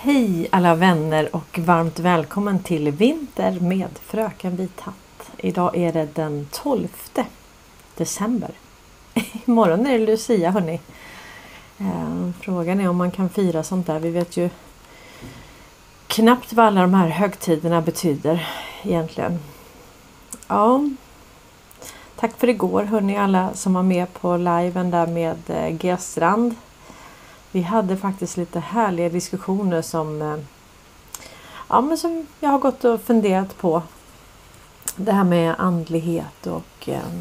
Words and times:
Hej 0.00 0.48
alla 0.52 0.74
vänner 0.74 1.36
och 1.36 1.58
varmt 1.58 1.98
välkommen 1.98 2.62
till 2.62 2.90
Vinter 2.90 3.60
med 3.60 3.88
Fröken 4.02 4.56
Vit 4.56 4.80
hatt. 4.80 5.30
Idag 5.36 5.76
är 5.76 5.92
det 5.92 6.08
den 6.14 6.48
12 6.52 6.88
december. 7.96 8.50
Imorgon 9.46 9.86
är 9.86 9.98
det 9.98 10.06
Lucia 10.06 10.50
hörni. 10.50 10.80
Eh, 11.78 12.30
frågan 12.40 12.80
är 12.80 12.88
om 12.88 12.96
man 12.96 13.10
kan 13.10 13.28
fira 13.28 13.62
sånt 13.62 13.86
där. 13.86 13.98
Vi 13.98 14.10
vet 14.10 14.36
ju 14.36 14.50
knappt 16.06 16.52
vad 16.52 16.66
alla 16.66 16.80
de 16.80 16.94
här 16.94 17.08
högtiderna 17.08 17.80
betyder 17.80 18.48
egentligen. 18.82 19.38
Ja, 20.48 20.80
Tack 22.16 22.36
för 22.36 22.48
igår 22.48 22.82
hörni 22.82 23.16
alla 23.16 23.54
som 23.54 23.74
var 23.74 23.82
med 23.82 24.12
på 24.12 24.36
liven 24.36 24.90
där 24.90 25.06
med 25.06 25.36
eh, 25.46 25.68
G-strand. 25.68 26.54
Vi 27.58 27.62
hade 27.62 27.96
faktiskt 27.96 28.36
lite 28.36 28.60
härliga 28.60 29.08
diskussioner 29.08 29.82
som, 29.82 30.22
eh, 30.22 30.38
ja, 31.68 31.80
men 31.80 31.98
som 31.98 32.26
jag 32.40 32.48
har 32.50 32.58
gått 32.58 32.84
och 32.84 33.00
funderat 33.00 33.58
på. 33.58 33.82
Det 34.96 35.12
här 35.12 35.24
med 35.24 35.54
andlighet 35.58 36.46
och 36.46 36.88
eh, 36.88 37.12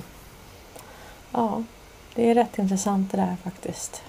ja, 1.32 1.64
det 2.16 2.30
är 2.30 2.36
rätt 2.36 2.58
intressant 2.58 3.12
det 3.12 3.18
där 3.18 3.38
faktiskt. 3.44 4.04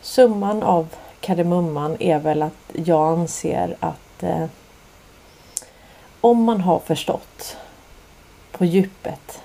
Summan 0.00 0.62
av 0.62 0.88
kardemumman 1.20 1.96
är 2.00 2.18
väl 2.18 2.42
att 2.42 2.70
jag 2.72 3.18
anser 3.18 3.76
att 3.80 4.22
eh, 4.22 4.46
om 6.20 6.44
man 6.44 6.60
har 6.60 6.78
förstått 6.78 7.56
på 8.52 8.64
djupet 8.64 9.42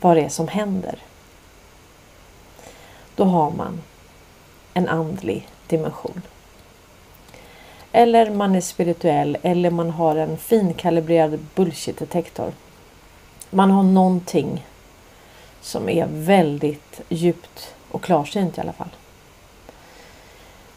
vad 0.00 0.16
det 0.16 0.22
är 0.24 0.28
som 0.28 0.48
händer. 0.48 0.98
Då 3.16 3.24
har 3.24 3.50
man 3.50 3.80
en 4.74 4.88
andlig 4.88 5.48
dimension. 5.66 6.22
Eller 7.92 8.30
man 8.30 8.54
är 8.54 8.60
spirituell 8.60 9.38
eller 9.42 9.70
man 9.70 9.90
har 9.90 10.16
en 10.16 10.38
finkalibrerad 10.38 11.38
bullshit-detektor. 11.54 12.52
Man 13.50 13.70
har 13.70 13.82
någonting 13.82 14.66
som 15.60 15.88
är 15.88 16.06
väldigt 16.10 17.00
djupt 17.08 17.74
och 17.90 18.02
klarsynt 18.02 18.58
i 18.58 18.60
alla 18.60 18.72
fall. 18.72 18.96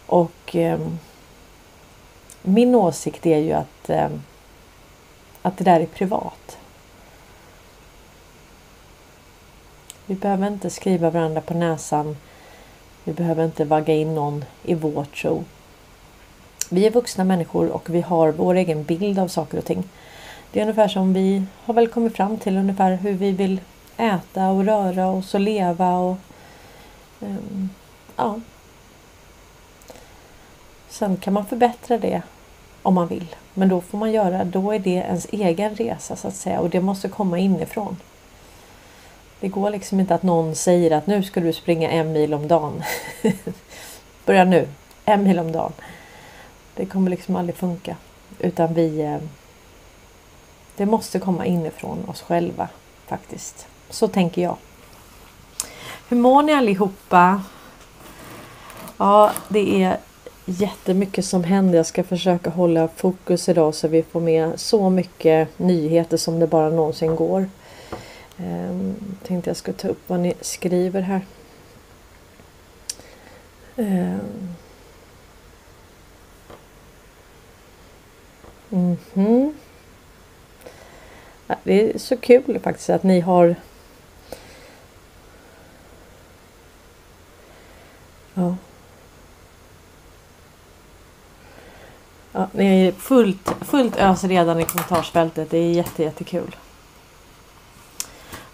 Och 0.05 0.55
eh, 0.55 0.79
min 2.41 2.75
åsikt 2.75 3.25
är 3.25 3.37
ju 3.37 3.53
att, 3.53 3.89
eh, 3.89 4.09
att 5.41 5.57
det 5.57 5.63
där 5.63 5.79
är 5.79 5.85
privat. 5.85 6.57
Vi 10.05 10.15
behöver 10.15 10.47
inte 10.47 10.69
skriva 10.69 11.09
varandra 11.09 11.41
på 11.41 11.53
näsan. 11.53 12.17
Vi 13.07 13.13
behöver 13.13 13.45
inte 13.45 13.65
vagga 13.65 13.93
in 13.93 14.15
någon 14.15 14.45
i 14.63 14.73
vår 14.73 15.05
tro. 15.05 15.43
Vi 16.69 16.85
är 16.85 16.91
vuxna 16.91 17.23
människor 17.23 17.69
och 17.69 17.89
vi 17.89 18.01
har 18.01 18.31
vår 18.31 18.55
egen 18.55 18.83
bild 18.83 19.19
av 19.19 19.27
saker 19.27 19.57
och 19.57 19.65
ting. 19.65 19.83
Det 20.51 20.59
är 20.59 20.63
ungefär 20.63 20.87
som 20.87 21.13
vi 21.13 21.43
har 21.63 21.73
väl 21.73 21.87
kommit 21.87 22.15
fram 22.15 22.37
till 22.37 22.57
ungefär 22.57 22.95
hur 22.95 23.13
vi 23.13 23.31
vill 23.31 23.61
äta 23.97 24.49
och 24.49 24.65
röra 24.65 25.07
oss 25.07 25.33
och 25.33 25.39
leva 25.39 25.97
och 25.97 26.17
um, 27.19 27.69
ja. 28.15 28.39
Sen 30.89 31.17
kan 31.17 31.33
man 31.33 31.45
förbättra 31.45 31.97
det 31.97 32.21
om 32.81 32.93
man 32.93 33.07
vill. 33.07 33.35
Men 33.53 33.69
då 33.69 33.81
får 33.81 33.97
man 33.97 34.11
göra, 34.11 34.43
då 34.43 34.71
är 34.71 34.79
det 34.79 34.89
ens 34.89 35.27
egen 35.31 35.75
resa 35.75 36.15
så 36.15 36.27
att 36.27 36.35
säga 36.35 36.59
och 36.59 36.69
det 36.69 36.81
måste 36.81 37.09
komma 37.09 37.39
inifrån. 37.39 37.97
Det 39.39 39.47
går 39.47 39.69
liksom 39.69 39.99
inte 39.99 40.15
att 40.15 40.23
någon 40.23 40.55
säger 40.55 40.91
att 40.91 41.07
nu 41.07 41.23
ska 41.23 41.39
du 41.39 41.53
springa 41.53 41.89
en 41.89 42.11
mil 42.11 42.33
om 42.33 42.47
dagen. 42.47 42.83
Börja 44.25 44.43
nu, 44.43 44.67
en 45.05 45.23
mil 45.23 45.39
om 45.39 45.51
dagen. 45.51 45.73
Det 46.75 46.85
kommer 46.85 47.09
liksom 47.09 47.35
aldrig 47.35 47.55
funka. 47.55 47.95
Utan 48.39 48.73
vi... 48.73 49.01
Eh, 49.01 49.17
det 50.75 50.85
måste 50.85 51.19
komma 51.19 51.45
inifrån 51.45 52.05
oss 52.09 52.21
själva 52.21 52.69
faktiskt. 53.07 53.67
Så 53.89 54.07
tänker 54.07 54.41
jag. 54.41 54.57
Hur 56.09 56.17
mår 56.17 56.43
ni 56.43 56.53
allihopa? 56.53 57.41
Ja, 58.97 59.31
det 59.47 59.83
är 59.83 59.97
jättemycket 60.45 61.25
som 61.25 61.43
händer. 61.43 61.77
Jag 61.77 61.85
ska 61.85 62.03
försöka 62.03 62.49
hålla 62.49 62.87
fokus 62.87 63.49
idag 63.49 63.75
så 63.75 63.87
vi 63.87 64.03
får 64.03 64.21
med 64.21 64.59
så 64.59 64.89
mycket 64.89 65.59
nyheter 65.59 66.17
som 66.17 66.39
det 66.39 66.47
bara 66.47 66.69
någonsin 66.69 67.15
går. 67.15 67.49
Um, 68.39 68.95
tänkte 69.23 69.49
jag 69.49 69.57
ska 69.57 69.73
ta 69.73 69.87
upp 69.87 70.09
vad 70.09 70.19
ni 70.19 70.33
skriver 70.41 71.01
här. 71.01 71.21
Um. 73.75 74.55
Mm 78.69 78.97
-hmm. 79.13 79.53
Det 81.63 81.93
är 81.93 81.97
så 81.97 82.17
kul 82.17 82.59
faktiskt 82.59 82.89
att 82.89 83.03
ni 83.03 83.19
har 83.19 83.55
Ja. 88.33 88.55
Ja, 92.31 92.47
ni 92.51 92.87
är 92.87 92.91
fullt, 92.91 93.49
fullt 93.61 93.95
ös 93.97 94.23
redan 94.23 94.59
i 94.59 94.65
kommentarsfältet. 94.65 95.49
Det 95.49 95.57
är 95.57 95.71
jätte. 95.71 96.11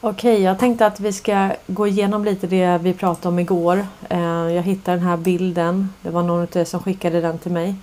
Okej, 0.06 0.42
jag 0.42 0.60
tänkte 0.60 0.86
att 0.86 1.00
vi 1.00 1.14
ska 1.14 1.50
gå 1.68 1.88
igenom 1.88 2.26
lite 2.26 2.48
det 2.48 2.78
vi 2.78 2.94
pratade 2.94 3.28
om 3.28 3.40
igår. 3.40 3.88
Eh, 4.10 4.50
jag 4.50 4.64
hittade 4.64 4.98
den 4.98 5.08
här 5.08 5.18
bilden. 5.18 5.94
Det 6.02 6.10
var 6.10 6.24
någon 6.24 6.42
av 6.42 6.58
er 6.58 6.66
som 6.66 6.84
skickade 6.84 7.22
den 7.22 7.38
till 7.38 7.52
mig. 7.52 7.76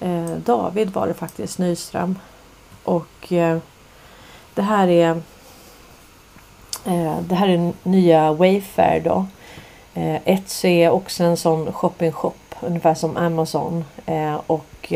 Eh, 0.00 0.30
David 0.44 0.90
var 0.90 1.06
det 1.06 1.14
faktiskt, 1.14 1.58
Nyström. 1.58 2.18
Och 2.84 3.32
eh, 3.32 3.58
det 4.54 4.62
här 4.62 4.88
är 4.88 5.10
eh, 6.84 7.20
det 7.20 7.34
här 7.34 7.48
är 7.48 7.72
nya 7.82 8.32
Wayfair 8.32 9.00
då. 9.00 9.26
Eh, 9.94 10.16
Etsy 10.24 10.68
är 10.68 10.90
också 10.90 11.24
en 11.24 11.36
sån 11.36 11.72
shopping 11.72 12.12
shop 12.12 12.32
ungefär 12.60 12.94
som 12.94 13.16
Amazon. 13.16 13.84
Eh, 14.06 14.40
och 14.46 14.92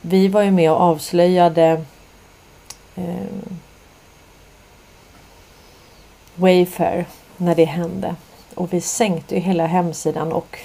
vi 0.00 0.28
var 0.28 0.42
ju 0.42 0.50
med 0.50 0.72
och 0.72 0.80
avslöjade 0.80 1.84
Wayfair 6.38 7.04
när 7.36 7.54
det 7.54 7.64
hände. 7.64 8.14
Och 8.54 8.72
vi 8.72 8.80
sänkte 8.80 9.34
ju 9.34 9.40
hela 9.40 9.66
hemsidan 9.66 10.32
och 10.32 10.58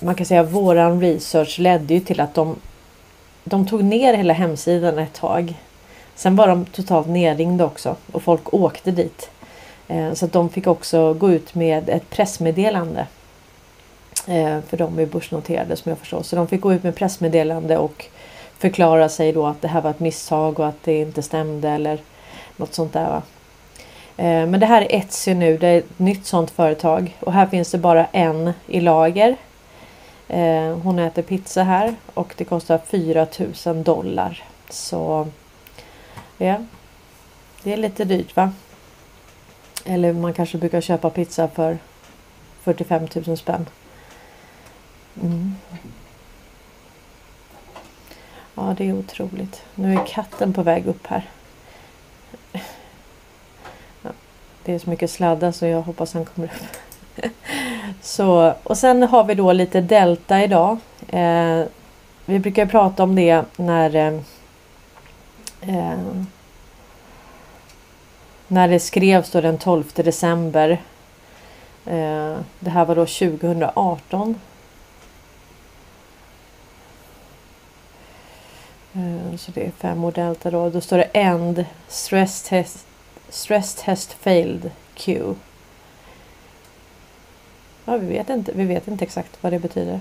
man 0.00 0.14
kan 0.14 0.26
säga 0.26 0.40
att 0.40 0.52
våran 0.52 1.00
research 1.00 1.58
ledde 1.58 1.94
ju 1.94 2.00
till 2.00 2.20
att 2.20 2.34
de, 2.34 2.56
de 3.44 3.66
tog 3.66 3.84
ner 3.84 4.14
hela 4.14 4.32
hemsidan 4.32 4.98
ett 4.98 5.14
tag. 5.14 5.54
Sen 6.14 6.36
var 6.36 6.48
de 6.48 6.64
totalt 6.64 7.08
nerringda 7.08 7.64
också 7.64 7.96
och 8.12 8.22
folk 8.22 8.54
åkte 8.54 8.90
dit. 8.90 9.30
Eh, 9.88 10.12
så 10.12 10.24
att 10.24 10.32
de 10.32 10.48
fick 10.48 10.66
också 10.66 11.14
gå 11.14 11.30
ut 11.30 11.54
med 11.54 11.88
ett 11.88 12.10
pressmeddelande. 12.10 13.06
Eh, 14.26 14.60
för 14.60 14.76
de 14.76 14.98
är 14.98 15.06
börsnoterade 15.06 15.76
som 15.76 15.90
jag 15.90 15.98
förstår. 15.98 16.22
Så 16.22 16.36
de 16.36 16.48
fick 16.48 16.60
gå 16.60 16.72
ut 16.72 16.82
med 16.82 16.94
pressmeddelande 16.94 17.78
och 17.78 18.06
förklara 18.58 19.08
sig 19.08 19.32
då 19.32 19.46
att 19.46 19.62
det 19.62 19.68
här 19.68 19.80
var 19.80 19.90
ett 19.90 20.00
misstag 20.00 20.60
och 20.60 20.66
att 20.66 20.82
det 20.84 21.00
inte 21.00 21.22
stämde 21.22 21.68
eller 21.70 21.98
något 22.56 22.74
sånt 22.74 22.92
där. 22.92 23.08
Va? 23.08 23.22
Eh, 24.16 24.46
men 24.46 24.60
det 24.60 24.66
här 24.66 24.82
är 24.82 24.94
Etsy 24.94 25.34
nu, 25.34 25.58
det 25.58 25.68
är 25.68 25.78
ett 25.78 25.98
nytt 25.98 26.26
sånt 26.26 26.50
företag 26.50 27.16
och 27.20 27.32
här 27.32 27.46
finns 27.46 27.70
det 27.70 27.78
bara 27.78 28.06
en 28.06 28.52
i 28.66 28.80
lager. 28.80 29.36
Eh, 30.28 30.78
hon 30.78 30.98
äter 30.98 31.22
pizza 31.22 31.62
här 31.62 31.94
och 32.14 32.34
det 32.36 32.44
kostar 32.44 32.78
4000 32.78 33.82
dollar. 33.82 34.44
Så 34.70 35.28
ja, 36.38 36.56
det 37.62 37.72
är 37.72 37.76
lite 37.76 38.04
dyrt 38.04 38.36
va? 38.36 38.52
Eller 39.84 40.12
man 40.12 40.32
kanske 40.32 40.58
brukar 40.58 40.80
köpa 40.80 41.10
pizza 41.10 41.48
för 41.48 41.78
45 42.62 43.06
000 43.26 43.36
spänn. 43.36 43.66
Mm. 45.22 45.54
Ja, 48.54 48.74
det 48.78 48.88
är 48.88 48.92
otroligt. 48.92 49.62
Nu 49.74 49.94
är 49.94 50.06
katten 50.06 50.52
på 50.52 50.62
väg 50.62 50.86
upp 50.86 51.06
här. 51.06 51.28
Det 54.66 54.74
är 54.74 54.78
så 54.78 54.90
mycket 54.90 55.10
sladdar 55.10 55.52
så 55.52 55.66
jag 55.66 55.82
hoppas 55.82 56.14
han 56.14 56.24
kommer 56.24 56.48
upp. 56.48 57.30
så, 58.02 58.54
och 58.62 58.78
sen 58.78 59.02
har 59.02 59.24
vi 59.24 59.34
då 59.34 59.52
lite 59.52 59.80
delta 59.80 60.44
idag. 60.44 60.78
Eh, 61.08 61.62
vi 62.24 62.38
brukar 62.38 62.66
prata 62.66 63.02
om 63.02 63.14
det 63.14 63.44
när 63.56 63.94
eh, 63.94 64.14
eh 65.60 65.98
när 68.48 68.68
det 68.68 68.80
skrevs 68.80 69.30
då 69.30 69.40
den 69.40 69.58
12 69.58 69.84
december. 69.94 70.70
Eh, 71.86 72.36
det 72.58 72.70
här 72.70 72.84
var 72.84 72.94
då 72.94 73.06
2018. 73.06 74.40
Eh, 78.92 79.36
så 79.36 79.50
det 79.50 79.66
är 79.66 79.70
fem 79.70 80.04
år 80.04 80.12
delta 80.12 80.50
då. 80.50 80.70
Då 80.70 80.80
står 80.80 80.98
det 80.98 81.04
End 81.04 81.64
Stress 81.88 82.42
Test 82.42 82.86
Stress 83.36 83.74
test 83.74 84.12
failed 84.12 84.70
Q. 84.94 85.34
Ja, 87.84 87.96
vi 87.96 88.06
vet 88.06 88.30
inte. 88.30 88.52
Vi 88.54 88.64
vet 88.64 88.88
inte 88.88 89.04
exakt 89.04 89.38
vad 89.40 89.52
det 89.52 89.58
betyder. 89.58 90.00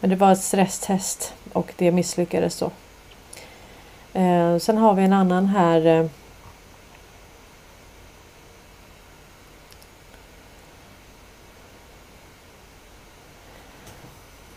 Men 0.00 0.10
det 0.10 0.16
var 0.16 0.32
ett 0.32 0.42
stresstest 0.42 1.34
och 1.52 1.72
det 1.76 1.92
misslyckades 1.92 2.58
då. 2.58 2.70
Eh, 4.12 4.58
sen 4.58 4.78
har 4.78 4.94
vi 4.94 5.02
en 5.02 5.12
annan 5.12 5.46
här. 5.46 5.86
Eh, 5.86 6.06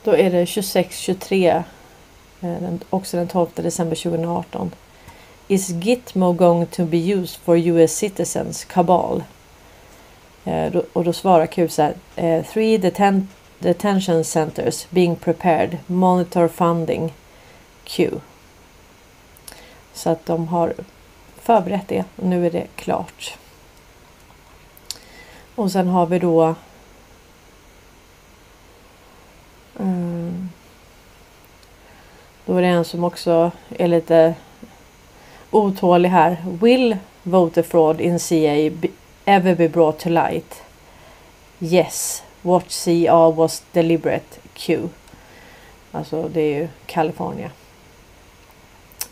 då 0.03 0.15
är 0.15 0.31
det 0.31 0.45
26-23. 0.45 1.63
Eh, 2.41 2.73
också 2.89 3.17
den 3.17 3.27
12 3.27 3.49
december 3.55 3.95
2018. 3.95 4.71
Is 5.51 5.69
Gitmo 5.69 6.33
going 6.33 6.65
to 6.65 6.85
be 6.85 6.97
used 6.97 7.39
for 7.39 7.57
US 7.57 7.95
citizens 7.95 8.65
Kabal. 8.65 9.23
Eh, 10.45 10.75
och 10.93 11.03
då 11.03 11.13
svarar 11.13 11.45
Q 11.45 11.67
så 11.69 11.81
här. 11.81 11.93
Eh, 12.15 12.45
three 12.45 12.77
deten 12.77 13.27
detention 13.59 14.23
centers 14.23 14.87
being 14.89 15.15
prepared. 15.15 15.77
Monitor 15.87 16.47
funding. 16.47 17.13
Q. 17.83 18.11
Så 19.93 20.09
att 20.09 20.25
de 20.25 20.47
har 20.47 20.73
förberett 21.41 21.87
det 21.87 22.03
och 22.15 22.27
nu 22.27 22.45
är 22.45 22.51
det 22.51 22.67
klart. 22.75 23.37
Och 25.55 25.71
sen 25.71 25.87
har 25.87 26.05
vi 26.05 26.19
då 26.19 26.55
um, 29.77 30.49
Då 32.45 32.55
är 32.55 32.61
det 32.61 32.67
en 32.67 32.85
som 32.85 33.03
också 33.03 33.51
är 33.69 33.87
lite 33.87 34.35
otålig 35.51 36.09
här. 36.09 36.37
Will 36.61 36.97
voter 37.23 37.63
fraud 37.63 38.01
in 38.01 38.19
CA 38.19 38.75
be, 38.81 38.87
ever 39.25 39.55
be 39.55 39.69
brought 39.69 39.99
to 39.99 40.09
light? 40.09 40.63
Yes. 41.59 42.23
What 42.41 42.71
CA 42.71 43.31
was 43.31 43.63
deliberate 43.71 44.39
Q. 44.53 44.89
Alltså 45.91 46.29
det 46.33 46.41
är 46.41 46.59
ju 46.59 46.67
Kalifornien. 46.85 47.51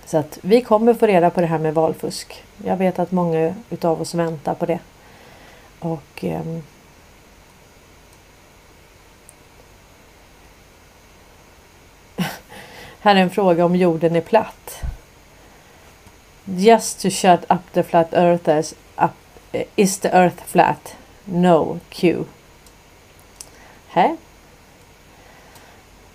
Så 0.05 0.17
att 0.17 0.39
vi 0.41 0.61
kommer 0.61 0.93
få 0.93 1.07
reda 1.07 1.29
på 1.29 1.41
det 1.41 1.47
här 1.47 1.59
med 1.59 1.73
valfusk. 1.73 2.43
Jag 2.65 2.77
vet 2.77 2.99
att 2.99 3.11
många 3.11 3.55
utav 3.69 4.01
oss 4.01 4.13
väntar 4.13 4.53
på 4.53 4.65
det. 4.65 4.79
Och 5.79 6.23
eh, 6.23 6.41
Här 12.99 13.15
är 13.15 13.19
en 13.19 13.29
fråga 13.29 13.65
om 13.65 13.75
jorden 13.75 14.15
är 14.15 14.21
platt. 14.21 14.83
Just 16.55 17.01
to 17.01 17.09
shut 17.09 17.45
up 17.49 17.71
the 17.73 17.83
flat 17.83 18.13
earthers 18.13 18.73
up, 18.97 19.15
eh, 19.51 19.63
is 19.75 19.99
the 19.99 20.15
earth 20.15 20.43
flat? 20.43 20.95
No, 21.25 21.79
Q. 21.89 22.23
Hä? 23.87 24.15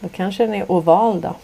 Då 0.01 0.09
kanske 0.09 0.47
den 0.47 0.55
är 0.55 0.73
oval 0.73 1.21
då. 1.21 1.35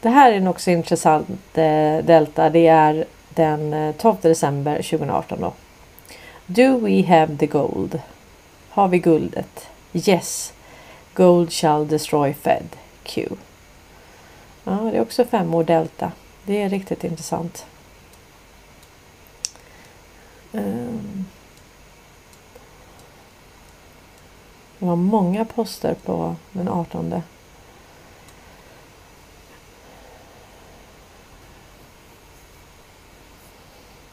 Det 0.00 0.08
här 0.08 0.32
är 0.32 0.36
en 0.36 0.46
också 0.46 0.70
intressant 0.70 1.28
eh, 1.54 1.98
delta. 2.04 2.50
Det 2.50 2.66
är 2.66 3.04
den 3.28 3.72
eh, 3.72 3.94
12 3.94 4.16
december 4.20 4.76
2018 4.76 5.40
då. 5.40 5.52
Do 6.46 6.78
we 6.78 7.06
have 7.06 7.36
the 7.36 7.46
gold? 7.46 8.00
Har 8.68 8.88
vi 8.88 8.98
guldet? 8.98 9.68
Yes. 9.92 10.52
Gold 11.14 11.52
shall 11.52 11.88
destroy 11.88 12.34
Fed. 12.34 12.66
Q. 13.02 13.28
Ja, 14.64 14.72
det 14.72 14.96
är 14.96 15.00
också 15.00 15.24
fem 15.24 15.54
år 15.54 15.64
delta. 15.64 16.12
Det 16.48 16.62
är 16.62 16.68
riktigt 16.68 17.04
intressant. 17.04 17.66
Ehm. 20.52 21.24
Det 24.78 24.86
var 24.86 24.96
många 24.96 25.44
poster 25.44 25.94
på 25.94 26.36
den 26.52 26.68
18. 26.68 27.22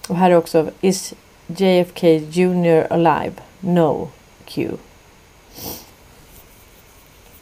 Och 0.10 0.15
här 0.15 0.32
är 0.32 0.36
också 0.36 0.72
Is 0.82 1.13
JFK 1.48 2.08
Junior 2.08 2.88
alive? 2.89 3.34
No. 3.60 4.10
Q. 4.46 4.72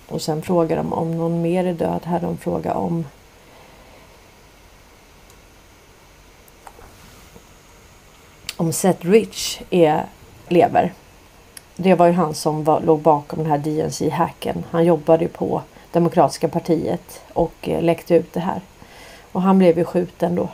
Och 0.08 0.22
sen 0.22 0.42
frågar 0.42 0.78
de 0.78 0.94
om 0.94 1.18
någon 1.18 1.42
mer 1.42 1.66
är 1.66 1.74
död. 1.74 2.02
Här 2.04 2.20
de 2.20 2.38
frågar 2.38 2.74
om 2.74 3.06
om 8.64 8.74
Seth 8.74 9.06
Rich 9.06 9.62
är, 9.70 10.06
lever. 10.48 10.94
Det 11.76 11.96
var 11.96 12.06
ju 12.06 12.12
han 12.12 12.34
som 12.34 12.64
var, 12.64 12.82
låg 12.82 13.00
bakom 13.00 13.40
den 13.40 13.52
här 13.52 13.58
DNC-hacken. 13.58 14.64
Han 14.72 14.86
jobbade 14.86 15.24
ju 15.24 15.30
på 15.30 15.62
Demokratiska 15.92 16.48
partiet 16.48 17.22
och 17.34 17.54
eh, 17.62 17.82
läckte 17.82 18.16
ut 18.16 18.34
det 18.34 18.40
här. 18.40 18.62
Och 19.32 19.42
han 19.42 19.58
blev 19.58 19.78
ju 19.78 19.86
skjuten 19.86 20.36
då. 20.36 20.50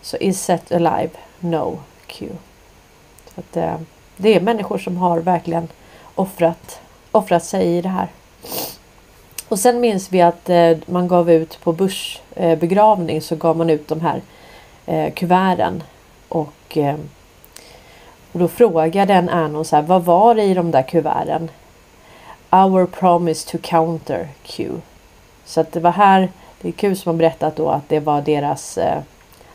Så 0.00 0.16
is 0.16 0.42
Seth 0.42 0.76
alive? 0.76 1.10
No. 1.40 1.78
Q. 2.06 2.28
Så 3.34 3.40
att, 3.40 3.56
eh, 3.56 3.74
det 4.16 4.36
är 4.36 4.40
människor 4.40 4.78
som 4.78 4.96
har 4.96 5.18
verkligen 5.18 5.68
offrat, 6.14 6.80
offrat 7.12 7.44
sig 7.44 7.66
i 7.66 7.80
det 7.80 7.88
här. 7.88 8.08
Och 9.48 9.58
sen 9.58 9.80
minns 9.80 10.12
vi 10.12 10.20
att 10.20 10.50
eh, 10.50 10.76
man 10.86 11.08
gav 11.08 11.30
ut 11.30 11.60
på 11.62 11.72
börsbegravning 11.72 13.16
eh, 13.16 13.22
så 13.22 13.36
gav 13.36 13.56
man 13.56 13.70
ut 13.70 13.88
de 13.88 14.00
här 14.00 14.22
eh, 14.86 15.12
kuverten. 15.12 15.82
Och, 16.32 16.76
eh, 16.76 16.96
och 18.32 18.38
då 18.38 18.48
frågade 18.48 19.14
en 19.14 19.28
Anon 19.28 19.64
så 19.64 19.76
här, 19.76 19.82
vad 19.82 20.04
var 20.04 20.34
det 20.34 20.42
i 20.42 20.54
de 20.54 20.70
där 20.70 20.82
kuverten? 20.82 21.50
Our 22.50 22.86
promise 22.86 23.50
to 23.50 23.58
counter 23.62 24.28
Q. 24.42 24.70
Så 25.44 25.60
att 25.60 25.72
det 25.72 25.80
var 25.80 25.90
här, 25.90 26.32
det 26.60 26.68
är 26.68 26.72
Q 26.72 26.94
som 26.94 27.10
har 27.10 27.18
berättat 27.18 27.56
då 27.56 27.68
att 27.68 27.88
det 27.88 28.00
var 28.00 28.22
deras, 28.22 28.78
eh, 28.78 29.02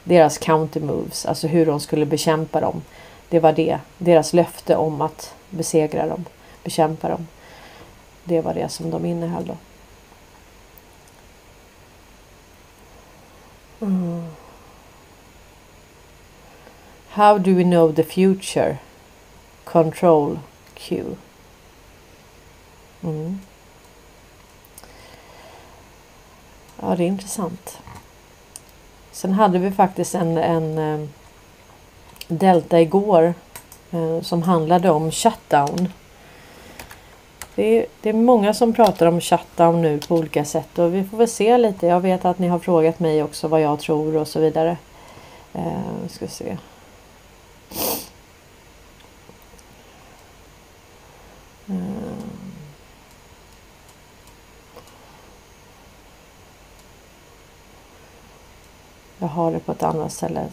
deras 0.03 0.37
counter 0.37 0.81
moves, 0.81 1.25
alltså 1.25 1.47
hur 1.47 1.65
de 1.65 1.79
skulle 1.79 2.05
bekämpa 2.05 2.61
dem. 2.61 2.81
Det 3.29 3.39
var 3.39 3.53
det, 3.53 3.79
deras 3.97 4.33
löfte 4.33 4.75
om 4.75 5.01
att 5.01 5.33
besegra 5.49 6.07
dem, 6.07 6.25
bekämpa 6.63 7.09
dem. 7.09 7.27
Det 8.23 8.41
var 8.41 8.53
det 8.53 8.69
som 8.69 8.89
de 8.89 9.05
innehöll 9.05 9.45
då. 9.45 9.55
Mm. 13.85 14.27
How 17.17 17.39
do 17.39 17.55
we 17.55 17.63
know 17.63 17.91
the 17.91 18.03
future? 18.03 18.77
Control 19.63 20.39
Q. 20.75 21.03
Mm. 23.03 23.39
Ja, 26.81 26.95
det 26.95 27.03
är 27.03 27.07
intressant. 27.07 27.79
Sen 29.11 29.33
hade 29.33 29.59
vi 29.59 29.71
faktiskt 29.71 30.15
en, 30.15 30.37
en 30.37 30.77
eh, 30.77 31.07
Delta 32.27 32.81
igår 32.81 33.33
eh, 33.91 34.21
som 34.21 34.43
handlade 34.43 34.89
om 34.89 35.11
shutdown. 35.11 35.89
Det 37.55 37.63
är, 37.63 37.85
det 38.01 38.09
är 38.09 38.13
många 38.13 38.53
som 38.53 38.73
pratar 38.73 39.05
om 39.05 39.21
shutdown 39.21 39.81
nu 39.81 39.99
på 39.99 40.15
olika 40.15 40.45
sätt 40.45 40.79
och 40.79 40.95
vi 40.95 41.03
får 41.03 41.17
väl 41.17 41.27
se 41.27 41.57
lite. 41.57 41.87
Jag 41.87 41.99
vet 41.99 42.25
att 42.25 42.39
ni 42.39 42.47
har 42.47 42.59
frågat 42.59 42.99
mig 42.99 43.23
också 43.23 43.47
vad 43.47 43.61
jag 43.61 43.79
tror 43.79 44.17
och 44.17 44.27
så 44.27 44.39
vidare. 44.39 44.77
Eh, 45.53 46.07
ska 46.09 46.27
se. 46.27 46.57
Uh. 51.69 51.77
Jag 59.19 59.27
har 59.27 59.51
det 59.51 59.56
på 59.67 59.71
ett 59.71 59.83
annat 59.83 60.13
ställe. 60.13 60.47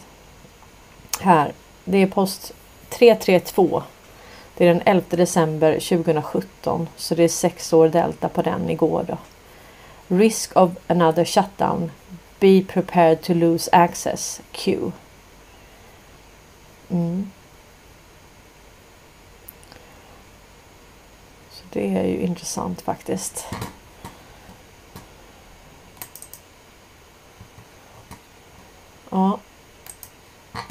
Här. 1.19 1.51
Det 1.83 1.97
är 1.97 2.07
post 2.07 2.53
332 2.89 3.83
det 4.57 4.65
är 4.65 4.73
den 4.73 4.81
11 4.85 5.05
december 5.09 5.73
2017 5.73 6.87
så 6.95 7.15
det 7.15 7.23
är 7.23 7.27
sex 7.27 7.73
år 7.73 7.89
delta 7.89 8.29
på 8.29 8.41
den 8.41 8.69
igår 8.69 9.05
då. 9.07 9.17
Risk 10.07 10.55
of 10.55 10.71
another 10.87 11.25
shutdown. 11.25 11.91
Be 12.39 12.63
prepared 12.67 13.21
to 13.21 13.33
lose 13.33 13.69
access. 13.71 14.41
Q. 14.51 14.91
Mm. 16.89 17.31
Så 21.51 21.63
det 21.69 21.97
är 21.97 22.03
ju 22.03 22.19
intressant 22.19 22.81
faktiskt. 22.81 23.45
Ja. 29.15 29.37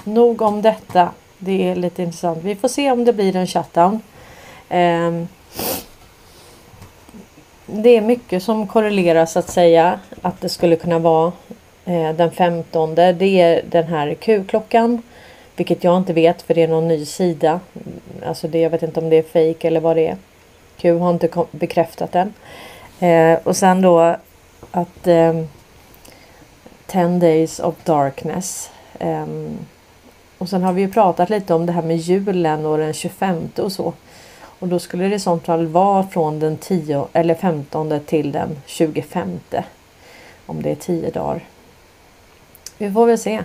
Nog 0.05 0.43
om 0.43 0.63
detta. 0.63 1.11
Det 1.39 1.69
är 1.69 1.77
lite 1.77 2.03
intressant. 2.03 2.39
Vi 2.43 2.55
får 2.55 2.69
se 2.69 2.91
om 2.91 3.05
det 3.05 3.13
blir 3.13 3.37
en 3.37 3.47
shutdown. 3.47 4.01
Ehm. 4.69 5.29
Det 7.67 7.97
är 7.97 8.01
mycket 8.01 8.43
som 8.43 8.67
korrelerar 8.67 9.27
så 9.27 9.39
att 9.39 9.51
säga 9.51 10.01
att 10.23 10.41
det 10.41 10.49
skulle 10.49 10.77
kunna 10.77 10.99
vara 10.99 11.33
eh, 11.85 12.13
den 12.13 12.31
15. 12.31 12.95
Det 12.95 13.41
är 13.41 13.63
den 13.71 13.85
här 13.85 14.15
Q-klockan. 14.15 15.03
Vilket 15.57 15.85
jag 15.85 15.97
inte 15.97 16.13
vet 16.13 16.43
för 16.43 16.55
det 16.55 16.63
är 16.63 16.69
någon 16.69 16.89
ny 16.89 17.05
sida. 17.05 17.61
Alltså 18.27 18.49
det, 18.49 18.59
jag 18.59 18.71
vet 18.71 18.83
inte 18.83 19.01
om 19.01 19.11
det 19.11 19.17
är 19.17 19.23
fake 19.23 19.69
eller 19.69 19.81
vad 19.81 19.97
det 19.97 20.07
är. 20.07 20.17
Q 20.77 20.99
har 20.99 21.11
inte 21.11 21.45
bekräftat 21.51 22.13
den. 22.13 22.35
Eh, 23.01 23.39
och 23.45 23.57
sen 23.57 23.83
då 23.83 24.17
att 24.71 25.07
ehm, 25.07 25.49
10 26.95 27.19
Days 27.19 27.61
of 27.61 27.75
Darkness. 27.85 28.71
Ehm, 28.99 29.59
och 30.39 30.49
sen 30.49 30.63
har 30.63 30.73
vi 30.73 30.81
ju 30.81 30.93
pratat 30.93 31.31
lite 31.31 31.55
om 31.55 31.67
det 31.67 31.73
här 31.73 31.83
med 31.83 31.97
julen 31.97 32.67
och 32.67 32.79
den 32.79 32.93
25 32.93 33.49
och 33.59 33.73
så. 33.73 33.93
Och 34.59 34.69
då 34.69 34.79
skulle 34.79 35.09
det 35.09 35.15
i 35.15 35.21
sånt 35.21 35.47
fall 35.47 35.67
vara 35.67 36.07
från 36.07 36.39
den 36.39 36.57
10 36.57 37.09
eller 37.13 37.35
15 37.35 38.01
till 38.07 38.33
den 38.33 38.57
25. 38.67 39.39
Om 40.47 40.63
det 40.63 40.71
är 40.71 40.75
10 40.75 41.11
dagar. 41.11 41.45
Vi 42.79 42.93
får 42.93 43.07
väl 43.07 43.19
se. 43.19 43.45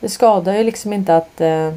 Det 0.00 0.08
skadar 0.08 0.54
ju 0.54 0.64
liksom 0.64 0.92
inte 0.92 1.16
att 1.16 1.40
eh, 1.40 1.74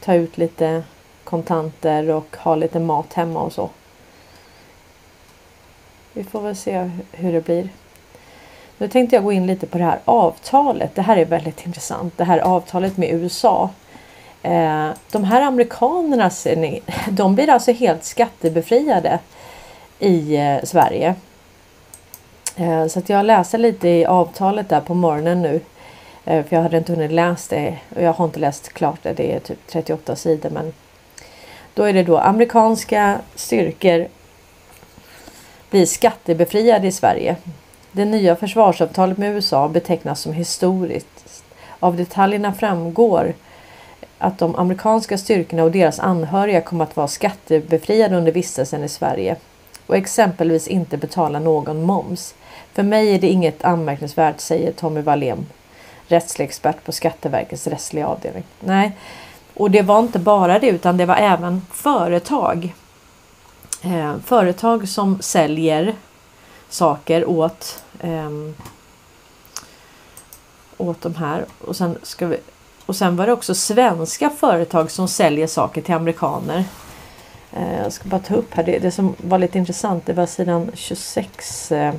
ta 0.00 0.14
ut 0.14 0.38
lite 0.38 0.82
kontanter 1.24 2.10
och 2.10 2.36
ha 2.36 2.54
lite 2.54 2.80
mat 2.80 3.12
hemma 3.12 3.40
och 3.40 3.52
så. 3.52 3.70
Vi 6.12 6.24
får 6.24 6.40
väl 6.40 6.56
se 6.56 6.90
hur 7.12 7.32
det 7.32 7.44
blir. 7.44 7.68
Nu 8.78 8.88
tänkte 8.88 9.16
jag 9.16 9.24
gå 9.24 9.32
in 9.32 9.46
lite 9.46 9.66
på 9.66 9.78
det 9.78 9.84
här 9.84 9.98
avtalet. 10.04 10.94
Det 10.94 11.02
här 11.02 11.16
är 11.16 11.24
väldigt 11.24 11.66
intressant. 11.66 12.18
Det 12.18 12.24
här 12.24 12.38
avtalet 12.38 12.96
med 12.96 13.10
USA. 13.10 13.70
Eh, 14.42 14.88
de 15.10 15.24
här 15.24 15.42
amerikanerna 15.42 16.30
ser 16.30 16.56
ni, 16.56 16.82
de 17.10 17.34
blir 17.34 17.50
alltså 17.50 17.72
helt 17.72 18.04
skattebefriade 18.04 19.18
i 19.98 20.36
eh, 20.36 20.64
Sverige. 20.64 21.14
Eh, 22.56 22.86
så 22.86 22.98
att 22.98 23.08
jag 23.08 23.26
läser 23.26 23.58
lite 23.58 23.88
i 23.88 24.06
avtalet 24.06 24.68
där 24.68 24.80
på 24.80 24.94
morgonen 24.94 25.42
nu. 25.42 25.60
Eh, 26.24 26.44
för 26.44 26.56
jag 26.56 26.62
hade 26.62 26.78
inte 26.78 26.92
hunnit 26.92 27.12
läsa 27.12 27.56
det 27.56 27.78
och 27.96 28.02
jag 28.02 28.12
har 28.12 28.24
inte 28.24 28.40
läst 28.40 28.72
klart 28.72 29.02
det. 29.02 29.12
Det 29.12 29.32
är 29.32 29.40
typ 29.40 29.66
38 29.66 30.16
sidor 30.16 30.50
men 30.50 30.72
då 31.74 31.82
är 31.82 31.92
det 31.92 32.02
då 32.02 32.18
amerikanska 32.18 33.18
styrkor 33.34 34.08
blir 35.70 35.86
skattebefriade 35.86 36.86
i 36.86 36.92
Sverige. 36.92 37.36
Det 37.98 38.04
nya 38.04 38.36
försvarsavtalet 38.36 39.18
med 39.18 39.34
USA 39.34 39.68
betecknas 39.68 40.20
som 40.20 40.32
historiskt. 40.32 41.44
Av 41.80 41.96
detaljerna 41.96 42.52
framgår 42.52 43.34
att 44.18 44.38
de 44.38 44.56
amerikanska 44.56 45.18
styrkorna 45.18 45.64
och 45.64 45.70
deras 45.70 45.98
anhöriga 45.98 46.60
kommer 46.60 46.84
att 46.84 46.96
vara 46.96 47.08
skattebefriade 47.08 48.16
under 48.16 48.32
vistelsen 48.32 48.84
i 48.84 48.88
Sverige 48.88 49.36
och 49.86 49.96
exempelvis 49.96 50.68
inte 50.68 50.96
betala 50.96 51.38
någon 51.38 51.82
moms. 51.82 52.34
För 52.72 52.82
mig 52.82 53.14
är 53.14 53.18
det 53.18 53.28
inget 53.28 53.64
anmärkningsvärt, 53.64 54.40
säger 54.40 54.72
Tommy 54.72 55.00
Wallén, 55.00 55.46
rättslig 56.08 56.44
expert 56.44 56.84
på 56.84 56.92
Skatteverkets 56.92 57.66
rättsliga 57.66 58.06
avdelning. 58.06 58.44
Nej, 58.60 58.92
och 59.54 59.70
det 59.70 59.82
var 59.82 59.98
inte 59.98 60.18
bara 60.18 60.58
det 60.58 60.68
utan 60.68 60.96
det 60.96 61.06
var 61.06 61.16
även 61.16 61.62
företag. 61.72 62.74
Eh, 63.82 64.14
företag 64.24 64.88
som 64.88 65.22
säljer 65.22 65.94
saker 66.68 67.28
åt 67.28 67.82
eh, 68.00 68.30
åt 70.76 71.00
de 71.00 71.14
här 71.14 71.46
och 71.60 71.76
sen 71.76 71.98
ska 72.02 72.26
vi 72.26 72.38
och 72.86 72.96
sen 72.96 73.16
var 73.16 73.26
det 73.26 73.32
också 73.32 73.54
svenska 73.54 74.30
företag 74.30 74.90
som 74.90 75.08
säljer 75.08 75.46
saker 75.46 75.82
till 75.82 75.94
amerikaner. 75.94 76.64
Eh, 77.52 77.78
jag 77.82 77.92
ska 77.92 78.08
bara 78.08 78.20
ta 78.20 78.34
upp 78.34 78.54
här 78.54 78.64
det, 78.64 78.78
det 78.78 78.90
som 78.90 79.14
var 79.18 79.38
lite 79.38 79.58
intressant. 79.58 80.06
Det 80.06 80.12
var 80.12 80.26
sidan 80.26 80.70
26. 80.74 81.72
Eh, 81.72 81.94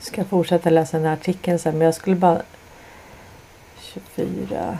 ska 0.00 0.24
fortsätta 0.24 0.70
läsa 0.70 0.96
den 0.96 1.06
här 1.06 1.12
artikeln 1.12 1.58
sen 1.58 1.78
men 1.78 1.84
jag 1.84 1.94
skulle 1.94 2.16
bara 2.16 2.42
24 3.80 4.78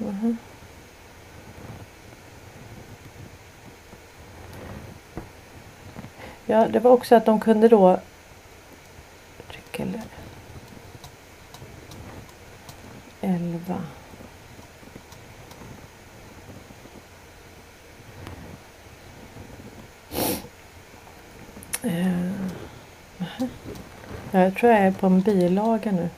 Mm. 0.00 0.36
Ja, 6.46 6.68
det 6.68 6.80
var 6.80 6.90
också 6.90 7.14
att 7.14 7.24
de 7.24 7.40
kunde 7.40 7.68
då 7.68 8.00
trycka 9.50 9.84
11 13.20 13.82
Uh, 21.84 22.32
jag 24.30 24.54
tror 24.54 24.72
jag 24.72 24.80
är 24.80 24.90
på 24.90 25.06
en 25.06 25.20
bilaga 25.20 25.92
nu. 25.92 26.08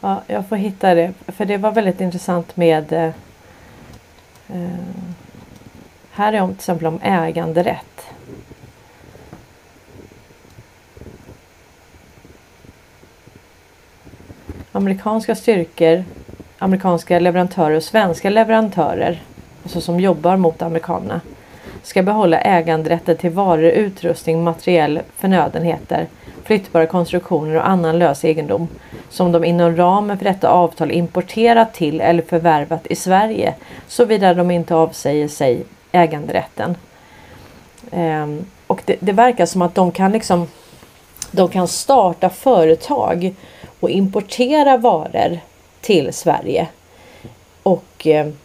Ja, 0.00 0.22
jag 0.26 0.48
får 0.48 0.56
hitta 0.56 0.94
det. 0.94 1.12
För 1.26 1.44
det 1.44 1.56
var 1.56 1.72
väldigt 1.72 2.00
intressant 2.00 2.56
med 2.56 2.92
eh, 2.92 3.10
eh 4.48 4.68
här 6.12 6.32
är 6.32 6.40
om 6.40 6.48
till 6.48 6.56
exempel 6.56 6.86
om 6.86 7.00
äganderätt. 7.02 8.06
Amerikanska 14.72 15.34
styrkor, 15.34 16.04
amerikanska 16.58 17.18
leverantörer 17.18 17.76
och 17.76 17.82
svenska 17.82 18.30
leverantörer 18.30 19.22
alltså 19.62 19.80
som 19.80 20.00
jobbar 20.00 20.36
mot 20.36 20.62
amerikanerna 20.62 21.20
ska 21.82 22.02
behålla 22.02 22.40
äganderätten 22.40 23.16
till 23.16 23.30
varor, 23.30 23.70
utrustning, 23.70 24.44
materiell, 24.44 25.00
förnödenheter, 25.16 26.06
flyttbara 26.48 26.86
konstruktioner 26.86 27.56
och 27.56 27.68
annan 27.68 27.98
lös 27.98 28.24
egendom 28.24 28.68
som 29.08 29.32
de 29.32 29.44
inom 29.44 29.76
ramen 29.76 30.18
för 30.18 30.24
detta 30.24 30.48
avtal 30.48 30.90
importerat 30.90 31.74
till 31.74 32.00
eller 32.00 32.22
förvärvat 32.22 32.86
i 32.86 32.96
Sverige 32.96 33.54
såvida 33.86 34.34
de 34.34 34.50
inte 34.50 34.74
avsäger 34.74 35.28
sig 35.28 35.64
äganderätten. 35.92 36.76
Ehm, 37.90 38.44
och 38.66 38.82
det, 38.84 38.96
det, 39.00 39.12
verkar 39.12 39.46
som 39.46 39.62
att 39.62 39.74
de 39.74 39.92
kan 39.92 40.12
liksom 40.12 40.48
de 41.30 41.48
kan 41.48 41.68
starta 41.68 42.30
företag 42.30 43.34
och 43.80 43.90
importera 43.90 44.76
varor 44.76 45.38
till 45.80 46.12
Sverige. 46.12 46.68
Och 47.62 48.06
ehm, 48.06 48.36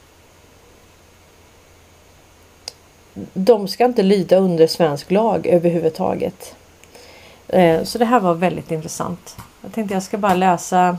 de 3.34 3.68
ska 3.68 3.86
inte 3.86 4.04
lyda 4.04 4.38
under 4.38 4.68
svensk 4.68 5.12
lag 5.12 5.48
överhuvudtaget. 5.48 6.56
Eh, 7.48 7.84
så 7.84 7.98
det 7.98 8.06
här 8.06 8.20
var 8.20 8.34
väldigt 8.34 8.72
intressant. 8.72 9.38
Jag 9.62 9.74
tänkte 9.74 9.94
jag 9.94 10.04
ska 10.04 10.18
bara 10.18 10.34
läsa 10.34 10.98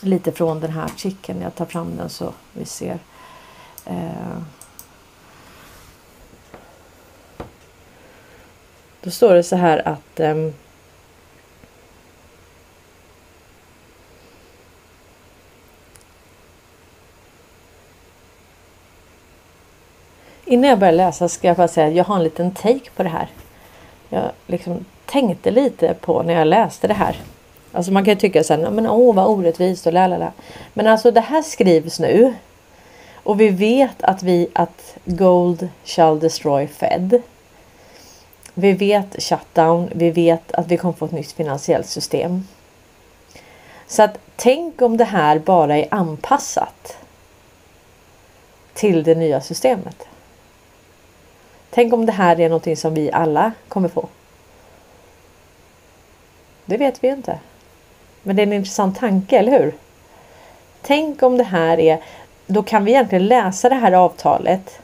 lite 0.00 0.32
från 0.32 0.60
den 0.60 0.70
här 0.70 0.84
artikeln. 0.84 1.42
Jag 1.42 1.54
tar 1.54 1.64
fram 1.64 1.96
den 1.96 2.08
så 2.08 2.32
vi 2.52 2.64
ser. 2.64 2.98
Eh, 3.84 4.38
då 9.00 9.10
står 9.10 9.34
det 9.34 9.42
så 9.42 9.56
här 9.56 9.88
att 9.88 10.20
ehm, 10.20 10.52
Innan 20.44 20.70
jag 20.70 20.78
börjar 20.78 20.92
läsa 20.92 21.28
ska 21.28 21.48
jag 21.48 21.56
bara 21.56 21.68
säga 21.68 21.86
att 21.86 21.94
jag 21.94 22.04
har 22.04 22.16
en 22.16 22.22
liten 22.22 22.54
take 22.54 22.90
på 22.96 23.02
det 23.02 23.08
här. 23.08 23.28
Jag 24.08 24.30
liksom 24.46 24.84
tänkte 25.08 25.50
lite 25.50 25.94
på 25.94 26.22
när 26.22 26.34
jag 26.34 26.46
läste 26.46 26.88
det 26.88 26.94
här. 26.94 27.16
Alltså 27.72 27.92
man 27.92 28.04
kan 28.04 28.14
ju 28.14 28.20
tycka 28.20 28.44
så 28.44 28.54
här, 28.54 28.70
men 28.70 28.86
åh 28.86 29.14
vad 29.14 29.26
orättvist 29.26 29.86
och 29.86 29.92
lalala. 29.92 30.32
Men 30.74 30.86
alltså 30.86 31.10
det 31.10 31.20
här 31.20 31.42
skrivs 31.42 32.00
nu. 32.00 32.34
Och 33.14 33.40
vi 33.40 33.48
vet 33.48 34.02
att 34.02 34.22
vi 34.22 34.48
att 34.52 34.96
Gold 35.04 35.68
shall 35.84 36.20
destroy 36.20 36.66
Fed. 36.66 37.22
Vi 38.54 38.72
vet 38.72 39.22
shutdown. 39.22 39.88
Vi 39.94 40.10
vet 40.10 40.52
att 40.52 40.66
vi 40.66 40.76
kommer 40.76 40.94
få 40.94 41.04
ett 41.04 41.12
nytt 41.12 41.32
finansiellt 41.32 41.86
system. 41.86 42.46
Så 43.86 44.02
att 44.02 44.18
tänk 44.36 44.82
om 44.82 44.96
det 44.96 45.04
här 45.04 45.38
bara 45.38 45.76
är 45.76 45.88
anpassat 45.90 46.96
till 48.74 49.02
det 49.02 49.14
nya 49.14 49.40
systemet. 49.40 50.08
Tänk 51.70 51.92
om 51.92 52.06
det 52.06 52.12
här 52.12 52.40
är 52.40 52.48
någonting 52.48 52.76
som 52.76 52.94
vi 52.94 53.12
alla 53.12 53.52
kommer 53.68 53.88
få. 53.88 54.08
Det 56.68 56.76
vet 56.76 57.04
vi 57.04 57.08
inte. 57.08 57.38
Men 58.22 58.36
det 58.36 58.42
är 58.42 58.46
en 58.46 58.52
intressant 58.52 58.98
tanke, 58.98 59.38
eller 59.38 59.58
hur? 59.58 59.74
Tänk 60.82 61.22
om 61.22 61.38
det 61.38 61.44
här 61.44 61.80
är, 61.80 62.02
då 62.46 62.62
kan 62.62 62.84
vi 62.84 62.90
egentligen 62.90 63.26
läsa 63.26 63.68
det 63.68 63.74
här 63.74 63.92
avtalet 63.92 64.80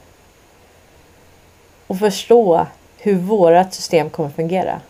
och 1.87 1.99
förstå 1.99 2.65
hur 2.97 3.15
vårt 3.15 3.73
system 3.73 4.09
kommer 4.09 4.29
fungera. 4.29 4.81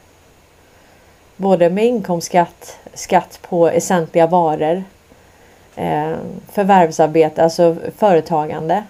Både 1.36 1.70
med 1.70 1.86
inkomstskatt, 1.86 2.80
skatt 2.94 3.40
på 3.42 3.68
essentliga 3.70 4.28
varor, 4.28 4.84
eh, 5.76 6.14
förvärvsarbete, 6.52 7.44
alltså 7.44 7.76
företagande 7.98 8.84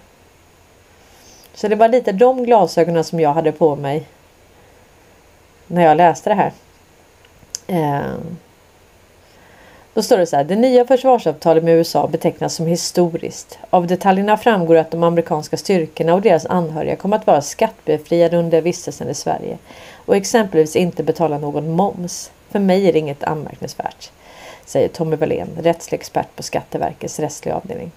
så 1.54 1.68
det 1.68 1.76
var 1.76 1.88
lite 1.88 2.12
de 2.12 2.44
glasögonen 2.44 3.04
som 3.04 3.20
jag 3.20 3.32
hade 3.32 3.52
på 3.52 3.76
mig 3.76 4.06
när 5.66 5.82
jag 5.82 5.96
läste 5.96 6.30
det 6.30 6.34
här. 6.34 6.52
Eh, 7.66 8.14
då 9.94 10.02
står 10.02 10.18
det 10.18 10.26
så 10.26 10.36
här. 10.36 10.44
Det 10.44 10.56
nya 10.56 10.84
försvarsavtalet 10.84 11.64
med 11.64 11.74
USA 11.74 12.06
betecknas 12.06 12.54
som 12.54 12.66
historiskt. 12.66 13.58
Av 13.70 13.86
detaljerna 13.86 14.36
framgår 14.36 14.76
att 14.76 14.90
de 14.90 15.02
amerikanska 15.02 15.56
styrkorna 15.56 16.14
och 16.14 16.20
deras 16.20 16.46
anhöriga 16.46 16.96
kommer 16.96 17.16
att 17.16 17.26
vara 17.26 17.40
skattebefriade 17.40 18.36
under 18.36 18.60
vistelsen 18.60 19.08
i 19.08 19.14
Sverige 19.14 19.58
och 19.94 20.16
exempelvis 20.16 20.76
inte 20.76 21.02
betala 21.02 21.38
någon 21.38 21.70
moms. 21.70 22.30
För 22.50 22.58
mig 22.58 22.88
är 22.88 22.92
det 22.92 22.98
inget 22.98 23.24
anmärkningsvärt, 23.24 24.10
säger 24.64 24.88
Tommy 24.88 25.16
Wallén, 25.16 25.48
rättslig 25.62 25.98
expert 25.98 26.36
på 26.36 26.42
Skatteverkets 26.42 27.20
rättsliga 27.20 27.54
avdelning. 27.54 27.90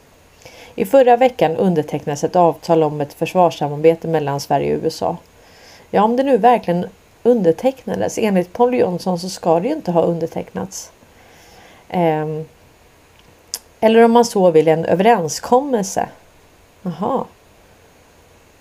I 0.75 0.85
förra 0.85 1.17
veckan 1.17 1.55
undertecknades 1.55 2.23
ett 2.23 2.35
avtal 2.35 2.83
om 2.83 3.01
ett 3.01 3.13
försvarssamarbete 3.13 4.07
mellan 4.07 4.39
Sverige 4.39 4.75
och 4.75 4.83
USA. 4.83 5.17
Ja, 5.91 6.03
om 6.03 6.15
det 6.15 6.23
nu 6.23 6.37
verkligen 6.37 6.85
undertecknades 7.29 8.17
enligt 8.17 8.53
Paul 8.53 8.73
Jonsson 8.73 9.19
så 9.19 9.29
ska 9.29 9.59
det 9.59 9.67
ju 9.67 9.73
inte 9.73 9.91
ha 9.91 10.01
undertecknats. 10.01 10.91
Eh, 11.89 12.25
eller 13.79 14.03
om 14.03 14.11
man 14.11 14.25
så 14.25 14.51
vill 14.51 14.67
en 14.67 14.85
överenskommelse. 14.85 16.09
Jaha. 16.81 17.25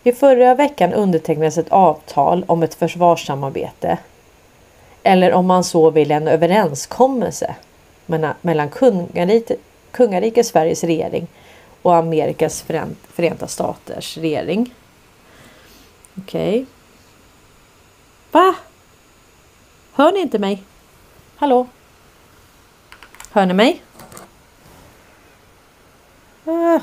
I 0.03 0.13
förra 0.13 0.55
veckan 0.55 0.93
undertecknades 0.93 1.59
ett 1.59 1.73
avtal 1.73 2.45
om 2.47 2.63
ett 2.63 2.75
försvarssamarbete. 2.75 3.99
Eller 5.03 5.33
om 5.33 5.47
man 5.47 5.65
så 5.65 5.91
vill 5.91 6.11
en 6.11 6.29
överenskommelse 6.29 7.55
mellan 8.41 8.69
kungariket, 8.69 9.59
kungariket 9.91 10.47
Sveriges 10.47 10.85
regering 10.85 11.27
och 11.83 11.95
Amerikas 11.95 12.65
förenta 13.13 13.47
staters 13.47 14.19
regering. 14.19 14.75
Okej. 16.19 16.49
Okay. 16.49 16.78
Va? 18.33 18.55
Hör 19.93 20.13
ni 20.13 20.21
inte 20.21 20.39
mig? 20.39 20.63
Hallå? 21.37 21.69
Hör 23.31 23.47
ni 23.47 23.55
mig? 23.55 23.83
Ah. 26.47 26.81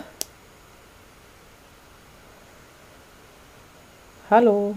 Hallå? 4.27 4.75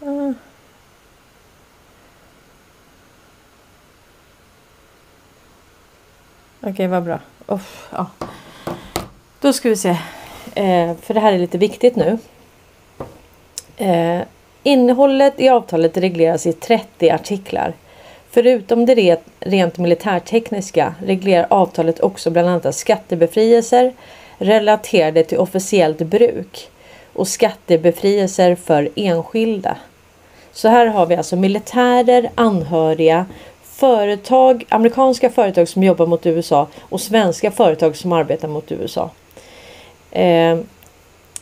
Uh. 0.00 0.32
Okej, 6.66 6.72
okay, 6.72 6.86
vad 6.86 7.02
bra. 7.02 7.18
Uff, 7.46 7.88
ja. 7.92 8.06
Då 9.40 9.52
ska 9.52 9.68
vi 9.68 9.76
se. 9.76 9.96
Eh, 10.54 10.96
för 11.02 11.14
det 11.14 11.20
här 11.20 11.32
är 11.32 11.38
lite 11.38 11.58
viktigt 11.58 11.96
nu. 11.96 12.18
Eh, 13.76 14.20
innehållet 14.62 15.40
i 15.40 15.48
avtalet 15.48 15.96
regleras 15.96 16.46
i 16.46 16.52
30 16.52 17.10
artiklar. 17.10 17.72
Förutom 18.30 18.86
det 18.86 19.20
rent 19.40 19.78
militärtekniska 19.78 20.94
reglerar 21.06 21.46
avtalet 21.50 22.00
också 22.00 22.30
bland 22.30 22.48
annat 22.48 22.74
skattebefrielser 22.74 23.92
relaterade 24.38 25.24
till 25.24 25.38
officiellt 25.38 25.98
bruk 25.98 26.70
och 27.12 27.28
skattebefrielser 27.28 28.54
för 28.54 28.88
enskilda. 28.94 29.76
Så 30.52 30.68
här 30.68 30.86
har 30.86 31.06
vi 31.06 31.16
alltså 31.16 31.36
militärer, 31.36 32.30
anhöriga, 32.34 33.26
företag, 33.74 34.64
amerikanska 34.68 35.30
företag 35.30 35.68
som 35.68 35.82
jobbar 35.82 36.06
mot 36.06 36.26
USA 36.26 36.66
och 36.80 37.00
svenska 37.00 37.50
företag 37.50 37.96
som 37.96 38.12
arbetar 38.12 38.48
mot 38.48 38.72
USA. 38.72 39.10
Eh, 40.10 40.58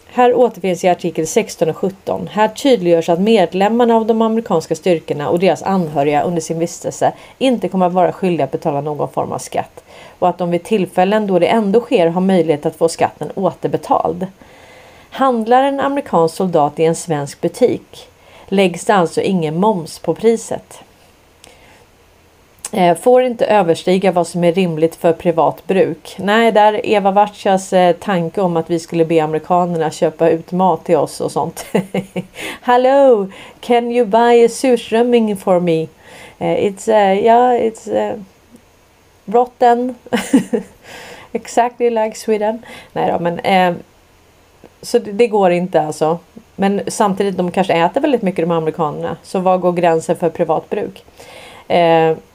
här 0.06 0.34
återfinns 0.34 0.84
i 0.84 0.88
artikel 0.88 1.26
16 1.26 1.68
och 1.68 1.76
17. 1.76 2.28
Här 2.32 2.48
tydliggörs 2.48 3.08
att 3.08 3.20
medlemmarna 3.20 3.96
av 3.96 4.06
de 4.06 4.22
amerikanska 4.22 4.74
styrkorna 4.74 5.28
och 5.28 5.38
deras 5.38 5.62
anhöriga 5.62 6.22
under 6.22 6.40
sin 6.40 6.58
vistelse 6.58 7.12
inte 7.38 7.68
kommer 7.68 7.86
att 7.86 7.92
vara 7.92 8.12
skyldiga 8.12 8.44
att 8.44 8.50
betala 8.50 8.80
någon 8.80 9.08
form 9.08 9.32
av 9.32 9.38
skatt 9.38 9.84
och 10.18 10.28
att 10.28 10.38
de 10.38 10.50
vid 10.50 10.64
tillfällen 10.64 11.26
då 11.26 11.38
det 11.38 11.46
ändå 11.46 11.80
sker 11.80 12.06
har 12.06 12.20
möjlighet 12.20 12.66
att 12.66 12.76
få 12.76 12.88
skatten 12.88 13.30
återbetald. 13.34 14.26
Handlar 15.10 15.64
en 15.64 15.80
amerikansk 15.80 16.34
soldat 16.34 16.80
i 16.80 16.84
en 16.84 16.94
svensk 16.94 17.40
butik 17.40 18.08
läggs 18.46 18.84
det 18.84 18.94
alltså 18.94 19.20
ingen 19.20 19.60
moms 19.60 19.98
på 19.98 20.14
priset. 20.14 20.82
Eh, 22.74 22.96
får 22.96 23.22
inte 23.22 23.46
överstiga 23.46 24.12
vad 24.12 24.26
som 24.26 24.44
är 24.44 24.52
rimligt 24.52 24.96
för 24.96 25.12
privat 25.12 25.66
bruk. 25.66 26.16
Nej, 26.18 26.52
där 26.52 26.72
är 26.72 26.86
Eva 26.86 27.10
Vartjas 27.10 27.72
eh, 27.72 27.96
tanke 27.96 28.40
om 28.40 28.56
att 28.56 28.70
vi 28.70 28.78
skulle 28.78 29.04
be 29.04 29.24
amerikanerna 29.24 29.90
köpa 29.90 30.28
ut 30.28 30.52
mat 30.52 30.84
till 30.84 30.96
oss 30.96 31.20
och 31.20 31.32
sånt. 31.32 31.66
Hello, 32.62 33.28
can 33.60 33.92
you 33.92 34.06
buy 34.06 34.44
a 34.44 34.48
surströmming 34.48 35.36
for 35.36 35.60
me? 35.60 35.82
Uh, 35.82 35.88
it's 36.38 36.88
uh, 36.88 37.24
yeah, 37.24 37.52
it's 37.52 38.12
uh, 38.12 38.18
rotten. 39.24 39.94
exactly 41.32 41.90
like 41.90 42.16
Sweden. 42.16 42.62
Nej 42.92 43.12
då, 43.12 43.18
men 43.18 43.40
så 44.82 44.98
det, 44.98 45.12
det, 45.12 45.26
går 45.26 45.50
inte 45.50 45.82
alltså. 45.82 46.18
Men 46.56 46.80
samtidigt, 46.86 47.36
de 47.36 47.50
kanske 47.50 47.72
äter 47.72 48.00
väldigt 48.00 48.22
mycket 48.22 48.44
de 48.44 48.50
amerikanerna. 48.50 49.16
Så 49.22 49.40
var 49.40 49.58
går 49.58 49.72
gränsen 49.72 50.16
för 50.16 50.28
privat 50.30 50.70
bruk? 50.70 51.04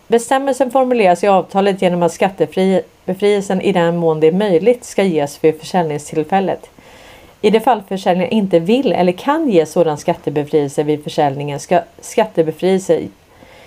Bestämmelsen 0.08 0.72
formuleras 0.72 1.24
i 1.24 1.28
avtalet 1.28 1.82
genom 1.82 2.04
att 2.04 2.14
skattebefrielsen 2.14 3.62
i 3.62 3.72
den 3.72 3.98
mån 3.98 4.20
det 4.20 4.28
är 4.28 4.32
möjligt 4.32 4.84
ska 4.86 5.04
ges 5.04 5.44
vid 5.44 5.60
försäljningstillfället. 5.60 6.70
I 7.42 7.50
det 7.50 7.60
fall 7.60 7.82
försäljningen 7.88 8.34
inte 8.34 8.60
vill 8.60 8.94
eller 8.94 9.12
kan 9.12 9.50
ge 9.50 9.66
sådan 9.66 9.98
skattebefrielse 9.98 10.84
vid 10.84 11.04
försäljningen 11.04 11.60
ska 11.60 11.82
skattebefrielse 12.02 13.02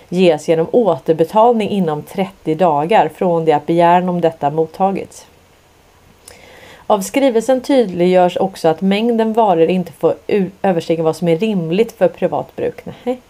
ges 0.09 0.47
genom 0.47 0.67
återbetalning 0.71 1.69
inom 1.69 2.03
30 2.03 2.55
dagar 2.55 3.09
från 3.15 3.45
det 3.45 3.53
att 3.53 3.65
begäran 3.65 4.09
om 4.09 4.21
detta 4.21 4.49
mottagits. 4.49 5.25
Av 6.87 7.01
skrivelsen 7.01 7.61
tydliggörs 7.61 8.37
också 8.37 8.67
att 8.67 8.81
mängden 8.81 9.33
varor 9.33 9.69
inte 9.69 9.91
får 9.91 10.15
överstiga 10.61 11.03
vad 11.03 11.15
som 11.15 11.27
är 11.27 11.37
rimligt 11.37 11.91
för 11.91 12.07
privat 12.07 12.55
bruk. 12.55 12.81
Nej. 13.03 13.21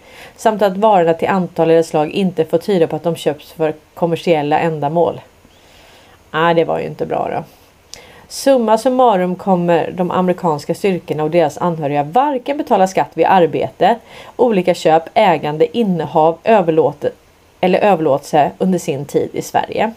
Samt 0.41 0.61
att 0.61 0.77
varorna 0.77 1.13
till 1.13 1.27
antal 1.27 1.69
eller 1.69 1.83
slag 1.83 2.11
inte 2.11 2.45
får 2.45 2.57
tyda 2.57 2.87
på 2.87 2.95
att 2.95 3.03
de 3.03 3.15
köps 3.15 3.51
för 3.51 3.73
kommersiella 3.93 4.59
ändamål. 4.59 5.21
Nej, 6.31 6.53
det 6.53 6.65
var 6.65 6.79
ju 6.79 6.85
inte 6.85 7.05
bra 7.05 7.29
då. 7.35 7.43
Summa 8.27 8.77
summarum 8.77 9.35
kommer 9.35 9.91
de 9.91 10.11
amerikanska 10.11 10.75
styrkorna 10.75 11.23
och 11.23 11.31
deras 11.31 11.57
anhöriga 11.57 12.03
varken 12.03 12.57
betala 12.57 12.87
skatt 12.87 13.11
vid 13.13 13.25
arbete, 13.25 13.95
olika 14.35 14.73
köp, 14.73 15.03
ägande, 15.13 15.77
innehav, 15.77 16.37
överlåte 16.43 17.11
eller 17.59 17.79
överlåtelse 17.79 18.51
under 18.57 18.79
sin 18.79 19.05
tid 19.05 19.29
i 19.33 19.41
Sverige. 19.41 19.93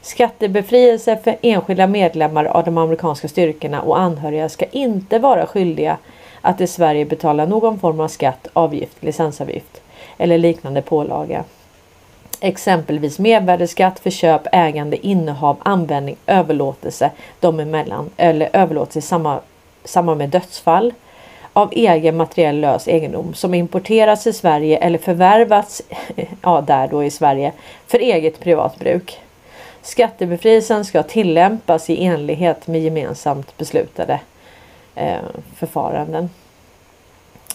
Skattebefrielse 0.00 1.16
för 1.16 1.36
enskilda 1.42 1.86
medlemmar 1.86 2.44
av 2.44 2.64
de 2.64 2.78
amerikanska 2.78 3.28
styrkorna 3.28 3.82
och 3.82 3.98
anhöriga 3.98 4.48
ska 4.48 4.64
inte 4.64 5.18
vara 5.18 5.46
skyldiga 5.46 5.96
att 6.46 6.60
i 6.60 6.66
Sverige 6.66 7.04
betala 7.04 7.46
någon 7.46 7.78
form 7.78 8.00
av 8.00 8.08
skatt, 8.08 8.48
avgift, 8.52 9.02
licensavgift 9.02 9.80
eller 10.18 10.38
liknande 10.38 10.82
pålaga. 10.82 11.44
Exempelvis 12.40 13.18
mervärdesskatt 13.18 13.98
för 13.98 14.10
köp, 14.10 14.42
ägande, 14.52 15.06
innehav, 15.06 15.56
användning, 15.62 16.16
överlåtelse 16.26 17.10
dem 17.40 17.60
emellan 17.60 18.10
eller 18.16 18.50
överlåtelse 18.52 18.98
i 18.98 19.02
samma, 19.02 19.40
samband 19.84 20.18
med 20.18 20.28
dödsfall 20.28 20.92
av 21.52 21.68
egen 21.72 22.16
materiell 22.16 22.60
lös 22.60 22.88
egendom 22.88 23.34
som 23.34 23.54
importerats 23.54 24.22
till 24.22 24.34
Sverige 24.34 24.78
eller 24.78 24.98
förvärvats 24.98 25.82
ja, 26.42 26.60
där 26.60 26.88
då 26.88 27.04
i 27.04 27.10
Sverige 27.10 27.52
för 27.86 27.98
eget 27.98 28.40
privat 28.40 28.78
bruk. 28.78 29.20
Skattebefrielsen 29.82 30.84
ska 30.84 31.02
tillämpas 31.02 31.90
i 31.90 32.04
enlighet 32.04 32.66
med 32.66 32.80
gemensamt 32.80 33.56
beslutade 33.56 34.20
eh, 34.96 35.18
förfaranden. 35.56 36.30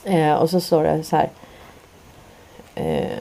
Eh, 0.05 0.33
och 0.33 0.49
så 0.49 0.61
står 0.61 0.83
det 0.83 1.03
så 1.03 1.15
här. 1.15 1.29
Eh, 2.75 3.17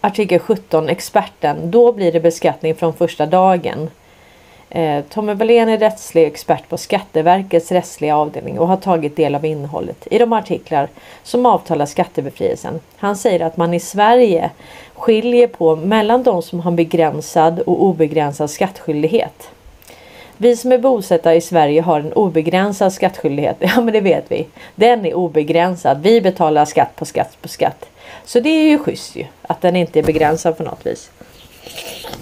artikel 0.00 0.38
17 0.38 0.88
experten. 0.88 1.70
Då 1.70 1.92
blir 1.92 2.12
det 2.12 2.20
beskattning 2.20 2.74
från 2.74 2.94
första 2.94 3.26
dagen. 3.26 3.90
Eh, 4.70 5.04
Tommy 5.04 5.34
Wallén 5.34 5.68
är 5.68 5.78
rättslig 5.78 6.26
expert 6.26 6.68
på 6.68 6.76
Skatteverkets 6.76 7.72
rättsliga 7.72 8.16
avdelning 8.16 8.58
och 8.58 8.68
har 8.68 8.76
tagit 8.76 9.16
del 9.16 9.34
av 9.34 9.44
innehållet 9.44 10.08
i 10.10 10.18
de 10.18 10.32
artiklar 10.32 10.88
som 11.22 11.46
avtalar 11.46 11.86
skattebefrielsen. 11.86 12.80
Han 12.96 13.16
säger 13.16 13.40
att 13.40 13.56
man 13.56 13.74
i 13.74 13.80
Sverige 13.80 14.50
skiljer 14.94 15.46
på 15.46 15.76
mellan 15.76 16.22
de 16.22 16.42
som 16.42 16.60
har 16.60 16.70
begränsad 16.70 17.60
och 17.60 17.82
obegränsad 17.84 18.50
skattskyldighet. 18.50 19.48
Vi 20.36 20.56
som 20.56 20.72
är 20.72 20.78
bosatta 20.78 21.34
i 21.34 21.40
Sverige 21.40 21.80
har 21.80 22.00
en 22.00 22.12
obegränsad 22.12 22.92
skattskyldighet. 22.92 23.56
Ja 23.60 23.80
men 23.80 23.92
det 23.92 24.00
vet 24.00 24.24
vi. 24.28 24.46
Den 24.74 25.06
är 25.06 25.14
obegränsad. 25.14 26.02
Vi 26.02 26.20
betalar 26.20 26.64
skatt 26.64 26.96
på 26.96 27.04
skatt 27.04 27.38
på 27.42 27.48
skatt. 27.48 27.86
Så 28.24 28.40
det 28.40 28.48
är 28.48 28.68
ju 28.68 28.78
schysst 28.78 29.16
ju. 29.16 29.26
Att 29.42 29.60
den 29.60 29.76
inte 29.76 29.98
är 29.98 30.02
begränsad 30.02 30.56
på 30.56 30.62
något 30.62 30.86
vis. 30.86 31.10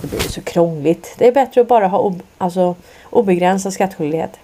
Det 0.00 0.06
blir 0.06 0.20
så 0.20 0.40
krångligt. 0.40 1.14
Det 1.18 1.26
är 1.26 1.32
bättre 1.32 1.60
att 1.60 1.68
bara 1.68 1.86
ha 1.86 1.98
ob 1.98 2.22
alltså, 2.38 2.74
obegränsad 3.10 3.72
skattskyldighet. 3.72 4.38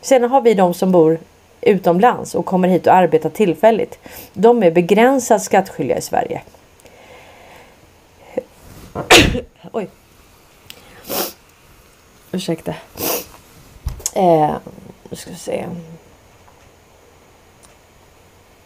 Sen 0.00 0.24
har 0.24 0.40
vi 0.40 0.54
de 0.54 0.74
som 0.74 0.92
bor 0.92 1.18
utomlands 1.60 2.34
och 2.34 2.46
kommer 2.46 2.68
hit 2.68 2.86
och 2.86 2.94
arbetar 2.94 3.30
tillfälligt. 3.30 3.98
De 4.32 4.62
är 4.62 4.70
begränsat 4.70 5.42
skattskyldiga 5.42 5.98
i 5.98 6.02
Sverige. 6.02 6.42
Oj. 9.72 9.88
Ursäkta. 12.36 12.74
Eh, 14.14 14.54
nu 15.10 15.16
ska 15.16 15.30
vi 15.30 15.36
se. 15.36 15.64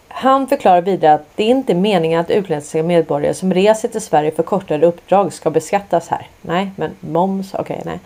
Han 0.08 0.48
förklarar 0.48 0.82
vidare 0.82 1.14
att 1.14 1.26
det 1.34 1.44
inte 1.44 1.72
är 1.72 1.76
meningen 1.76 2.20
att 2.20 2.30
utländska 2.30 2.82
medborgare 2.82 3.34
som 3.34 3.54
reser 3.54 3.88
till 3.88 4.00
Sverige 4.00 4.30
för 4.30 4.42
kortare 4.42 4.86
uppdrag 4.86 5.32
ska 5.32 5.50
beskattas 5.50 6.08
här. 6.08 6.28
Nej, 6.40 6.70
men 6.76 6.90
moms, 7.00 7.54
okej, 7.54 7.62
okay, 7.62 7.92
nej. 7.92 8.00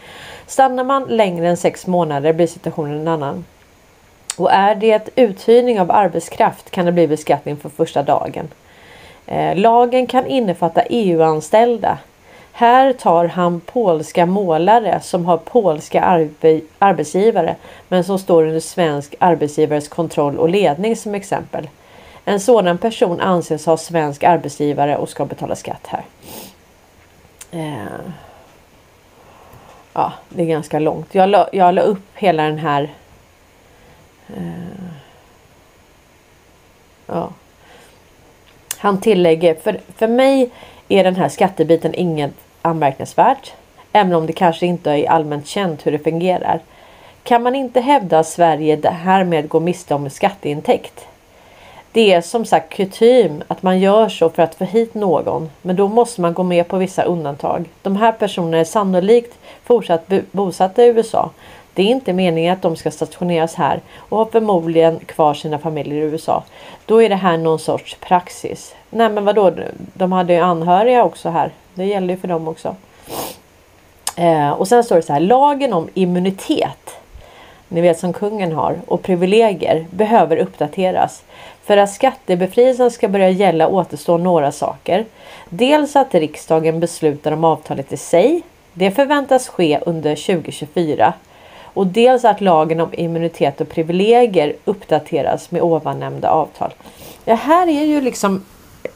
Stannar 0.47 0.85
man 0.85 1.05
längre 1.05 1.49
än 1.49 1.57
sex 1.57 1.87
månader 1.87 2.33
blir 2.33 2.47
situationen 2.47 3.01
en 3.01 3.09
annan. 3.09 3.45
Och 4.37 4.53
är 4.53 4.75
det 4.75 5.09
uthyrning 5.17 5.81
av 5.81 5.91
arbetskraft 5.91 6.71
kan 6.71 6.87
det 6.87 6.93
bli 6.93 7.07
beskattning 7.09 7.57
för 7.57 7.69
första 7.69 8.03
dagen. 8.03 8.49
Eh, 9.27 9.57
lagen 9.57 10.07
kan 10.07 10.27
innefatta 10.27 10.83
EU-anställda. 10.83 11.99
Här 12.57 12.93
tar 12.93 13.25
han 13.25 13.61
polska 13.61 14.27
målare 14.27 15.01
som 15.01 15.27
har 15.27 15.37
polska 15.37 16.03
arbe 16.03 16.61
arbetsgivare 16.79 17.57
men 17.89 18.05
som 18.05 18.19
står 18.19 18.47
under 18.47 18.61
svensk 18.61 19.15
arbetsgivares 19.19 19.89
kontroll 19.89 20.39
och 20.39 20.49
ledning 20.49 20.97
som 20.97 21.15
exempel. 21.15 21.69
En 22.25 22.41
sådan 22.41 22.79
person 22.79 23.21
anses 23.21 23.67
ha 23.67 23.77
svensk 23.77 24.25
arbetsgivare 24.25 24.97
och 24.97 25.09
ska 25.09 25.25
betala 25.25 25.57
skatt 25.57 25.87
här. 25.87 26.05
Eh, 27.51 28.11
ja, 29.93 30.13
det 30.29 30.43
är 30.43 30.47
ganska 30.47 30.79
långt. 30.79 31.15
Jag 31.15 31.29
la, 31.29 31.49
jag 31.53 31.75
la 31.75 31.83
upp 31.83 32.09
hela 32.15 32.43
den 32.43 32.59
här 32.59 32.91
Eh, 34.27 34.85
ja. 37.07 37.33
Han 38.79 39.01
tillägger, 39.01 39.55
för, 39.55 39.81
för 39.97 40.09
mig 40.09 40.51
är 40.89 41.05
den 41.05 41.17
här 41.17 41.29
skattebiten 41.29 41.95
inget 41.95 42.35
anmärkningsvärt. 42.63 43.53
Även 43.93 44.15
om 44.15 44.27
det 44.27 44.33
kanske 44.33 44.67
inte 44.67 44.91
är 44.91 45.11
allmänt 45.11 45.47
känt 45.47 45.87
hur 45.87 45.93
det 45.93 45.99
fungerar. 45.99 46.61
Kan 47.23 47.43
man 47.43 47.55
inte 47.55 47.81
hävda 47.81 48.19
att 48.19 48.29
Sverige 48.29 48.91
härmed 48.91 49.49
går 49.49 49.61
miste 49.61 49.95
om 49.95 50.11
skatteintäkt? 50.11 51.07
Det 51.93 52.13
är 52.13 52.21
som 52.21 52.45
sagt 52.45 52.73
kutym 52.73 53.43
att 53.49 53.63
man 53.63 53.79
gör 53.79 54.09
så 54.09 54.31
för 54.31 54.43
att 54.43 54.55
få 54.55 54.65
hit 54.65 54.95
någon. 54.95 55.51
Men 55.63 55.77
då 55.77 55.89
måste 55.89 56.21
man 56.21 56.35
gå 56.35 56.43
med 56.43 56.69
på 56.69 56.77
vissa 56.77 57.03
undantag. 57.03 57.65
De 57.83 57.97
här 57.97 58.13
personerna 58.13 58.59
är 58.59 58.65
sannolikt 58.65 59.39
fortsatt 59.65 60.13
bosatta 60.31 60.85
i 60.85 60.87
USA. 60.87 61.31
Det 61.75 61.83
är 61.83 61.87
inte 61.87 62.13
meningen 62.13 62.53
att 62.53 62.63
de 62.63 62.77
ska 62.77 62.91
stationeras 62.91 63.55
här 63.55 63.81
och 63.97 64.19
har 64.19 64.25
förmodligen 64.25 64.99
kvar 64.99 65.35
sina 65.35 65.59
familjer 65.59 66.03
i 66.03 66.05
USA. 66.05 66.45
Då 66.87 67.03
är 67.03 67.09
det 67.09 67.17
här 67.17 67.37
någon 67.37 67.59
sorts 67.59 67.97
praxis. 68.01 68.75
Nej 68.91 69.09
men 69.09 69.25
vadå, 69.25 69.53
de 69.95 70.13
hade 70.13 70.33
ju 70.33 70.41
anhöriga 70.41 71.05
också 71.05 71.29
här. 71.29 71.51
Det 71.75 71.85
gäller 71.85 72.15
ju 72.15 72.21
för 72.21 72.29
dem 72.29 72.49
också. 72.49 72.77
Eh, 74.17 74.51
och 74.51 74.69
sen 74.69 74.85
står 74.85 74.97
det 74.97 75.03
så 75.03 75.13
här, 75.13 75.21
lagen 75.21 75.73
om 75.73 75.89
immunitet, 75.95 76.99
ni 77.69 77.81
vet 77.81 77.99
som 77.99 78.13
kungen 78.13 78.53
har, 78.53 78.81
och 78.87 79.03
privilegier 79.03 79.87
behöver 79.91 80.37
uppdateras. 80.37 81.23
För 81.65 81.77
att 81.77 81.93
skattebefrielsen 81.93 82.91
ska 82.91 83.09
börja 83.09 83.31
gälla 83.31 83.69
återstår 83.69 84.19
några 84.19 84.53
saker. 84.53 85.05
Dels 85.49 85.97
att 85.97 86.15
riksdagen 86.15 86.81
beslutar 86.81 87.33
om 87.33 87.45
avtalet 87.45 87.93
i 87.93 87.97
sig. 87.97 88.43
Det 88.73 88.91
förväntas 88.91 89.49
ske 89.49 89.81
under 89.87 90.17
2024. 90.17 91.15
Och 91.75 91.87
dels 91.87 92.25
att 92.25 92.41
lagen 92.41 92.81
om 92.81 92.95
immunitet 92.95 93.61
och 93.61 93.69
privilegier 93.69 94.57
uppdateras 94.65 95.51
med 95.51 95.63
ovannämnda 95.63 96.31
avtal. 96.31 96.75
Ja, 97.25 97.35
här 97.35 97.69
är 97.69 97.85
ju 97.85 98.01
liksom 98.01 98.45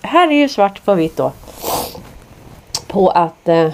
här 0.03 0.29
är 0.29 0.37
ju 0.37 0.49
svart 0.49 0.85
på 0.85 0.95
vitt 0.95 1.17
då. 1.17 1.33
På 2.87 3.09
att 3.11 3.49
eh, 3.49 3.71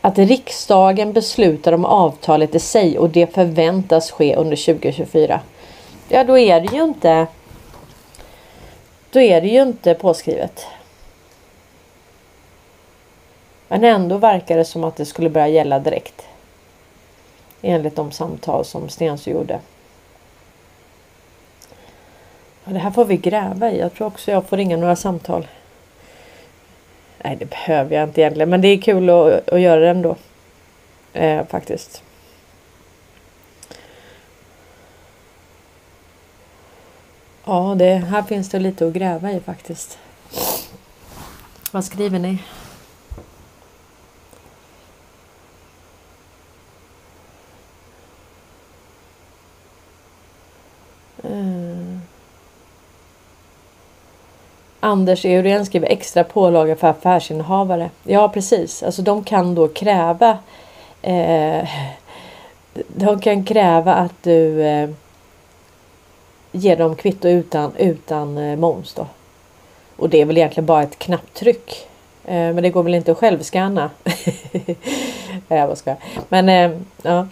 att 0.00 0.18
riksdagen 0.18 1.12
beslutar 1.12 1.72
om 1.72 1.84
avtalet 1.84 2.54
i 2.54 2.60
sig 2.60 2.98
och 2.98 3.10
det 3.10 3.34
förväntas 3.34 4.10
ske 4.10 4.36
under 4.36 4.56
2024. 4.56 5.40
Ja, 6.08 6.24
då 6.24 6.38
är 6.38 6.60
det 6.60 6.76
ju 6.76 6.82
inte. 6.82 7.26
Då 9.10 9.20
är 9.20 9.40
det 9.40 9.48
ju 9.48 9.62
inte 9.62 9.94
påskrivet. 9.94 10.66
Men 13.68 13.84
ändå 13.84 14.16
verkar 14.16 14.56
det 14.56 14.64
som 14.64 14.84
att 14.84 14.96
det 14.96 15.04
skulle 15.04 15.30
börja 15.30 15.48
gälla 15.48 15.78
direkt 15.78 16.24
enligt 17.64 17.96
de 17.96 18.12
samtal 18.12 18.64
som 18.64 18.88
Stensö 18.88 19.30
gjorde. 19.30 19.60
Ja, 22.64 22.72
det 22.72 22.78
här 22.78 22.90
får 22.90 23.04
vi 23.04 23.16
gräva 23.16 23.70
i. 23.70 23.78
Jag 23.78 23.94
tror 23.94 24.06
också 24.06 24.30
jag 24.30 24.44
får 24.44 24.56
ringa 24.56 24.76
några 24.76 24.96
samtal. 24.96 25.46
Nej, 27.24 27.36
det 27.36 27.46
behöver 27.46 27.96
jag 27.96 28.08
inte 28.08 28.20
egentligen, 28.20 28.50
men 28.50 28.60
det 28.60 28.68
är 28.68 28.80
kul 28.80 29.10
att, 29.10 29.48
att 29.48 29.60
göra 29.60 29.80
det 29.80 29.90
ändå. 29.90 30.16
Eh, 31.12 31.46
faktiskt. 31.46 32.02
Ja, 37.44 37.74
det, 37.78 37.94
här 37.94 38.22
finns 38.22 38.48
det 38.48 38.58
lite 38.58 38.86
att 38.86 38.92
gräva 38.92 39.32
i 39.32 39.40
faktiskt. 39.40 39.98
Vad 41.70 41.84
skriver 41.84 42.18
ni? 42.18 42.38
Anders 54.94 55.24
Eurén 55.24 55.66
skriver 55.66 55.88
extra 55.88 56.24
pålaga 56.24 56.76
för 56.76 56.88
affärsinnehavare. 56.88 57.90
Ja 58.02 58.28
precis, 58.28 58.82
alltså 58.82 59.02
de 59.02 59.24
kan 59.24 59.54
då 59.54 59.68
kräva 59.68 60.38
eh, 61.02 61.68
De 62.86 63.20
kan 63.20 63.44
kräva 63.44 63.94
att 63.94 64.22
du 64.22 64.62
eh, 64.62 64.90
ger 66.52 66.76
dem 66.76 66.96
kvitto 66.96 67.28
utan, 67.28 67.72
utan 67.76 68.38
eh, 68.38 68.56
moms 68.56 68.94
då. 68.94 69.06
Och 69.96 70.08
det 70.08 70.20
är 70.20 70.24
väl 70.24 70.36
egentligen 70.36 70.66
bara 70.66 70.82
ett 70.82 70.98
knapptryck. 70.98 71.86
Eh, 72.24 72.32
men 72.34 72.62
det 72.62 72.70
går 72.70 72.82
väl 72.82 72.94
inte 72.94 73.12
att 73.12 73.18
självskanna. 73.18 73.90
jag 75.48 75.68
bara 75.68 75.76
skojar. 75.76 75.98
Men 76.28 76.48
eh, 76.48 76.80
ja. 77.02 77.26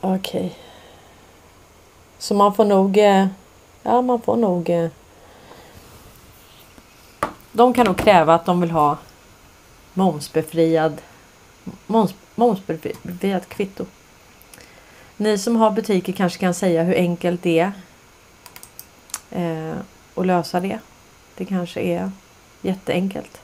Okej. 0.00 0.40
Okay. 0.40 0.50
Så 2.18 2.34
man 2.34 2.54
får 2.54 2.64
nog 2.64 2.98
eh, 2.98 3.26
Ja, 3.82 4.02
man 4.02 4.20
får 4.20 4.36
nog... 4.36 4.70
Eh, 4.70 4.90
de 7.52 7.74
kan 7.74 7.86
nog 7.86 7.96
kräva 7.96 8.34
att 8.34 8.44
de 8.44 8.60
vill 8.60 8.70
ha 8.70 8.96
momsbefriad 9.94 11.00
moms, 11.86 12.14
momsbefriad 12.34 13.48
kvitto. 13.48 13.86
Ni 15.16 15.38
som 15.38 15.56
har 15.56 15.70
butiker 15.70 16.12
kanske 16.12 16.38
kan 16.38 16.54
säga 16.54 16.82
hur 16.82 16.94
enkelt 16.94 17.42
det 17.42 17.58
är 17.58 17.72
eh, 19.30 19.76
att 20.14 20.26
lösa 20.26 20.60
det. 20.60 20.78
Det 21.36 21.44
kanske 21.44 21.80
är 21.80 22.10
jätteenkelt. 22.60 23.40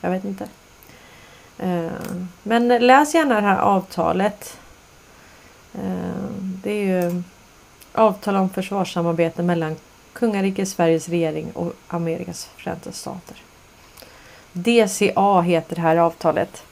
Jag 0.00 0.10
vet 0.10 0.24
inte. 0.24 0.48
Eh, 1.58 1.90
men 2.42 2.68
läs 2.68 3.14
gärna 3.14 3.34
det 3.34 3.46
här 3.46 3.58
avtalet. 3.58 4.58
Eh, 5.74 6.24
det 6.38 6.70
är 6.70 6.84
ju 6.84 7.22
avtal 7.92 8.36
om 8.36 8.50
försvarssamarbete 8.50 9.42
mellan 9.42 9.76
kungariket 10.12 10.68
Sveriges 10.68 11.08
regering 11.08 11.50
och 11.52 11.72
Amerikas 11.88 12.48
förenta 12.56 12.92
stater. 12.92 13.36
DCA 14.52 15.40
heter 15.40 15.76
det 15.76 15.82
här 15.82 15.96
avtalet. 15.96 16.62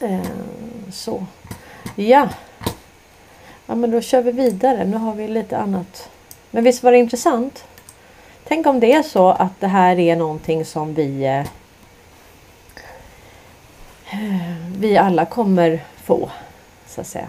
Eh, 0.00 0.20
så. 0.92 1.26
Ja. 1.94 2.28
Ja 3.66 3.74
men 3.74 3.90
då 3.90 4.00
kör 4.00 4.22
vi 4.22 4.32
vidare. 4.32 4.84
Nu 4.84 4.96
har 4.96 5.14
vi 5.14 5.28
lite 5.28 5.58
annat. 5.58 6.08
Men 6.50 6.64
visst 6.64 6.82
var 6.82 6.92
det 6.92 6.98
intressant? 6.98 7.64
Tänk 8.44 8.66
om 8.66 8.80
det 8.80 8.92
är 8.92 9.02
så 9.02 9.28
att 9.30 9.60
det 9.60 9.66
här 9.66 9.98
är 9.98 10.16
någonting 10.16 10.64
som 10.64 10.94
vi 10.94 11.24
eh, 11.24 11.46
vi 14.78 14.96
alla 14.96 15.26
kommer 15.26 15.84
få 16.04 16.30
så 16.86 17.00
att 17.00 17.06
säga. 17.06 17.28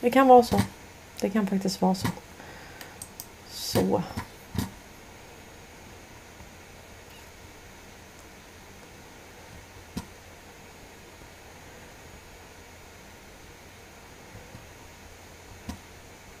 Det 0.00 0.10
kan 0.10 0.28
vara 0.28 0.42
så. 0.42 0.60
det 1.20 1.30
kan 1.30 1.46
faktiskt 1.46 1.82
vara 1.82 1.94
så. 1.94 2.08
Så. 3.50 4.02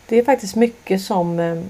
Det 0.06 0.16
är 0.16 0.24
faktiskt 0.24 0.56
mycket 0.56 1.02
som 1.02 1.38
eh, 1.40 1.62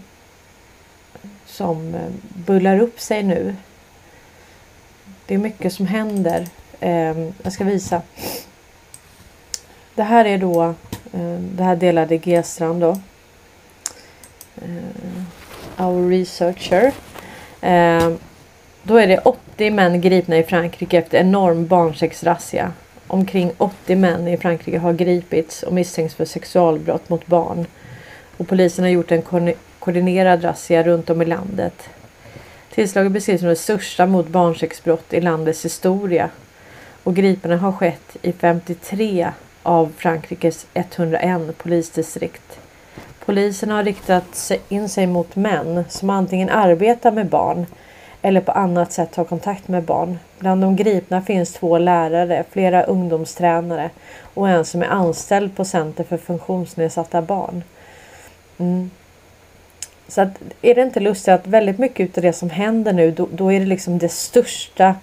som 1.46 1.94
eh, 1.94 2.10
bullar 2.28 2.80
upp 2.80 3.00
sig 3.00 3.22
nu. 3.22 3.56
Det 5.26 5.34
är 5.34 5.38
mycket 5.38 5.72
som 5.72 5.86
händer. 5.86 6.46
Eh, 6.80 7.18
jag 7.42 7.52
ska 7.52 7.64
visa. 7.64 8.02
Det 9.94 10.02
här 10.02 10.24
är 10.24 10.38
då 10.38 10.74
Eh, 11.12 11.38
det 11.40 11.62
här 11.62 11.76
delade 11.76 12.16
G-strand 12.16 12.80
då. 12.80 12.90
Eh, 14.62 15.84
our 15.86 16.10
researcher. 16.10 16.92
Eh, 17.60 18.10
då 18.82 18.96
är 18.96 19.06
det 19.06 19.18
80 19.18 19.70
män 19.70 20.00
gripna 20.00 20.38
i 20.38 20.42
Frankrike 20.42 20.98
efter 20.98 21.18
enorm 21.18 21.66
barnsexrazzia. 21.66 22.72
Omkring 23.06 23.52
80 23.58 23.96
män 23.96 24.28
i 24.28 24.36
Frankrike 24.36 24.78
har 24.78 24.92
gripits 24.92 25.62
och 25.62 25.72
misstänks 25.72 26.14
för 26.14 26.24
sexualbrott 26.24 27.08
mot 27.08 27.26
barn. 27.26 27.66
Och 28.36 28.48
polisen 28.48 28.84
har 28.84 28.90
gjort 28.90 29.12
en 29.12 29.54
koordinerad 29.78 30.44
razzia 30.44 30.82
runt 30.82 31.10
om 31.10 31.22
i 31.22 31.24
landet. 31.24 31.88
Tillslaget 32.74 33.12
beskrivs 33.12 33.40
som 33.40 33.48
det 33.48 33.56
största 33.56 34.06
mot 34.06 34.28
barnsexbrott 34.28 35.12
i 35.12 35.20
landets 35.20 35.64
historia 35.64 36.30
och 37.02 37.16
griparna 37.16 37.56
har 37.56 37.72
skett 37.72 38.16
i 38.22 38.32
53 38.32 39.32
av 39.62 39.92
Frankrikes 39.96 40.66
101 40.74 41.58
polisdistrikt. 41.58 42.58
Polisen 43.24 43.70
har 43.70 43.84
riktat 43.84 44.52
in 44.68 44.88
sig 44.88 45.06
mot 45.06 45.36
män 45.36 45.84
som 45.88 46.10
antingen 46.10 46.50
arbetar 46.50 47.10
med 47.12 47.26
barn 47.26 47.66
eller 48.22 48.40
på 48.40 48.52
annat 48.52 48.92
sätt 48.92 49.16
har 49.16 49.24
kontakt 49.24 49.68
med 49.68 49.82
barn. 49.82 50.18
Bland 50.38 50.62
de 50.62 50.76
gripna 50.76 51.22
finns 51.22 51.52
två 51.52 51.78
lärare, 51.78 52.44
flera 52.50 52.82
ungdomstränare 52.82 53.90
och 54.34 54.48
en 54.48 54.64
som 54.64 54.82
är 54.82 54.86
anställd 54.86 55.56
på 55.56 55.64
Center 55.64 56.04
för 56.04 56.16
funktionsnedsatta 56.16 57.22
barn. 57.22 57.62
Mm. 58.58 58.90
Så 60.08 60.20
att, 60.20 60.28
är 60.62 60.74
det 60.74 60.82
inte 60.82 61.00
lustigt 61.00 61.28
att 61.28 61.46
väldigt 61.46 61.78
mycket 61.78 62.18
av 62.18 62.22
det 62.22 62.32
som 62.32 62.50
händer 62.50 62.92
nu 62.92 63.10
då, 63.10 63.28
då 63.32 63.52
är 63.52 63.60
det 63.60 63.66
liksom 63.66 63.98
det 63.98 64.08
största 64.08 64.94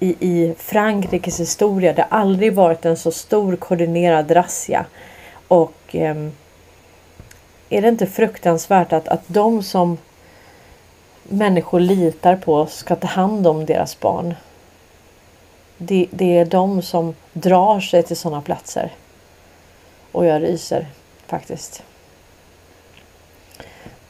i, 0.00 0.16
i 0.20 0.54
Frankrikes 0.58 1.40
historia. 1.40 1.92
Det 1.92 2.06
har 2.10 2.18
aldrig 2.18 2.54
varit 2.54 2.84
en 2.84 2.96
så 2.96 3.10
stor 3.10 3.56
koordinerad 3.56 4.30
razzia. 4.30 4.86
Och 5.48 5.96
eh, 5.96 6.16
är 7.68 7.82
det 7.82 7.88
inte 7.88 8.06
fruktansvärt 8.06 8.92
att, 8.92 9.08
att 9.08 9.22
de 9.26 9.62
som 9.62 9.98
människor 11.22 11.80
litar 11.80 12.36
på 12.36 12.66
ska 12.66 12.96
ta 12.96 13.06
hand 13.06 13.46
om 13.46 13.66
deras 13.66 14.00
barn. 14.00 14.34
Det, 15.78 16.06
det 16.10 16.38
är 16.38 16.44
de 16.44 16.82
som 16.82 17.14
drar 17.32 17.80
sig 17.80 18.02
till 18.02 18.16
sådana 18.16 18.42
platser. 18.42 18.92
Och 20.12 20.26
jag 20.26 20.42
ryser 20.42 20.86
faktiskt. 21.26 21.82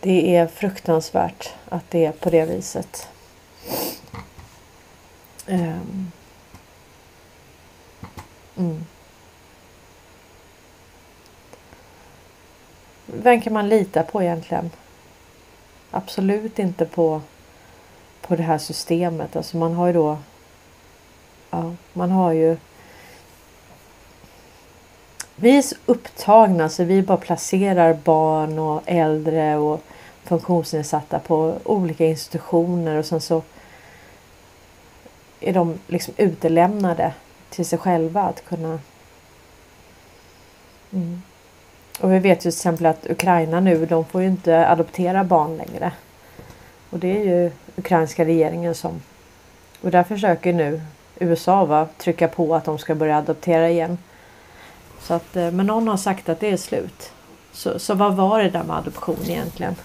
Det 0.00 0.36
är 0.36 0.46
fruktansvärt 0.46 1.50
att 1.68 1.90
det 1.90 2.04
är 2.04 2.12
på 2.12 2.30
det 2.30 2.44
viset. 2.44 3.08
Um. 5.46 6.12
Mm. 8.56 8.84
Vem 13.06 13.40
kan 13.40 13.52
man 13.52 13.68
lita 13.68 14.02
på 14.02 14.22
egentligen? 14.22 14.70
Absolut 15.90 16.58
inte 16.58 16.86
på, 16.86 17.20
på 18.20 18.36
det 18.36 18.42
här 18.42 18.58
systemet. 18.58 19.36
Alltså 19.36 19.56
man 19.56 19.74
har 19.74 19.86
ju 19.86 19.92
då 19.92 20.18
ja, 21.50 21.72
man 21.92 22.10
har 22.10 22.32
ju 22.32 22.56
vi 25.36 25.58
är 25.58 25.62
så 25.62 25.76
upptagna 25.86 26.68
så 26.68 26.84
vi 26.84 27.02
bara 27.02 27.16
placerar 27.16 27.94
barn 27.94 28.58
och 28.58 28.82
äldre 28.86 29.56
och 29.56 29.82
funktionsnedsatta 30.24 31.18
på 31.18 31.54
olika 31.64 32.06
institutioner 32.06 32.96
och 32.96 33.06
sen 33.06 33.20
så 33.20 33.42
är 35.40 35.52
de 35.52 35.78
liksom 35.86 36.14
utelämnade 36.16 37.12
till 37.50 37.66
sig 37.66 37.78
själva 37.78 38.22
att 38.22 38.44
kunna 38.44 38.78
mm. 40.92 41.22
Och 42.00 42.12
vi 42.12 42.18
vet 42.18 42.38
ju 42.38 42.40
till 42.40 42.48
exempel 42.48 42.86
att 42.86 43.10
Ukraina 43.10 43.60
nu, 43.60 43.86
de 43.86 44.04
får 44.04 44.22
ju 44.22 44.28
inte 44.28 44.68
adoptera 44.68 45.24
barn 45.24 45.56
längre. 45.56 45.92
Och 46.90 46.98
det 46.98 47.20
är 47.20 47.24
ju 47.24 47.50
ukrainska 47.76 48.24
regeringen 48.24 48.74
som... 48.74 49.02
Och 49.82 49.90
där 49.90 50.02
försöker 50.02 50.52
nu 50.52 50.80
USA 51.18 51.64
va, 51.64 51.88
trycka 51.98 52.28
på 52.28 52.54
att 52.54 52.64
de 52.64 52.78
ska 52.78 52.94
börja 52.94 53.18
adoptera 53.18 53.70
igen. 53.70 53.98
Så 55.00 55.14
att, 55.14 55.36
eh, 55.36 55.50
men 55.50 55.66
någon 55.66 55.88
har 55.88 55.96
sagt 55.96 56.28
att 56.28 56.40
det 56.40 56.50
är 56.50 56.56
slut. 56.56 57.12
Så, 57.52 57.78
så 57.78 57.94
vad 57.94 58.16
var 58.16 58.42
det 58.42 58.50
där 58.50 58.64
med 58.64 58.76
adoption 58.76 59.18
egentligen? 59.24 59.76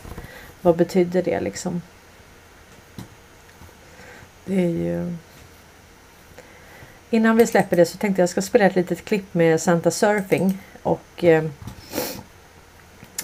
Vad 0.62 0.78
betyder 0.78 1.24
det 1.24 1.40
liksom? 1.40 1.82
Det 4.46 4.66
är 4.66 4.70
ju... 4.70 5.16
Innan 7.14 7.38
vi 7.38 7.48
släpper 7.48 7.78
det 7.78 7.86
så 7.86 7.98
tänkte 7.98 8.22
jag 8.22 8.30
ska 8.30 8.42
spela 8.42 8.66
ett 8.66 8.76
litet 8.76 9.06
klipp 9.06 9.34
med 9.34 9.62
Santa 9.62 9.92
Surfing. 9.92 10.58
Och 10.84 11.24
eh, 11.24 11.44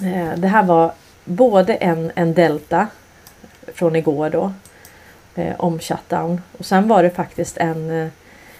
eh, 0.02 0.38
Det 0.38 0.48
här 0.48 0.64
var 0.64 0.94
både 1.26 1.74
en, 1.74 2.12
en 2.16 2.34
Delta 2.34 2.88
från 3.74 3.96
igår 3.96 4.30
då. 4.30 4.54
Eh, 5.38 5.56
om 5.58 5.80
shutdown. 5.80 6.42
Och 6.58 6.66
sen 6.66 6.88
var 6.88 7.04
det 7.04 7.10
faktiskt 7.10 7.58
en, 7.58 7.92
eh, 7.92 8.08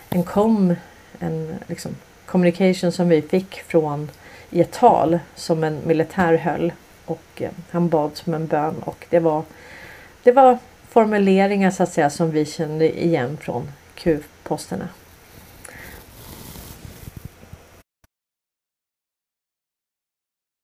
en 0.10 0.24
kom, 0.24 0.76
en 1.20 1.56
liksom 1.68 1.96
communication 2.26 2.92
som 2.92 3.10
vi 3.10 3.22
fick 3.22 3.56
från 3.56 4.12
i 4.50 4.62
ett 4.62 4.72
tal 4.72 5.20
som 5.36 5.64
en 5.64 5.82
militär 5.86 6.38
höll 6.38 6.74
och 7.06 7.42
eh, 7.42 7.50
han 7.72 7.90
bad 7.90 8.12
som 8.14 8.34
en 8.34 8.48
bön 8.48 8.76
och 8.86 9.06
det 9.10 9.20
var 9.20 9.44
det 10.24 10.32
var 10.32 10.58
formuleringar 10.90 11.72
så 11.72 11.84
att 11.84 11.94
säga 11.94 12.10
som 12.10 12.32
vi 12.32 12.46
kände 12.46 13.04
igen 13.04 13.38
från 13.42 13.72
Q-posterna. 13.96 14.90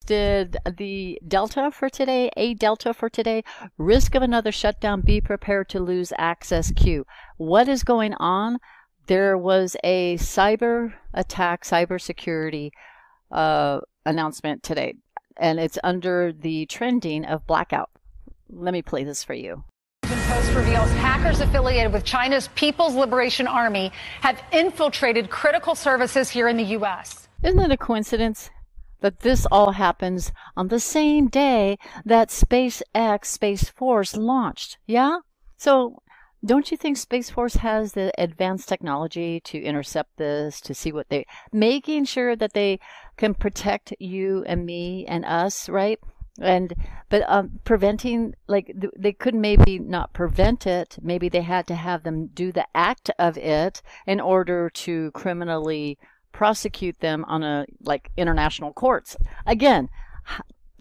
Did 0.05 0.57
the 0.77 1.19
Delta 1.27 1.71
for 1.71 1.89
today, 1.89 2.29
a 2.35 2.53
Delta 2.53 2.93
for 2.93 3.09
today, 3.09 3.43
risk 3.77 4.15
of 4.15 4.21
another 4.21 4.51
shutdown, 4.51 5.01
be 5.01 5.21
prepared 5.21 5.69
to 5.69 5.79
lose 5.79 6.11
access 6.17 6.71
Q. 6.71 7.05
What 7.37 7.67
is 7.67 7.83
going 7.83 8.13
on? 8.15 8.59
there 9.07 9.37
was 9.37 9.75
a 9.83 10.15
cyber 10.17 10.93
attack, 11.13 11.63
cybersecurity 11.63 12.71
uh, 13.31 13.79
announcement 14.05 14.63
today, 14.63 14.95
and 15.37 15.59
it's 15.59 15.77
under 15.83 16.31
the 16.31 16.65
trending 16.67 17.25
of 17.25 17.45
blackout. 17.47 17.89
Let 18.49 18.73
me 18.73 18.81
play 18.81 19.03
this 19.03 19.23
for 19.23 19.33
you. 19.33 19.63
Post 20.03 20.53
reveals 20.53 20.91
hackers 20.93 21.39
affiliated 21.41 21.91
with 21.91 22.03
China's 22.03 22.47
People's 22.55 22.95
Liberation 22.95 23.47
Army 23.47 23.91
have 24.21 24.41
infiltrated 24.51 25.29
critical 25.29 25.75
services 25.75 26.29
here 26.29 26.47
in 26.47 26.57
the 26.57 26.63
U.S. 26.63 27.27
Isn't 27.43 27.59
it 27.59 27.71
a 27.71 27.77
coincidence 27.77 28.49
that 29.03 29.19
this 29.19 29.45
all 29.51 29.73
happens 29.73 30.31
on 30.57 30.69
the 30.69 30.79
same 30.79 31.27
day 31.27 31.77
that 32.05 32.29
SpaceX 32.29 33.25
Space 33.25 33.69
Force 33.69 34.15
launched? 34.15 34.77
Yeah? 34.87 35.17
So 35.57 36.01
don't 36.45 36.71
you 36.71 36.77
think 36.77 36.97
Space 36.97 37.29
Force 37.29 37.55
has 37.55 37.93
the 37.93 38.13
advanced 38.17 38.67
technology 38.67 39.41
to 39.41 39.61
intercept 39.61 40.17
this, 40.17 40.61
to 40.61 40.73
see 40.73 40.91
what 40.91 41.09
they, 41.09 41.25
making 41.51 42.05
sure 42.05 42.35
that 42.35 42.53
they 42.53 42.79
can 43.17 43.33
protect 43.33 43.93
you 43.99 44.43
and 44.47 44.65
me 44.65 45.05
and 45.05 45.25
us, 45.25 45.67
right? 45.67 45.99
And, 46.41 46.73
but 47.09 47.23
um, 47.27 47.59
preventing, 47.65 48.35
like, 48.47 48.73
they 48.97 49.13
could 49.13 49.35
maybe 49.35 49.79
not 49.79 50.13
prevent 50.13 50.65
it. 50.65 50.97
Maybe 51.01 51.29
they 51.29 51.41
had 51.41 51.67
to 51.67 51.75
have 51.75 52.03
them 52.03 52.27
do 52.27 52.51
the 52.51 52.65
act 52.73 53.11
of 53.19 53.37
it 53.37 53.81
in 54.07 54.19
order 54.19 54.69
to 54.69 55.11
criminally 55.11 55.99
prosecute 56.33 56.99
them 56.99 57.23
on 57.25 57.43
a, 57.43 57.65
like, 57.81 58.11
international 58.17 58.73
courts. 58.73 59.15
Again, 59.45 59.89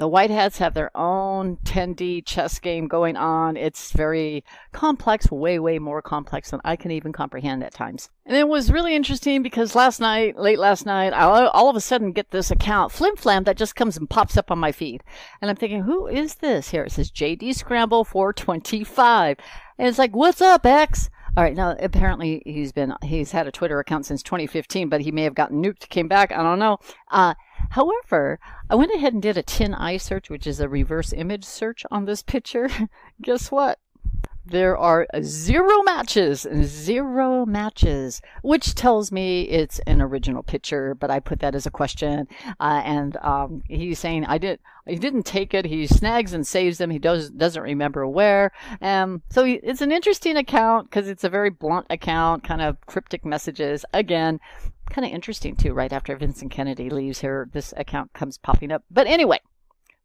the 0.03 0.09
White 0.09 0.31
Hats 0.31 0.59
have 0.59 0.75
their 0.75 0.91
own 0.97 1.59
10D 1.59 2.27
chess 2.27 2.59
game 2.59 2.89
going 2.89 3.17
on. 3.17 3.57
It's 3.57 3.93
very 3.93 4.43
complex, 4.73 5.31
way, 5.31 5.61
way 5.61 5.79
more 5.79 6.03
complex 6.03 6.51
than 6.51 6.61
I 6.65 6.75
can 6.75 6.91
even 6.91 7.13
comprehend 7.13 7.63
at 7.63 7.73
times. 7.73 8.11
And 8.27 8.37
it 8.37 8.49
was 8.49 8.73
really 8.73 8.97
interesting 8.97 9.45
because 9.45 9.77
last 9.77 10.01
night, 10.01 10.37
late 10.37 10.59
last 10.59 10.87
night, 10.87 11.13
I 11.13 11.47
all 11.47 11.71
of 11.71 11.77
a 11.77 11.81
sudden 11.81 12.11
get 12.11 12.33
this 12.33 12.51
account, 12.51 12.91
Flim 12.91 13.15
Flam, 13.15 13.45
that 13.45 13.57
just 13.57 13.77
comes 13.77 13.97
and 13.97 14.11
pops 14.11 14.37
up 14.37 14.51
on 14.51 14.59
my 14.59 14.73
feed. 14.73 15.05
And 15.41 15.49
I'm 15.49 15.57
thinking, 15.57 15.83
who 15.83 16.09
is 16.09 16.35
this? 16.35 16.71
Here 16.71 16.83
it 16.83 16.91
says 16.91 17.13
JD 17.13 17.55
Scramble 17.55 18.03
425. 18.05 19.37
And 19.79 19.87
it's 19.87 19.99
like, 19.99 20.17
what's 20.17 20.41
up, 20.41 20.67
X? 20.67 21.11
All 21.35 21.43
right, 21.43 21.57
now 21.57 21.75
apparently 21.81 22.43
he's 22.45 22.73
been 22.73 22.95
he's 23.03 23.33
had 23.33 23.47
a 23.47 23.53
Twitter 23.53 23.79
account 23.79 24.05
since 24.05 24.23
2015, 24.23 24.89
but 24.89 25.01
he 25.01 25.11
may 25.11 25.23
have 25.23 25.35
gotten 25.35 25.63
nuked, 25.63 25.89
came 25.89 26.07
back. 26.07 26.31
I 26.31 26.43
don't 26.43 26.59
know. 26.59 26.79
Uh, 27.11 27.35
However, 27.73 28.39
I 28.69 28.75
went 28.75 28.93
ahead 28.93 29.15
and 29.15 29.23
did 29.23 29.39
a 29.39 29.43
tin 29.43 29.75
eye 29.75 29.97
search, 29.97 30.29
which 30.29 30.47
is 30.47 30.61
a 30.61 30.69
reverse 30.69 31.13
image 31.13 31.45
search 31.45 31.87
on 31.91 32.05
this 32.05 32.23
picture. 32.23 32.69
Guess 33.23 33.51
what? 33.51 33.79
There 34.45 34.77
are 34.77 35.07
zero 35.23 35.83
matches, 35.85 36.47
zero 36.63 37.47
matches, 37.47 38.21
which 38.43 38.75
tells 38.75 39.13
me 39.13 39.43
it's 39.43 39.79
an 39.87 40.03
original 40.03 40.43
picture. 40.43 40.95
But 40.95 41.11
I 41.11 41.21
put 41.21 41.41
that 41.41 41.55
as 41.55 41.65
a 41.65 41.71
question, 41.71 42.27
uh, 42.59 42.83
and 42.85 43.17
um, 43.19 43.63
he's 43.69 44.01
saying 44.01 44.25
I 44.25 44.39
did. 44.39 44.59
He 44.87 44.97
didn't 44.97 45.25
take 45.25 45.55
it. 45.55 45.67
He 45.67 45.87
snags 45.87 46.33
and 46.33 46.45
saves 46.45 46.79
them. 46.79 46.91
He 46.91 46.99
does 46.99 47.31
doesn't 47.31 47.63
remember 47.63 48.07
where. 48.07 48.51
Um, 48.81 49.23
so 49.31 49.45
he, 49.45 49.55
it's 49.63 49.81
an 49.81 49.93
interesting 49.93 50.37
account 50.37 50.91
because 50.91 51.09
it's 51.09 51.25
a 51.25 51.29
very 51.29 51.51
blunt 51.51 51.87
account, 51.89 52.43
kind 52.43 52.63
of 52.63 52.81
cryptic 52.87 53.25
messages. 53.25 53.85
Again, 53.95 54.41
kind 54.91 55.07
of 55.07 55.13
interesting 55.13 55.55
too. 55.55 55.73
Right 55.73 55.93
after 55.93 56.17
Vincent 56.17 56.51
Kennedy 56.51 56.91
leaves 56.91 57.21
here, 57.21 57.49
this 57.53 57.73
account 57.77 58.13
comes 58.13 58.39
popping 58.39 58.73
up. 58.73 58.83
But 58.91 59.07
anyway, 59.07 59.39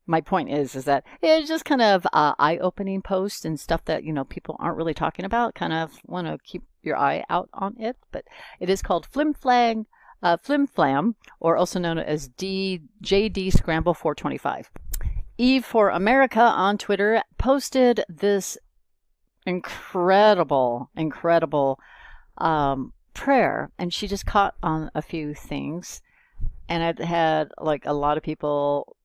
my 0.08 0.22
point 0.22 0.50
is 0.50 0.76
is 0.76 0.86
that 0.86 1.04
it's 1.22 1.48
just 1.48 1.66
kind 1.66 1.82
of 1.82 2.08
uh, 2.14 2.34
eye-opening 2.40 3.02
posts 3.02 3.46
and 3.46 3.60
stuff 3.60 3.84
that 3.86 4.04
you 4.04 4.14
know 4.14 4.24
people 4.24 4.56
aren't 4.60 4.78
really 4.78 4.94
talking 4.94 5.26
about 5.26 5.54
kind 5.54 5.74
of 5.74 6.00
want 6.06 6.26
to 6.26 6.38
keep 6.44 6.64
your 6.82 6.98
eye 6.98 7.24
out 7.30 7.50
on 7.54 7.76
it 7.80 7.98
but 8.12 8.24
it 8.60 8.70
is 8.70 8.82
called 8.82 9.06
flim 9.06 9.34
flang 9.34 9.86
uh, 10.24 10.38
flim 10.38 10.66
flam 10.66 11.16
or 11.40 11.56
also 11.58 11.80
known 11.80 12.00
as 12.00 12.30
D, 12.30 12.82
jd 13.04 13.52
scramble 13.54 13.94
425 13.94 14.72
eve 15.38 15.66
for 15.66 15.90
america 15.90 16.42
on 16.42 16.78
twitter 16.78 17.22
posted 17.38 18.04
this 18.10 18.58
incredible 19.46 20.90
incredible 20.96 21.80
um, 22.40 22.94
prayer 23.14 23.72
and 23.78 23.94
she 23.94 24.08
just 24.08 24.26
caught 24.26 24.56
on 24.64 24.90
a 24.96 25.02
few 25.02 25.34
things 25.34 26.02
and 26.70 26.84
it 26.84 27.04
had 27.04 27.50
like 27.60 27.86
a 27.86 27.94
lot 27.94 28.18
of 28.18 28.24
people 28.24 28.97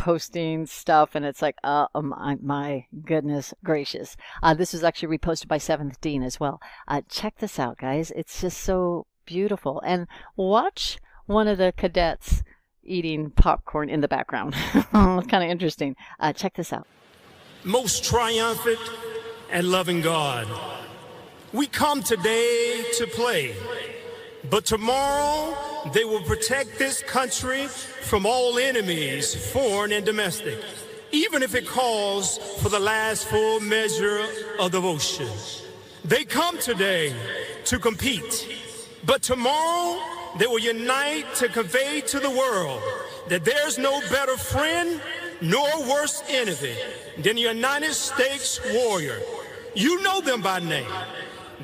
posting 0.00 0.64
stuff, 0.64 1.14
and 1.14 1.26
it's 1.26 1.42
like, 1.42 1.56
uh, 1.62 1.86
oh 1.94 2.00
my, 2.00 2.38
my 2.40 2.86
goodness 3.04 3.52
gracious. 3.62 4.16
Uh, 4.42 4.54
this 4.54 4.72
was 4.72 4.82
actually 4.82 5.18
reposted 5.18 5.46
by 5.46 5.58
Seventh 5.58 6.00
Dean 6.00 6.22
as 6.22 6.40
well. 6.40 6.58
Uh, 6.88 7.02
check 7.06 7.36
this 7.38 7.58
out, 7.58 7.76
guys. 7.76 8.10
It's 8.16 8.40
just 8.40 8.58
so 8.58 9.06
beautiful. 9.26 9.82
And 9.84 10.06
watch 10.36 10.98
one 11.26 11.46
of 11.48 11.58
the 11.58 11.74
cadets 11.76 12.42
eating 12.82 13.30
popcorn 13.30 13.90
in 13.90 14.00
the 14.00 14.08
background. 14.08 14.54
kind 14.92 15.34
of 15.34 15.42
interesting. 15.42 15.94
Uh, 16.18 16.32
check 16.32 16.54
this 16.54 16.72
out. 16.72 16.86
Most 17.62 18.02
triumphant 18.02 18.80
and 19.52 19.70
loving 19.70 20.00
God, 20.00 20.48
we 21.52 21.66
come 21.66 22.02
today 22.02 22.84
to 22.96 23.06
play, 23.06 23.54
but 24.48 24.64
tomorrow 24.64 25.54
they 25.92 26.04
will 26.04 26.22
protect 26.22 26.78
this 26.78 27.02
country 27.02 27.66
from 27.66 28.24
all 28.24 28.58
enemies, 28.58 29.34
foreign 29.52 29.92
and 29.92 30.06
domestic, 30.06 30.58
even 31.12 31.42
if 31.42 31.54
it 31.54 31.66
calls 31.66 32.38
for 32.62 32.68
the 32.68 32.78
last 32.78 33.26
full 33.26 33.60
measure 33.60 34.24
of 34.58 34.72
devotion. 34.72 35.28
They 36.04 36.24
come 36.24 36.58
today 36.58 37.14
to 37.66 37.78
compete, 37.78 38.48
but 39.04 39.22
tomorrow 39.22 40.00
they 40.38 40.46
will 40.46 40.60
unite 40.60 41.26
to 41.36 41.48
convey 41.48 42.00
to 42.02 42.18
the 42.18 42.30
world 42.30 42.82
that 43.28 43.44
there's 43.44 43.78
no 43.78 44.00
better 44.10 44.36
friend 44.36 45.00
nor 45.40 45.68
worse 45.88 46.22
enemy 46.28 46.76
than 47.18 47.36
the 47.36 47.42
United 47.42 47.92
States 47.92 48.60
warrior. 48.72 49.18
You 49.74 50.02
know 50.02 50.20
them 50.20 50.42
by 50.42 50.60
name. 50.60 50.90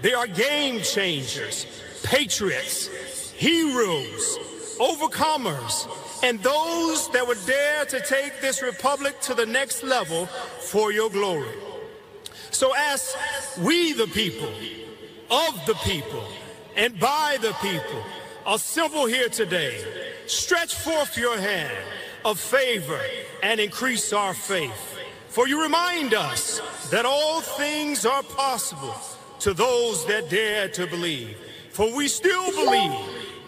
They 0.01 0.13
are 0.13 0.27
game 0.27 0.81
changers, 0.83 1.67
patriots, 2.07 2.89
heroes, 3.33 4.39
overcomers, 4.79 5.89
and 6.23 6.41
those 6.41 7.11
that 7.11 7.27
would 7.27 7.45
dare 7.47 7.85
to 7.85 8.01
take 8.01 8.41
this 8.41 8.63
republic 8.63 9.21
to 9.21 9.35
the 9.35 9.45
next 9.45 9.83
level 9.83 10.27
for 10.27 10.93
your 10.93 11.11
glory. 11.11 11.57
So 12.53 12.73
as 12.77 13.17
we 13.59 13.93
the 13.93 14.07
people, 14.07 14.49
of 15.31 15.67
the 15.67 15.75
people, 15.83 16.25
and 16.77 16.99
by 17.01 17.39
the 17.43 17.53
people, 17.61 18.03
assemble 18.47 19.07
here 19.07 19.29
today, 19.29 19.85
stretch 20.27 20.77
forth 20.77 21.19
your 21.19 21.37
hand 21.37 21.77
of 22.25 22.39
favor 22.39 23.01
and 23.43 23.59
increase 23.59 24.13
our 24.13 24.33
faith. 24.33 24.99
For 25.29 25.49
you 25.49 25.61
remind 25.61 26.15
us 26.15 26.61
that 26.91 27.05
all 27.05 27.41
things 27.41 28.07
are 28.07 28.23
possible 28.23 28.95
to 29.41 29.53
those 29.53 30.07
that 30.07 30.31
dare 30.31 30.69
to 30.69 30.87
believe. 30.87 31.37
For 31.77 31.91
we 31.99 32.09
still 32.09 32.51
believe 32.65 32.95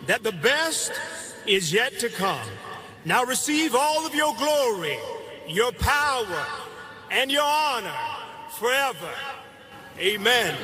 that 0.07 0.23
the 0.23 0.33
best 0.33 0.93
is 1.47 1.73
yet 1.73 1.99
to 2.01 2.09
come. 2.11 2.51
Now 3.05 3.25
receive 3.25 3.75
all 3.75 4.07
of 4.07 4.15
your 4.15 4.35
glory, 4.35 4.99
your 5.47 5.73
power, 5.73 6.45
and 7.11 7.31
your 7.33 7.49
honor 7.65 7.99
forever. 8.61 9.13
Amen. 9.99 10.55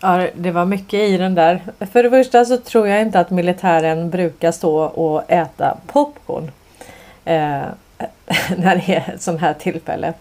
Ja, 0.00 0.28
det 0.34 0.50
var 0.50 0.64
mycket 0.64 1.00
i 1.00 1.16
den 1.16 1.34
där. 1.34 1.62
För 1.92 2.02
det 2.02 2.10
första 2.10 2.44
så 2.44 2.56
tror 2.56 2.88
jag 2.88 3.00
inte 3.00 3.20
att 3.20 3.30
militären 3.30 4.10
brukar 4.10 4.52
stå 4.52 4.76
och 4.84 5.30
äta 5.30 5.78
popcorn. 5.86 6.50
Eh, 7.24 7.66
när 8.56 8.76
det 8.76 8.94
är 8.94 9.14
ett 9.14 9.22
sånt 9.22 9.40
här 9.40 9.54
tillfälle. 9.54 10.14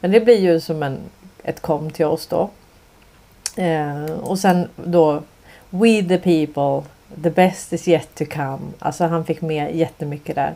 Men 0.00 0.10
det 0.10 0.20
blir 0.20 0.40
ju 0.40 0.60
som 0.60 0.82
en, 0.82 0.98
ett 1.42 1.60
kom 1.60 1.90
till 1.90 2.06
oss 2.06 2.26
då. 2.26 2.50
Eh, 3.56 4.04
och 4.04 4.38
sen 4.38 4.68
då 4.76 5.22
We 5.70 6.02
the 6.02 6.18
people, 6.18 6.88
the 7.22 7.30
best 7.30 7.72
is 7.72 7.88
yet 7.88 8.14
to 8.14 8.24
come. 8.24 8.58
Alltså 8.78 9.04
han 9.04 9.24
fick 9.24 9.40
med 9.40 9.76
jättemycket 9.76 10.34
där. 10.34 10.54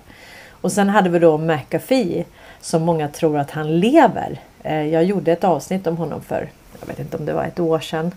Och 0.51 0.73
sen 0.73 0.89
hade 0.89 1.11
vi 1.11 1.19
då 1.19 1.39
McAfee 1.39 2.25
som 2.61 2.83
många 2.83 3.09
tror 3.09 3.39
att 3.39 3.51
han 3.51 3.81
lever. 3.81 4.41
Eh, 4.63 4.87
jag 4.87 5.05
gjorde 5.05 5.33
ett 5.33 5.45
avsnitt 5.45 5.87
om 5.87 5.97
honom 5.97 6.23
för, 6.23 6.49
jag 6.81 6.87
vet 6.87 6.99
inte 6.99 7.17
om 7.17 7.25
det 7.25 7.33
var 7.33 7.45
ett 7.45 7.61
år 7.61 7.81
sedan. 7.81 8.15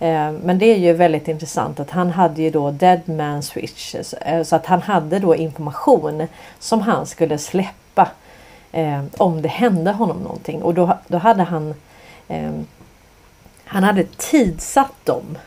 Eh, 0.00 0.32
men 0.32 0.58
det 0.58 0.66
är 0.66 0.78
ju 0.78 0.92
väldigt 0.92 1.28
intressant 1.28 1.80
att 1.80 1.90
han 1.90 2.10
hade 2.10 2.42
ju 2.42 2.50
då 2.50 2.70
Dead 2.70 3.08
Man 3.08 3.42
Switch. 3.42 3.94
Eh, 4.20 4.42
så 4.42 4.56
att 4.56 4.66
han 4.66 4.82
hade 4.82 5.18
då 5.18 5.36
information 5.36 6.26
som 6.58 6.80
han 6.80 7.06
skulle 7.06 7.38
släppa 7.38 8.10
eh, 8.72 9.04
om 9.16 9.42
det 9.42 9.48
hände 9.48 9.92
honom 9.92 10.18
någonting. 10.18 10.62
Och 10.62 10.74
då, 10.74 10.98
då 11.08 11.18
hade 11.18 11.42
han 11.42 11.74
eh, 12.28 12.50
han 13.64 13.84
hade 13.84 14.04
tidsatt 14.16 15.04
dem. 15.04 15.38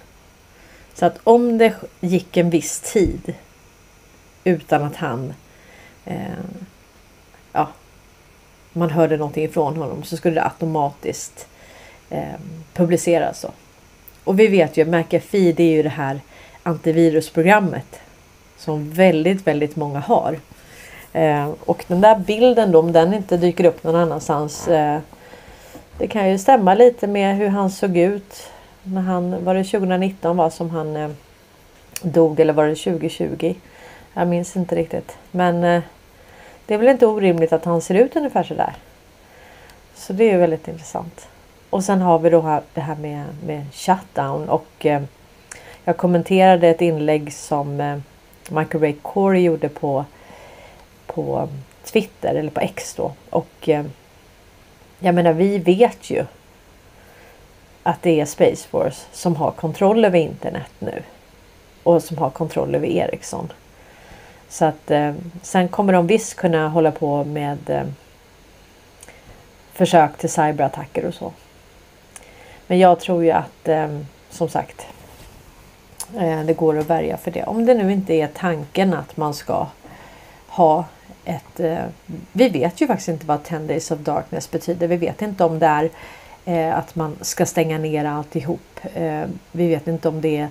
Så 0.94 1.06
att 1.06 1.18
om 1.24 1.58
det 1.58 1.76
gick 2.00 2.38
en 2.38 2.50
viss 2.50 2.80
tid 2.80 3.34
utan 4.44 4.84
att 4.84 4.96
han 4.96 5.34
eh, 6.06 6.44
ja, 7.54 7.68
man 8.74 8.90
hörde 8.90 9.18
någonting 9.18 9.44
ifrån 9.44 9.78
honom 9.78 10.04
så 10.04 10.18
skulle 10.18 10.36
det 10.36 10.44
automatiskt 10.44 11.48
eh, 12.10 12.40
publiceras. 12.74 13.42
Då. 13.42 13.50
Och 14.24 14.40
vi 14.40 14.48
vet 14.48 14.78
ju 14.78 14.82
att 14.82 14.88
McAfee 14.88 15.52
det 15.52 15.64
är 15.64 15.72
ju 15.72 15.84
det 15.84 15.90
här 15.90 16.20
antivirusprogrammet 16.64 18.00
som 18.58 18.90
väldigt, 18.90 19.48
väldigt 19.48 19.76
många 19.76 20.00
har. 20.00 20.40
Eh, 21.14 21.50
och 21.60 21.86
den 21.88 22.02
där 22.02 22.16
bilden 22.16 22.72
då, 22.72 22.80
om 22.80 22.92
den 22.92 23.14
inte 23.14 23.38
dyker 23.38 23.66
upp 23.66 23.84
någon 23.84 23.96
annanstans. 23.96 24.68
Eh, 24.68 25.00
det 25.98 26.08
kan 26.08 26.30
ju 26.30 26.38
stämma 26.38 26.74
lite 26.74 27.08
med 27.08 27.38
hur 27.38 27.48
han 27.48 27.72
såg 27.72 27.98
ut 27.98 28.50
när 28.84 29.02
han, 29.02 29.46
var 29.46 29.56
det 29.56 29.64
2019 29.64 30.38
var 30.38 30.50
som 30.50 30.70
han 30.70 30.96
eh, 30.96 31.10
dog 32.02 32.40
eller 32.40 32.54
var 32.54 32.68
det 32.68 32.76
2020? 32.76 33.56
Jag 34.14 34.28
minns 34.28 34.56
inte 34.56 34.76
riktigt. 34.76 35.18
Men 35.32 35.64
eh, 35.64 35.82
det 36.66 36.74
är 36.74 36.78
väl 36.78 36.88
inte 36.88 37.08
orimligt 37.08 37.54
att 37.54 37.66
han 37.66 37.82
ser 37.82 37.96
ut 37.96 38.16
ungefär 38.16 38.44
sådär. 38.44 38.74
Så 39.96 40.14
det 40.14 40.24
är 40.24 40.32
ju 40.32 40.38
väldigt 40.38 40.68
intressant. 40.68 41.28
Och 41.72 41.84
sen 41.84 42.02
har 42.02 42.20
vi 42.20 42.30
då 42.30 42.62
det 42.74 42.82
här 42.82 42.96
med, 42.96 43.26
med 43.46 43.66
shutdown 43.74 44.50
och 44.50 44.86
eh, 44.86 45.02
jag 45.84 45.98
kommenterade 45.98 46.68
ett 46.68 46.82
inlägg 46.82 47.34
som 47.34 47.82
eh, 47.82 47.98
Michael 48.50 48.84
Ray 48.84 48.96
Corey 49.02 49.44
gjorde 49.44 49.70
på, 49.70 50.06
på 51.06 51.40
eh, 51.40 51.48
Twitter 51.84 52.36
eller 52.36 52.52
på 52.52 52.60
X 52.60 52.94
då. 52.96 53.12
Och 53.30 53.70
eh, 53.70 53.86
jag 55.00 55.16
menar 55.16 55.34
vi 55.34 55.58
vet 55.58 56.10
ju 56.10 56.26
att 57.84 58.02
det 58.02 58.20
är 58.22 58.26
Space 58.26 58.68
Force 58.68 59.06
som 59.12 59.36
har 59.36 59.52
kontroll 59.52 60.06
över 60.06 60.20
internet 60.20 60.72
nu. 60.80 61.04
Och 61.84 62.04
som 62.04 62.18
har 62.18 62.30
kontroll 62.30 62.76
över 62.76 62.88
Ericsson. 62.88 63.52
Så 64.50 64.66
att 64.66 64.92
eh, 64.92 65.14
sen 65.42 65.68
kommer 65.68 65.94
de 65.94 66.08
visst 66.08 66.36
kunna 66.36 66.70
hålla 66.70 66.92
på 66.92 67.24
med 67.24 67.70
eh, 67.70 67.84
försök 69.74 70.18
till 70.18 70.30
cyberattacker 70.30 71.06
och 71.06 71.14
så. 71.14 71.34
Men 72.72 72.80
jag 72.80 73.00
tror 73.00 73.24
ju 73.24 73.32
att 73.32 73.68
eh, 73.68 74.00
som 74.30 74.50
sagt 74.50 74.86
eh, 76.18 76.42
det 76.42 76.54
går 76.54 76.78
att 76.78 76.90
värja 76.90 77.18
för 77.18 77.32
det. 77.32 77.44
Om 77.44 77.66
det 77.66 77.74
nu 77.74 77.92
inte 77.92 78.14
är 78.14 78.28
tanken 78.28 78.94
att 78.94 79.18
man 79.18 79.34
ska 79.34 79.68
ha 80.48 80.86
ett... 81.26 81.60
Eh, 81.60 81.84
vi 82.32 82.50
vet 82.50 82.82
ju 82.82 82.88
faktiskt 82.88 83.10
inte 83.10 83.26
vad 83.26 83.44
10 83.44 83.60
Days 83.60 83.92
of 83.92 84.00
Darkness 84.00 84.52
betyder. 84.52 84.88
Vi 84.88 84.98
vet 84.98 85.22
inte 85.22 85.44
om 85.44 85.60
det 85.60 85.66
är 85.66 85.90
Eh, 86.46 86.78
att 86.78 86.96
man 86.96 87.18
ska 87.22 87.46
stänga 87.46 87.78
ner 87.78 88.06
alltihop. 88.06 88.80
Eh, 88.94 89.24
vi 89.52 89.68
vet 89.68 89.88
inte 89.88 90.08
om 90.08 90.22
det 90.22 90.38
är 90.38 90.48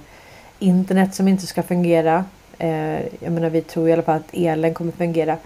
internet 0.59 1.14
som 1.14 1.29
inte 1.29 1.47
ska 1.47 1.62
fungera. 1.62 2.25
Eh, 2.59 3.01
jag 3.01 3.33
menar 3.33 3.51
vi 3.51 3.62
tror 3.62 3.89
i 3.89 3.93
alla 3.93 4.03
fall 4.03 4.16
att 4.16 4.35
elen 4.35 4.75
kommer 4.75 4.93
fungera. 4.93 5.37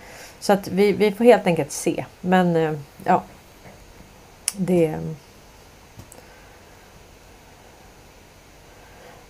Så 0.40 0.52
att 0.52 0.68
vi, 0.68 0.92
vi 0.92 1.12
får 1.12 1.24
helt 1.24 1.46
enkelt 1.46 1.72
se. 1.72 2.04
Men 2.20 2.56
eh, 2.56 2.72
ja. 3.04 3.22
Det. 4.56 4.98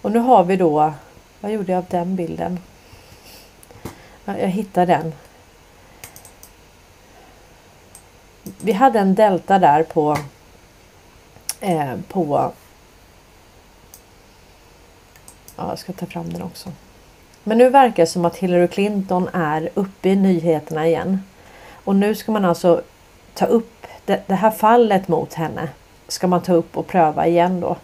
Och 0.04 0.12
nu 0.12 0.18
har 0.18 0.44
vi 0.44 0.56
då. 0.56 0.92
Vad 1.40 1.52
gjorde 1.52 1.72
jag 1.72 1.78
av 1.78 1.86
den 1.88 2.16
bilden? 2.16 2.60
Jag 4.24 4.48
hittar 4.48 4.86
den. 4.86 5.12
Vi 8.42 8.72
hade 8.72 8.98
en 8.98 9.14
delta 9.14 9.58
där 9.58 9.82
på. 9.82 10.16
Eh, 11.60 11.94
på. 12.08 12.52
Ja, 15.56 15.68
jag 15.68 15.78
ska 15.78 15.92
ta 15.92 16.06
fram 16.06 16.32
den 16.32 16.42
också. 16.42 16.72
Men 17.44 17.58
nu 17.58 17.70
verkar 17.70 18.02
det 18.02 18.06
som 18.06 18.24
att 18.24 18.36
Hillary 18.36 18.68
Clinton 18.68 19.28
är 19.32 19.70
uppe 19.74 20.08
i 20.08 20.16
nyheterna 20.16 20.86
igen. 20.86 21.22
Och 21.84 21.96
nu 21.96 22.14
ska 22.14 22.32
man 22.32 22.44
alltså 22.44 22.82
ta 23.34 23.46
upp 23.46 23.86
det, 24.04 24.22
det 24.26 24.34
här 24.34 24.50
fallet 24.50 25.08
mot 25.08 25.34
henne. 25.34 25.68
Ska 26.08 26.26
man 26.26 26.42
ta 26.42 26.52
upp 26.52 26.76
och 26.76 26.86
pröva 26.86 27.26
igen 27.26 27.60
då. 27.60 27.76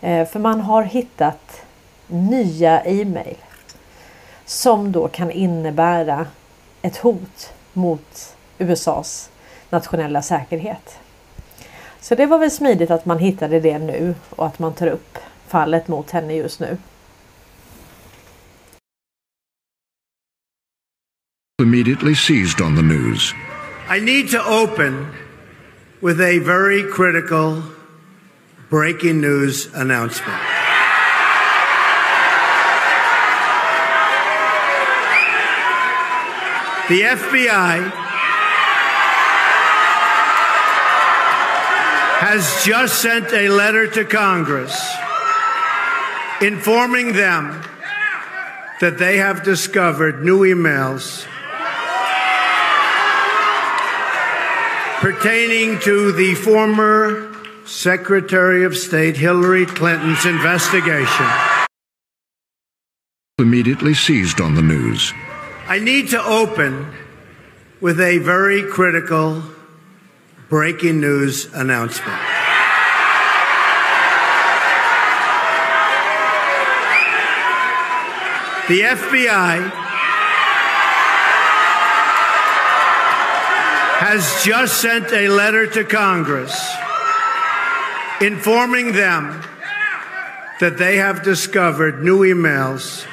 Eh, 0.00 0.28
för 0.28 0.38
man 0.38 0.60
har 0.60 0.82
hittat 0.82 1.62
nya 2.06 2.80
e-mail. 2.84 3.36
Som 4.44 4.92
då 4.92 5.08
kan 5.08 5.30
innebära 5.30 6.26
ett 6.82 6.96
hot 6.96 7.52
mot 7.72 8.36
USAs 8.58 9.30
nationella 9.70 10.22
säkerhet. 10.22 10.98
Så 12.00 12.14
det 12.14 12.26
var 12.26 12.38
väl 12.38 12.50
smidigt 12.50 12.90
att 12.90 13.04
man 13.04 13.18
hittade 13.18 13.60
det 13.60 13.78
nu 13.78 14.14
och 14.30 14.46
att 14.46 14.58
man 14.58 14.72
tar 14.72 14.86
upp 14.86 15.18
fallet 15.46 15.88
mot 15.88 16.10
henne 16.10 16.34
just 16.34 16.60
nu. 16.60 16.76
immediately 21.60 22.14
seized 22.14 22.60
on 22.60 22.74
the 22.74 22.82
news. 22.82 23.34
I 23.88 24.00
need 24.00 24.30
to 24.30 24.42
open 24.42 25.08
with 26.00 26.20
a 26.20 26.38
very 26.40 26.82
critical 26.90 27.62
breaking 28.70 29.20
news 29.20 29.66
announcement. 29.74 30.40
The 36.88 37.02
FBI 37.02 37.90
has 42.20 42.64
just 42.64 43.02
sent 43.02 43.32
a 43.32 43.48
letter 43.48 43.88
to 43.88 44.04
Congress 44.04 44.72
informing 46.40 47.12
them 47.12 47.60
that 48.80 48.98
they 48.98 49.18
have 49.18 49.42
discovered 49.42 50.24
new 50.24 50.40
emails 50.40 51.26
pertaining 55.00 55.78
to 55.80 56.12
the 56.12 56.34
former 56.34 57.29
Secretary 57.70 58.64
of 58.64 58.76
State 58.76 59.16
Hillary 59.16 59.64
Clinton's 59.64 60.26
investigation. 60.26 61.26
Immediately 63.38 63.94
seized 63.94 64.40
on 64.40 64.56
the 64.56 64.60
news. 64.60 65.14
I 65.68 65.78
need 65.78 66.08
to 66.08 66.20
open 66.20 66.92
with 67.80 68.00
a 68.00 68.18
very 68.18 68.64
critical 68.64 69.44
breaking 70.48 71.00
news 71.00 71.46
announcement. 71.54 72.20
The 78.66 78.80
FBI 78.82 79.70
has 84.00 84.42
just 84.44 84.80
sent 84.80 85.12
a 85.12 85.28
letter 85.28 85.68
to 85.68 85.84
Congress 85.84 86.76
informing 88.20 88.92
them 88.92 89.42
that 90.60 90.76
they 90.76 90.96
have 90.96 91.22
discovered 91.22 92.02
new 92.04 92.20
emails 92.20 93.06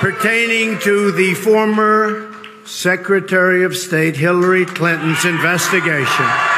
pertaining 0.00 0.78
to 0.78 1.12
the 1.12 1.34
former 1.34 2.30
Secretary 2.64 3.64
of 3.64 3.76
State 3.76 4.16
Hillary 4.16 4.64
Clinton's 4.64 5.24
investigation. 5.24 6.49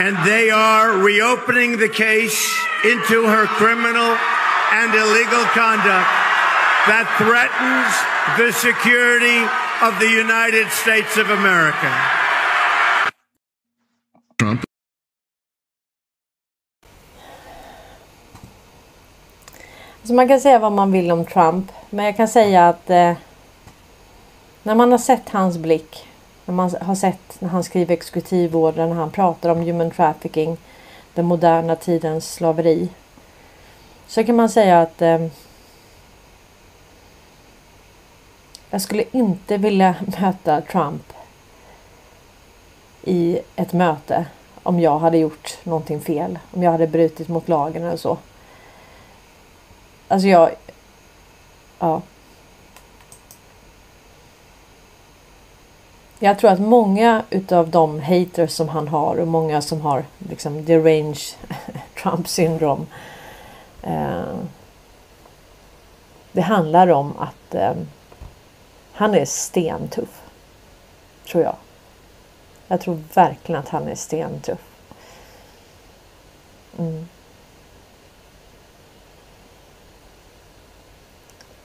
And 0.00 0.16
they 0.24 0.48
are 0.50 0.96
reopening 0.96 1.76
the 1.76 1.88
case 1.88 2.40
into 2.84 3.26
her 3.26 3.44
criminal 3.60 4.16
and 4.72 4.94
illegal 4.94 5.44
conduct 5.52 6.10
that 6.88 7.04
threatens 7.20 7.92
the 8.40 8.50
security 8.68 9.40
of 9.86 9.92
the 10.00 10.08
United 10.08 10.72
States 10.72 11.18
of 11.18 11.28
America. 11.28 11.90
Trump 14.38 14.64
Så 20.04 20.14
man 20.14 20.28
kan 20.28 20.40
säga 20.40 20.58
vad 20.58 20.72
man 20.72 20.92
vill 20.92 21.10
om 21.10 21.24
Trump. 21.24 21.72
Men 21.90 22.04
jag 22.04 22.16
kan 22.16 22.28
säga 22.28 22.68
att 22.68 22.90
eh, 22.90 23.12
när 24.62 24.74
man 24.74 24.90
har 24.92 24.98
sett 24.98 25.28
hans 25.28 25.58
blick. 25.58 26.09
När 26.50 26.54
man 26.54 26.70
har 26.80 26.94
sett 26.94 27.40
när 27.40 27.48
han 27.48 27.64
skriver 27.64 27.94
exekutivordrar, 27.94 28.86
när 28.86 28.94
han 28.94 29.10
pratar 29.10 29.50
om 29.50 29.58
human 29.60 29.90
trafficking. 29.90 30.56
Den 31.14 31.26
moderna 31.26 31.76
tidens 31.76 32.32
slaveri. 32.32 32.88
Så 34.06 34.24
kan 34.24 34.36
man 34.36 34.48
säga 34.48 34.80
att 34.80 35.02
eh, 35.02 35.26
jag 38.70 38.82
skulle 38.82 39.04
inte 39.12 39.56
vilja 39.56 39.94
möta 40.20 40.60
Trump 40.60 41.12
i 43.02 43.40
ett 43.56 43.72
möte 43.72 44.26
om 44.62 44.80
jag 44.80 44.98
hade 44.98 45.18
gjort 45.18 45.58
någonting 45.64 46.00
fel. 46.00 46.38
Om 46.50 46.62
jag 46.62 46.70
hade 46.70 46.86
brutit 46.86 47.28
mot 47.28 47.48
lagen 47.48 47.84
eller 47.84 47.96
så. 47.96 48.18
Alltså 50.08 50.28
jag... 50.28 50.50
Ja. 51.78 52.02
Jag 56.22 56.38
tror 56.38 56.50
att 56.50 56.60
många 56.60 57.22
utav 57.30 57.70
de 57.70 58.00
haters 58.00 58.50
som 58.50 58.68
han 58.68 58.88
har 58.88 59.16
och 59.16 59.28
många 59.28 59.62
som 59.62 59.80
har 59.80 60.04
liksom 60.18 60.64
derange 60.64 61.20
Trump 62.02 62.28
syndrom. 62.28 62.86
Eh, 63.82 64.34
det 66.32 66.40
handlar 66.40 66.88
om 66.88 67.12
att 67.18 67.54
eh, 67.54 67.72
han 68.92 69.14
är 69.14 69.24
stentuff. 69.24 70.22
Tror 71.30 71.44
jag. 71.44 71.56
Jag 72.68 72.80
tror 72.80 73.02
verkligen 73.14 73.60
att 73.60 73.68
han 73.68 73.88
är 73.88 73.94
stentuff. 73.94 74.64
Mm. 76.78 77.08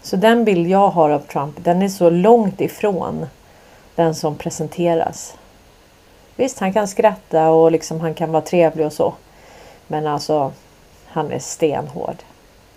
Så 0.02 0.16
den 0.16 0.46
bild 0.46 0.68
jag 0.68 0.90
har 0.90 1.10
av 1.10 1.20
Trump 1.20 1.56
den 1.64 1.82
är 1.82 1.90
så 1.90 2.10
långt 2.10 2.62
ifrån 2.62 3.26
den 3.96 4.16
som 4.16 4.36
presenteras. 4.36 5.36
Visst, 6.36 6.60
han 6.60 6.74
kan 6.74 6.88
skratta 6.88 7.50
och 7.50 7.72
liksom 7.72 8.00
han 8.00 8.14
kan 8.14 8.32
vara 8.32 8.42
trevlig 8.42 8.86
och 8.86 8.94
så. 8.94 9.14
Men 9.88 10.08
alltså, 10.08 10.52
han 11.08 11.32
är 11.32 11.40
stenhård. 11.40 12.16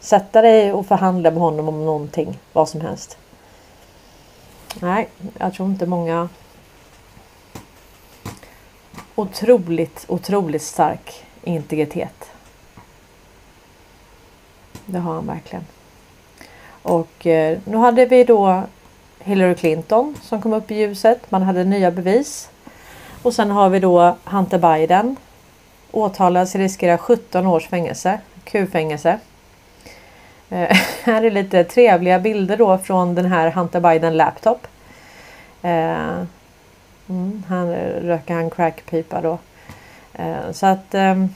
Sätta 0.01 0.43
dig 0.43 0.73
och 0.73 0.87
förhandla 0.87 1.31
med 1.31 1.41
honom 1.41 1.69
om 1.69 1.85
någonting, 1.85 2.39
vad 2.53 2.69
som 2.69 2.81
helst. 2.81 3.19
Nej, 4.81 5.09
jag 5.39 5.55
tror 5.55 5.69
inte 5.69 5.87
många. 5.87 6.29
Otroligt, 9.15 10.05
otroligt 10.09 10.63
stark 10.63 11.25
integritet. 11.43 12.31
Det 14.87 14.99
har 14.99 15.15
han 15.15 15.27
verkligen. 15.27 15.65
Och 16.83 17.27
eh, 17.27 17.59
nu 17.65 17.77
hade 17.77 18.07
vi 18.07 18.25
då 18.25 18.63
Hillary 19.29 19.55
Clinton 19.55 20.15
som 20.23 20.43
kom 20.43 20.53
upp 20.53 20.71
i 20.71 20.75
ljuset. 20.75 21.31
Man 21.31 21.43
hade 21.43 21.65
nya 21.65 21.91
bevis. 21.91 22.51
Och 23.23 23.35
sen 23.35 23.51
har 23.51 23.69
vi 23.69 23.81
då 23.81 24.17
Hunter 24.25 24.59
Biden. 24.59 25.17
Åtalad 25.93 26.49
riskerar 26.55 26.97
17 26.97 27.47
års 27.47 27.69
fängelse. 27.69 28.21
Q-fängelse. 28.45 29.19
Eh, 30.51 30.77
här 31.05 31.23
är 31.23 31.31
lite 31.31 31.65
trevliga 31.65 32.19
bilder 32.19 32.57
då 32.57 32.79
från 32.79 33.15
den 33.15 33.27
här 33.27 33.51
Hunter 33.51 33.81
Biden 33.81 34.17
laptop. 34.17 34.67
Eh, 35.63 36.19
mm, 37.09 37.43
han 37.49 37.73
röker 37.75 38.35
han 38.35 38.51
crackpipa 38.51 39.21
då. 39.21 39.39
Eh, 40.13 40.53
så 40.53 40.67
att 40.67 40.95
ehm, 40.95 41.29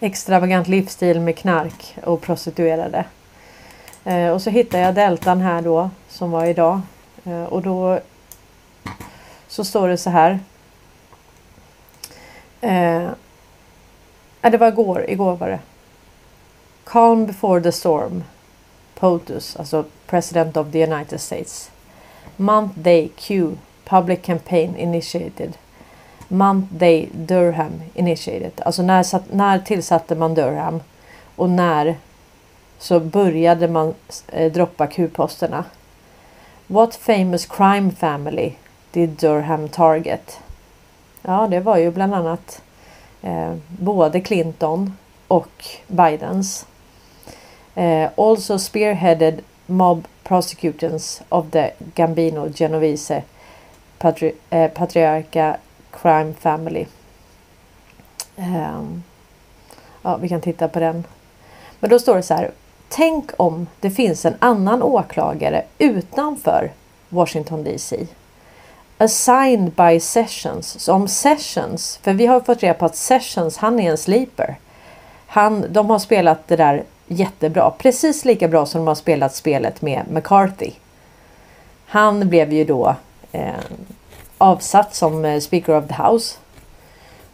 extravagant 0.00 0.68
livsstil 0.68 1.20
med 1.20 1.36
knark 1.36 1.96
och 2.04 2.20
prostituerade. 2.20 3.04
Eh, 4.04 4.30
och 4.30 4.42
så 4.42 4.50
hittade 4.50 4.82
jag 4.82 4.94
deltan 4.94 5.40
här 5.40 5.62
då 5.62 5.90
som 6.08 6.30
var 6.30 6.44
idag 6.44 6.80
eh, 7.24 7.44
och 7.44 7.62
då 7.62 8.00
så 9.48 9.64
står 9.64 9.88
det 9.88 9.96
så 9.96 10.10
här. 10.10 10.40
Eh, 12.60 13.10
det 14.40 14.58
var 14.58 14.68
igår, 14.68 15.04
igår 15.08 15.36
var 15.36 15.48
det. 15.48 15.60
Calm 16.84 17.26
before 17.26 17.62
the 17.62 17.72
storm. 17.72 18.24
POTUS, 18.94 19.56
alltså 19.56 19.84
President 20.06 20.56
of 20.56 20.72
the 20.72 20.86
United 20.86 21.20
States. 21.20 21.70
Month 22.36 22.78
Day 22.78 23.10
Q, 23.16 23.56
Public 23.84 24.22
Campaign 24.22 24.76
Initiated. 24.76 25.56
Month 26.28 26.74
Day 26.74 27.08
Durham 27.12 27.82
Initiated. 27.94 28.52
Alltså 28.56 28.82
när, 28.82 29.34
när 29.36 29.58
tillsatte 29.58 30.14
man 30.14 30.34
Durham? 30.34 30.80
Och 31.36 31.50
när 31.50 31.96
så 32.80 33.00
började 33.00 33.68
man 33.68 33.94
eh, 34.28 34.52
droppa 34.52 34.86
Q-posterna. 34.86 35.64
What 36.66 36.94
famous 36.94 37.46
crime 37.46 37.92
family 37.92 38.52
did 38.90 39.08
Durham 39.10 39.68
target? 39.68 40.40
Ja, 41.22 41.48
det 41.50 41.60
var 41.60 41.76
ju 41.76 41.90
bland 41.90 42.14
annat 42.14 42.62
eh, 43.22 43.54
både 43.68 44.20
Clinton 44.20 44.96
och 45.28 45.64
Bidens. 45.86 46.66
Eh, 47.74 48.10
also 48.16 48.58
spearheaded 48.58 49.40
mob 49.66 50.06
prosecutions 50.22 51.22
of 51.28 51.50
the 51.50 51.70
Gambino 51.94 52.48
Genovese 52.54 53.22
patri 53.98 54.32
eh, 54.50 54.70
Patriarca 54.70 55.56
Crime 55.90 56.34
Family. 56.34 56.86
Um, 58.36 59.02
ja, 60.02 60.16
vi 60.16 60.28
kan 60.28 60.40
titta 60.40 60.68
på 60.68 60.80
den. 60.80 61.04
Men 61.80 61.90
då 61.90 61.98
står 61.98 62.16
det 62.16 62.22
så 62.22 62.34
här. 62.34 62.50
Tänk 62.92 63.30
om 63.36 63.66
det 63.80 63.90
finns 63.90 64.24
en 64.24 64.34
annan 64.38 64.82
åklagare 64.82 65.64
utanför 65.78 66.72
Washington 67.08 67.64
DC. 67.64 68.06
Assigned 68.98 69.72
by 69.72 70.00
Sessions. 70.00 70.80
Så 70.80 70.92
om 70.92 71.08
Sessions, 71.08 71.96
för 72.02 72.12
vi 72.12 72.26
har 72.26 72.40
fått 72.40 72.62
reda 72.62 72.74
på 72.74 72.84
att 72.84 72.96
Sessions 72.96 73.56
han 73.56 73.80
är 73.80 73.90
en 73.90 73.98
sleeper. 73.98 74.56
Han, 75.26 75.64
de 75.68 75.90
har 75.90 75.98
spelat 75.98 76.48
det 76.48 76.56
där 76.56 76.84
jättebra. 77.06 77.70
Precis 77.70 78.24
lika 78.24 78.48
bra 78.48 78.66
som 78.66 78.80
de 78.80 78.86
har 78.88 78.94
spelat 78.94 79.34
spelet 79.34 79.82
med 79.82 80.04
McCarthy. 80.10 80.72
Han 81.86 82.28
blev 82.28 82.52
ju 82.52 82.64
då 82.64 82.94
eh, 83.32 83.54
avsatt 84.38 84.94
som 84.94 85.24
eh, 85.24 85.40
Speaker 85.40 85.76
of 85.76 85.88
the 85.88 86.02
House. 86.02 86.36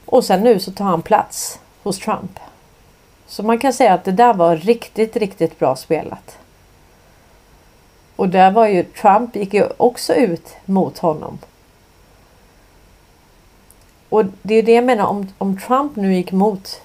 Och 0.07 0.25
sen 0.25 0.41
nu 0.41 0.59
så 0.59 0.73
tar 0.73 0.85
han 0.85 1.03
plats 1.03 1.59
hos 1.83 1.99
Trump. 1.99 2.41
Så 3.27 3.43
man 3.43 3.59
kan 3.59 3.73
säga 3.73 3.95
att 3.95 4.05
det 4.05 4.13
där 4.13 4.35
var 4.35 4.57
riktigt, 4.57 5.17
riktigt 5.17 5.59
bra 5.59 5.77
spelat. 5.77 6.39
Och 8.17 8.29
där 8.29 8.51
var 8.51 8.67
ju 8.67 8.83
Trump 8.83 9.37
gick 9.37 9.55
ju 9.55 9.69
också 9.77 10.15
ut 10.15 10.57
mot 10.65 10.99
honom. 10.99 11.39
Och 14.09 14.25
det 14.43 14.55
är 14.55 14.63
det 14.63 14.73
jag 14.73 14.85
menar 14.85 15.07
om, 15.07 15.33
om 15.39 15.61
Trump 15.61 15.97
nu 15.97 16.15
gick 16.15 16.33
mot 16.33 16.81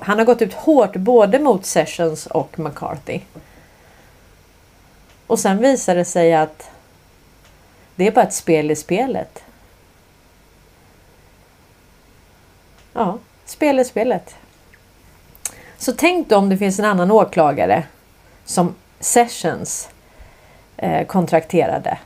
han 0.00 0.18
har 0.18 0.24
gått 0.24 0.42
ut 0.42 0.54
hårt 0.54 0.96
både 0.96 1.38
mot 1.38 1.66
Sessions 1.66 2.26
och 2.26 2.58
McCarthy. 2.58 3.20
Och 5.26 5.38
sen 5.38 5.58
visar 5.58 5.94
det 5.94 6.04
sig 6.04 6.34
att 6.34 6.70
det 7.96 8.06
är 8.06 8.12
bara 8.12 8.26
ett 8.26 8.34
spel 8.34 8.70
i 8.70 8.76
spelet. 8.76 9.42
Ja, 12.92 13.18
spel 13.44 13.78
i 13.78 13.84
spelet. 13.84 14.34
Så 15.82 15.92
tänk 15.92 16.28
då 16.28 16.36
om 16.36 16.48
det 16.48 16.56
finns 16.56 16.78
en 16.78 16.84
annan 16.84 17.10
åklagare 17.10 17.84
som 18.44 18.74
Sessions 19.00 19.88
eh, 20.76 21.06
kontrakterade 21.06 21.98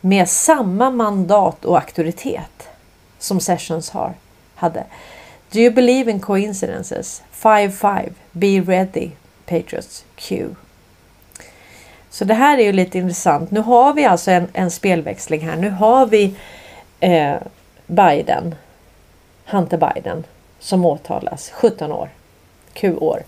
med 0.00 0.28
samma 0.28 0.90
mandat 0.90 1.64
och 1.64 1.76
auktoritet 1.76 2.68
som 3.18 3.40
Sessions 3.40 3.90
har, 3.90 4.14
hade. 4.54 4.84
Do 5.50 5.58
you 5.58 5.74
believe 5.74 6.10
in 6.10 6.20
coincidences? 6.20 7.22
5-5. 7.32 8.12
Be 8.32 8.60
ready. 8.60 9.10
Patriots 9.46 10.04
Q. 10.16 10.48
Så 12.10 12.24
det 12.24 12.34
här 12.34 12.58
är 12.58 12.64
ju 12.64 12.72
lite 12.72 12.98
intressant. 12.98 13.50
Nu 13.50 13.60
har 13.60 13.94
vi 13.94 14.04
alltså 14.04 14.30
en, 14.30 14.48
en 14.52 14.70
spelväxling 14.70 15.48
här. 15.48 15.56
Nu 15.56 15.70
har 15.70 16.06
vi 16.06 16.34
eh, 17.00 17.34
Biden, 17.86 18.54
Hunter 19.44 19.92
Biden, 19.94 20.24
som 20.58 20.84
åtalas 20.84 21.50
17 21.50 21.92
år. 21.92 22.08
Q-år. 22.76 23.22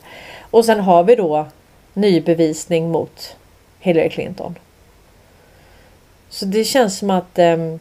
Och 0.50 0.64
sen 0.64 0.80
har 0.80 1.04
vi 1.04 1.14
då 1.14 1.46
ny 1.94 2.20
bevisning 2.20 2.90
mot 2.90 3.36
Hillary 3.78 4.10
Clinton. 4.10 4.58
Så 6.28 6.44
det 6.44 6.64
känns 6.64 6.98
som 6.98 7.10
att... 7.10 7.38
Ehm, 7.38 7.78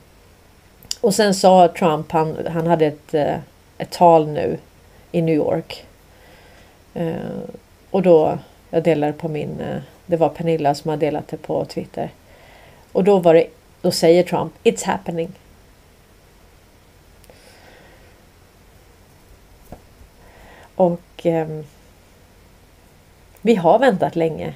och 1.02 1.16
sen 1.16 1.34
sa 1.34 1.68
Trump, 1.68 2.12
han, 2.12 2.38
han 2.48 2.68
hade 2.68 2.86
ett 2.86 3.14
eh, 3.14 3.36
ett 3.78 3.92
tal 3.92 4.28
nu 4.28 4.58
i 5.12 5.22
New 5.22 5.36
York. 5.36 5.86
Eh, 6.94 7.16
och 7.92 8.02
då, 8.02 8.38
jag 8.70 8.84
delade 8.84 9.14
på 9.14 9.28
min, 9.28 9.60
eh, 9.60 9.82
det 10.06 10.18
var 10.18 10.30
Pernilla 10.30 10.76
som 10.76 10.90
har 10.90 10.98
delat 10.98 11.28
det 11.28 11.38
på 11.38 11.66
Twitter. 11.66 12.10
Och 12.92 13.04
då 13.04 13.20
var 13.20 13.34
det, 13.34 13.48
då 13.82 13.92
säger 13.92 14.24
Trump 14.24 14.54
It's 14.64 14.86
happening. 14.86 15.32
Och 20.78 21.26
eh, 21.26 21.48
vi 23.42 23.56
har 23.56 23.80
väntat 23.80 24.16
länge. 24.16 24.54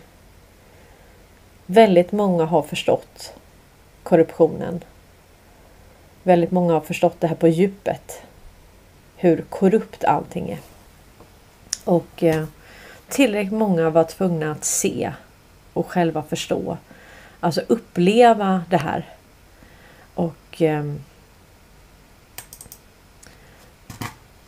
Väldigt 1.66 2.12
många 2.12 2.46
har 2.46 2.62
förstått 2.62 3.34
korruptionen. 4.04 4.84
Väldigt 6.24 6.52
många 6.52 6.74
har 6.74 6.82
förstått 6.82 7.16
det 7.20 7.28
här 7.28 7.36
på 7.36 7.48
djupet 7.48 8.22
hur 9.16 9.42
korrupt 9.50 10.04
allting 10.04 10.50
är. 10.50 10.60
Och 11.84 12.24
eh, 12.24 12.46
tillräckligt 13.08 13.60
många 13.60 13.90
var 13.90 14.04
tvungna 14.04 14.52
att 14.52 14.66
se 14.66 15.14
och 15.74 15.88
själva 15.88 16.24
förstå. 16.24 16.78
Alltså 17.40 17.62
uppleva 17.68 18.64
det 18.70 18.78
här. 18.78 19.10
Och 20.14 20.62
eh, 20.62 20.94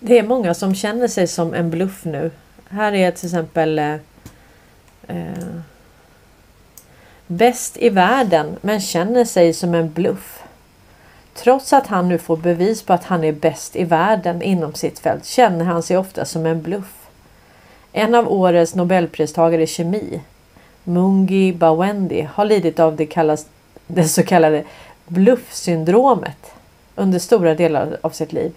Det 0.05 0.19
är 0.19 0.23
många 0.23 0.53
som 0.53 0.75
känner 0.75 1.07
sig 1.07 1.27
som 1.27 1.53
en 1.53 1.69
bluff 1.69 2.05
nu. 2.05 2.31
Här 2.69 2.93
är 2.93 3.11
till 3.11 3.25
exempel 3.25 3.79
eh, 3.79 3.93
eh, 5.07 5.59
Bäst 7.27 7.77
i 7.77 7.89
världen 7.89 8.55
men 8.61 8.81
känner 8.81 9.25
sig 9.25 9.53
som 9.53 9.73
en 9.73 9.91
bluff. 9.91 10.43
Trots 11.33 11.73
att 11.73 11.87
han 11.87 12.09
nu 12.09 12.17
får 12.17 12.37
bevis 12.37 12.83
på 12.83 12.93
att 12.93 13.03
han 13.03 13.23
är 13.23 13.31
bäst 13.31 13.75
i 13.75 13.83
världen 13.83 14.41
inom 14.41 14.73
sitt 14.73 14.99
fält 14.99 15.25
känner 15.25 15.65
han 15.65 15.83
sig 15.83 15.97
ofta 15.97 16.25
som 16.25 16.45
en 16.45 16.61
bluff. 16.61 17.07
En 17.91 18.15
av 18.15 18.31
årets 18.31 18.75
nobelpristagare 18.75 19.63
i 19.63 19.67
kemi, 19.67 20.21
Mungi 20.83 21.53
Bawendi, 21.53 22.27
har 22.33 22.45
lidit 22.45 22.79
av 22.79 22.95
det, 22.95 23.05
kallas, 23.05 23.47
det 23.87 24.03
så 24.03 24.23
kallade 24.23 24.63
bluffsyndromet 25.07 26.51
under 26.95 27.19
stora 27.19 27.55
delar 27.55 27.97
av 28.01 28.09
sitt 28.09 28.33
liv. 28.33 28.53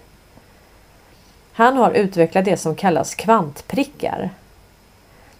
Han 1.57 1.77
har 1.77 1.91
utvecklat 1.91 2.45
det 2.45 2.57
som 2.57 2.75
kallas 2.75 3.15
kvantprickar. 3.15 4.29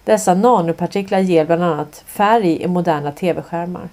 Dessa 0.04 0.34
nanopartiklar 0.34 1.18
ger 1.18 1.44
bland 1.44 1.62
annat 1.62 2.04
färg 2.06 2.62
i 2.62 2.68
moderna 2.68 3.12
tv-skärmar. 3.12 3.88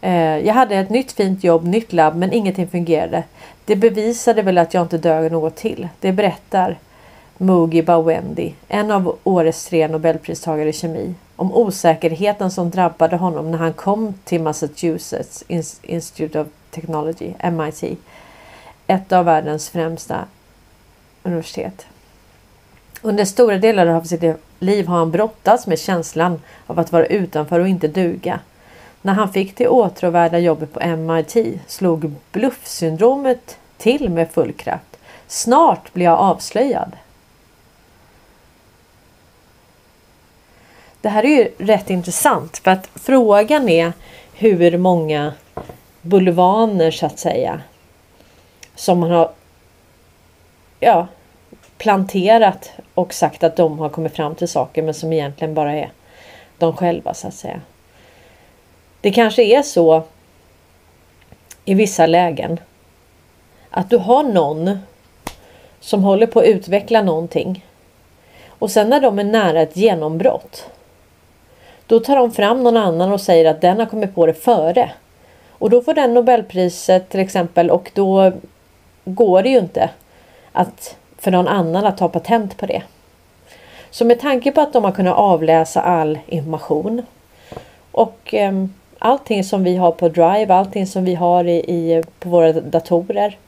Eh, 0.00 0.38
jag 0.38 0.54
hade 0.54 0.76
ett 0.76 0.90
nytt 0.90 1.12
fint 1.12 1.44
jobb, 1.44 1.64
nytt 1.64 1.92
labb, 1.92 2.16
men 2.16 2.32
ingenting 2.32 2.68
fungerade. 2.68 3.24
Det 3.64 3.76
bevisade 3.76 4.42
väl 4.42 4.58
att 4.58 4.74
jag 4.74 4.82
inte 4.82 4.98
dög 4.98 5.32
något 5.32 5.56
till. 5.56 5.88
Det 6.00 6.12
berättar 6.12 6.78
Mugi 7.38 7.82
Bawendi, 7.82 8.54
en 8.68 8.90
av 8.90 9.18
årets 9.24 9.66
tre 9.66 9.88
nobelpristagare 9.88 10.68
i 10.68 10.72
kemi, 10.72 11.14
om 11.36 11.54
osäkerheten 11.54 12.50
som 12.50 12.70
drabbade 12.70 13.16
honom 13.16 13.50
när 13.50 13.58
han 13.58 13.72
kom 13.72 14.14
till 14.24 14.42
Massachusetts 14.42 15.44
Institute 15.82 16.40
of 16.40 16.46
Technology, 16.70 17.32
MIT, 17.52 17.98
ett 18.86 19.12
av 19.12 19.24
världens 19.24 19.70
främsta 19.70 20.24
universitet. 21.22 21.86
Under 23.02 23.24
stora 23.24 23.58
delar 23.58 23.86
av 23.86 24.02
sitt 24.02 24.36
liv 24.58 24.86
har 24.86 24.98
han 24.98 25.10
brottats 25.10 25.66
med 25.66 25.78
känslan 25.78 26.40
av 26.66 26.78
att 26.78 26.92
vara 26.92 27.06
utanför 27.06 27.60
och 27.60 27.68
inte 27.68 27.88
duga. 27.88 28.40
När 29.02 29.12
han 29.12 29.32
fick 29.32 29.56
det 29.56 29.68
åtråvärda 29.68 30.38
jobbet 30.38 30.72
på 30.72 30.96
MIT 30.96 31.60
slog 31.66 32.14
bluffsyndromet 32.32 33.58
till 33.76 34.10
med 34.10 34.30
full 34.30 34.52
kraft. 34.52 34.96
Snart 35.26 35.92
blir 35.92 36.04
jag 36.04 36.18
avslöjad. 36.18 36.92
det 41.06 41.10
här 41.10 41.24
är 41.24 41.28
ju 41.28 41.50
rätt 41.58 41.90
intressant 41.90 42.58
för 42.58 42.70
att 42.70 42.90
frågan 42.94 43.68
är 43.68 43.92
hur 44.34 44.78
många 44.78 45.32
bulvaner 46.02 46.90
så 46.90 47.06
att 47.06 47.18
säga 47.18 47.60
som 48.76 49.00
man 49.00 49.10
har 49.10 49.30
ja, 50.80 51.06
planterat 51.78 52.70
och 52.94 53.14
sagt 53.14 53.44
att 53.44 53.56
de 53.56 53.78
har 53.78 53.88
kommit 53.88 54.16
fram 54.16 54.34
till 54.34 54.48
saker 54.48 54.82
men 54.82 54.94
som 54.94 55.12
egentligen 55.12 55.54
bara 55.54 55.72
är 55.72 55.90
de 56.58 56.76
själva 56.76 57.14
så 57.14 57.28
att 57.28 57.34
säga. 57.34 57.60
Det 59.00 59.10
kanske 59.10 59.42
är 59.42 59.62
så 59.62 60.02
i 61.64 61.74
vissa 61.74 62.06
lägen 62.06 62.60
att 63.70 63.90
du 63.90 63.96
har 63.96 64.22
någon 64.22 64.78
som 65.80 66.04
håller 66.04 66.26
på 66.26 66.40
att 66.40 66.46
utveckla 66.46 67.02
någonting 67.02 67.64
och 68.48 68.70
sen 68.70 68.88
när 68.88 69.00
de 69.00 69.18
är 69.18 69.24
nära 69.24 69.60
ett 69.60 69.76
genombrott 69.76 70.70
då 71.86 72.00
tar 72.00 72.16
de 72.16 72.32
fram 72.32 72.62
någon 72.62 72.76
annan 72.76 73.12
och 73.12 73.20
säger 73.20 73.50
att 73.50 73.60
den 73.60 73.78
har 73.78 73.86
kommit 73.86 74.14
på 74.14 74.26
det 74.26 74.34
före. 74.34 74.90
Och 75.50 75.70
då 75.70 75.82
får 75.82 75.94
den 75.94 76.14
Nobelpriset 76.14 77.08
till 77.08 77.20
exempel 77.20 77.70
och 77.70 77.90
då 77.94 78.32
går 79.06 79.42
det 79.42 79.48
ju 79.48 79.58
inte 79.58 79.90
att 80.52 80.96
för 81.18 81.30
någon 81.30 81.48
annan 81.48 81.86
att 81.86 81.98
ta 81.98 82.08
patent 82.08 82.56
på 82.56 82.66
det. 82.66 82.82
Så 83.90 84.04
med 84.04 84.20
tanke 84.20 84.52
på 84.52 84.60
att 84.60 84.72
de 84.72 84.84
har 84.84 84.92
kunnat 84.92 85.16
avläsa 85.16 85.82
all 85.82 86.18
information 86.26 87.02
och 87.92 88.34
eh, 88.34 88.64
allting 88.98 89.44
som 89.44 89.64
vi 89.64 89.76
har 89.76 89.90
på 89.90 90.08
Drive, 90.08 90.54
allting 90.54 90.86
som 90.86 91.04
vi 91.04 91.14
har 91.14 91.44
i, 91.44 91.56
i, 91.56 92.02
på 92.18 92.28
våra 92.28 92.52
datorer. 92.52 93.38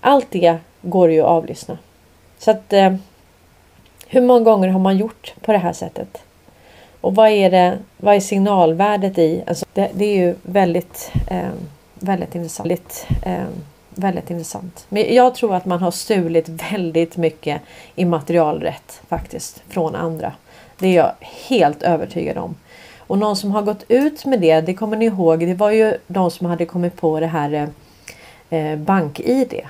Allt 0.00 0.26
det 0.30 0.56
går 0.82 1.10
ju 1.10 1.20
att 1.20 1.26
avlyssna. 1.26 1.78
Så 2.38 2.50
att 2.50 2.72
eh, 2.72 2.94
hur 4.06 4.20
många 4.20 4.40
gånger 4.40 4.68
har 4.68 4.80
man 4.80 4.96
gjort 4.96 5.34
på 5.40 5.52
det 5.52 5.58
här 5.58 5.72
sättet? 5.72 6.22
Och 7.00 7.14
vad 7.14 7.28
är 7.28 7.50
det? 7.50 7.78
Vad 7.96 8.14
är 8.14 8.20
signalvärdet 8.20 9.18
i? 9.18 9.42
Alltså 9.46 9.66
det, 9.72 9.90
det 9.94 10.04
är 10.04 10.16
ju 10.16 10.34
väldigt, 10.42 11.12
eh, 11.30 11.50
väldigt 11.94 12.34
intressant. 12.34 12.66
Väldigt, 12.66 13.06
eh, 13.22 13.44
väldigt 13.94 14.30
intressant. 14.30 14.86
Men 14.88 15.14
jag 15.14 15.34
tror 15.34 15.54
att 15.54 15.64
man 15.64 15.80
har 15.80 15.90
stulit 15.90 16.48
väldigt 16.48 17.16
mycket 17.16 17.62
immaterialrätt 17.94 19.00
faktiskt 19.08 19.62
från 19.68 19.94
andra. 19.94 20.32
Det 20.78 20.88
är 20.88 20.96
jag 20.96 21.12
helt 21.20 21.82
övertygad 21.82 22.36
om. 22.38 22.54
Och 22.98 23.18
någon 23.18 23.36
som 23.36 23.50
har 23.50 23.62
gått 23.62 23.84
ut 23.88 24.24
med 24.24 24.40
det, 24.40 24.60
det 24.60 24.74
kommer 24.74 24.96
ni 24.96 25.04
ihåg, 25.04 25.40
det 25.40 25.54
var 25.54 25.70
ju 25.70 25.94
de 26.06 26.30
som 26.30 26.46
hade 26.46 26.66
kommit 26.66 26.96
på 26.96 27.20
det 27.20 27.26
här 27.26 27.68
eh, 28.50 28.76
BankID. 28.76 29.60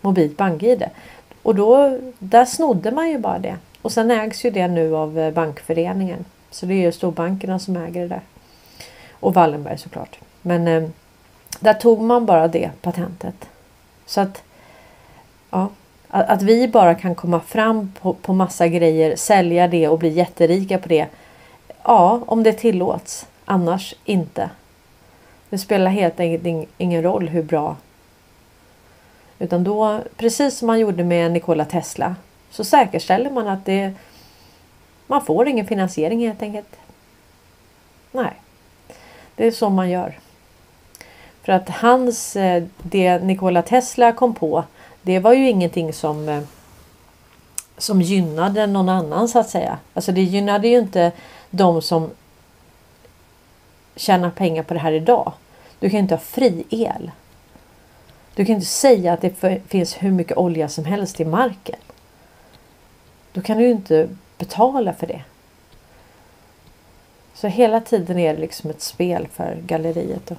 Mobilt 0.00 0.36
BankID. 0.36 0.84
Och 1.42 1.54
då, 1.54 1.98
där 2.18 2.44
snodde 2.44 2.90
man 2.90 3.08
ju 3.08 3.18
bara 3.18 3.38
det. 3.38 3.56
Och 3.82 3.92
sen 3.92 4.10
ägs 4.10 4.44
ju 4.44 4.50
det 4.50 4.68
nu 4.68 4.96
av 4.96 5.18
eh, 5.18 5.32
Bankföreningen. 5.32 6.24
Så 6.50 6.66
det 6.66 6.74
är 6.74 6.82
ju 6.82 6.92
storbankerna 6.92 7.58
som 7.58 7.76
äger 7.76 8.00
det 8.00 8.08
där. 8.08 8.20
Och 9.10 9.34
Wallenberg 9.34 9.78
såklart. 9.78 10.18
Men 10.42 10.68
eh, 10.68 10.88
där 11.60 11.74
tog 11.74 12.00
man 12.00 12.26
bara 12.26 12.48
det 12.48 12.70
patentet. 12.82 13.48
Så 14.06 14.20
att 14.20 14.42
ja, 15.50 15.68
att 16.08 16.42
vi 16.42 16.68
bara 16.68 16.94
kan 16.94 17.14
komma 17.14 17.40
fram 17.40 17.92
på, 18.00 18.12
på 18.12 18.32
massa 18.32 18.68
grejer, 18.68 19.16
sälja 19.16 19.68
det 19.68 19.88
och 19.88 19.98
bli 19.98 20.08
jätterika 20.08 20.78
på 20.78 20.88
det. 20.88 21.06
Ja, 21.82 22.20
om 22.26 22.42
det 22.42 22.52
tillåts. 22.52 23.26
Annars 23.44 23.94
inte. 24.04 24.50
Det 25.50 25.58
spelar 25.58 25.90
helt 25.90 26.20
enkelt 26.20 26.68
ingen 26.78 27.02
roll 27.02 27.28
hur 27.28 27.42
bra. 27.42 27.76
Utan 29.38 29.64
då, 29.64 30.00
precis 30.16 30.58
som 30.58 30.66
man 30.66 30.80
gjorde 30.80 31.04
med 31.04 31.32
Nikola 31.32 31.64
Tesla, 31.64 32.16
så 32.50 32.64
säkerställer 32.64 33.30
man 33.30 33.48
att 33.48 33.64
det 33.64 33.92
man 35.06 35.24
får 35.24 35.48
ingen 35.48 35.66
finansiering 35.66 36.26
helt 36.26 36.42
enkelt. 36.42 36.76
Nej, 38.12 38.32
det 39.36 39.46
är 39.46 39.50
så 39.50 39.70
man 39.70 39.90
gör. 39.90 40.18
För 41.44 41.52
att 41.52 41.68
hans, 41.68 42.36
eh, 42.36 42.62
det 42.82 43.18
Nikola 43.18 43.62
Tesla 43.62 44.12
kom 44.12 44.34
på, 44.34 44.64
det 45.02 45.18
var 45.18 45.32
ju 45.32 45.48
ingenting 45.48 45.92
som 45.92 46.28
eh, 46.28 46.42
som 47.78 48.02
gynnade 48.02 48.66
någon 48.66 48.88
annan 48.88 49.28
så 49.28 49.38
att 49.38 49.50
säga. 49.50 49.78
Alltså 49.94 50.12
det 50.12 50.22
gynnade 50.22 50.68
ju 50.68 50.78
inte 50.78 51.12
de 51.50 51.82
som 51.82 52.10
tjänar 53.96 54.30
pengar 54.30 54.62
på 54.62 54.74
det 54.74 54.80
här 54.80 54.92
idag. 54.92 55.32
Du 55.78 55.90
kan 55.90 55.98
inte 55.98 56.14
ha 56.14 56.20
fri 56.20 56.64
el. 56.70 57.10
Du 58.34 58.44
kan 58.44 58.54
inte 58.54 58.66
säga 58.66 59.12
att 59.12 59.20
det 59.20 59.60
finns 59.66 60.02
hur 60.02 60.10
mycket 60.10 60.36
olja 60.36 60.68
som 60.68 60.84
helst 60.84 61.20
i 61.20 61.24
marken. 61.24 61.78
Då 63.32 63.40
kan 63.40 63.58
du 63.58 63.64
ju 63.64 63.70
inte 63.70 64.08
betala 64.38 64.92
för 64.92 65.06
det. 65.06 65.22
Så 67.34 67.46
hela 67.46 67.80
tiden 67.80 68.18
är 68.18 68.34
det 68.34 68.40
liksom 68.40 68.70
ett 68.70 68.82
spel 68.82 69.28
för 69.32 69.58
galleriet. 69.66 70.32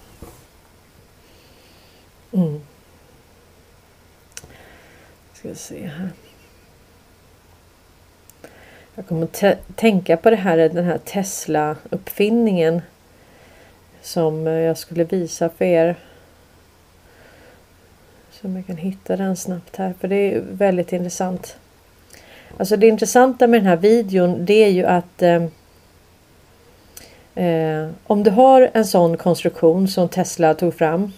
Mm. 2.36 2.62
Ska 5.34 5.50
vi 5.50 5.56
se 5.56 5.88
här. 5.88 6.10
Jag 8.96 9.08
kommer 9.08 9.24
att 9.24 9.44
tänka 9.76 10.18
på 10.18 10.30
det 10.30 10.36
här, 10.36 10.58
den 10.58 10.86
här 10.86 10.98
Tesla 10.98 11.76
uppfinningen. 11.90 12.82
Som 14.02 14.48
eh, 14.48 14.54
jag 14.54 14.78
skulle 14.78 15.04
visa 15.04 15.50
för 15.50 15.66
er. 15.66 15.96
Så 18.32 18.48
om 18.48 18.56
jag 18.56 18.68
kan 18.68 18.78
hitta 18.78 19.18
den 19.18 19.36
snabbt 19.36 19.76
här. 19.76 19.94
För 20.00 20.08
det 20.08 20.16
är 20.16 20.42
väldigt 20.42 20.94
intressant. 20.94 21.58
Alltså 22.58 22.78
det 22.78 22.88
intressanta 22.88 23.48
med 23.48 23.60
den 23.60 23.68
här 23.68 23.78
videon 23.78 24.46
det 24.46 24.64
är 24.64 24.70
ju 24.70 24.86
att 24.86 25.22
eh, 25.22 25.44
eh 27.36 27.90
om 28.04 28.24
du 28.24 28.32
har 28.32 28.72
en 28.74 28.86
sån 28.86 29.18
konstruktion 29.18 29.88
som 29.88 30.10
Tesla 30.10 30.54
tog 30.54 30.76
fram 30.76 31.12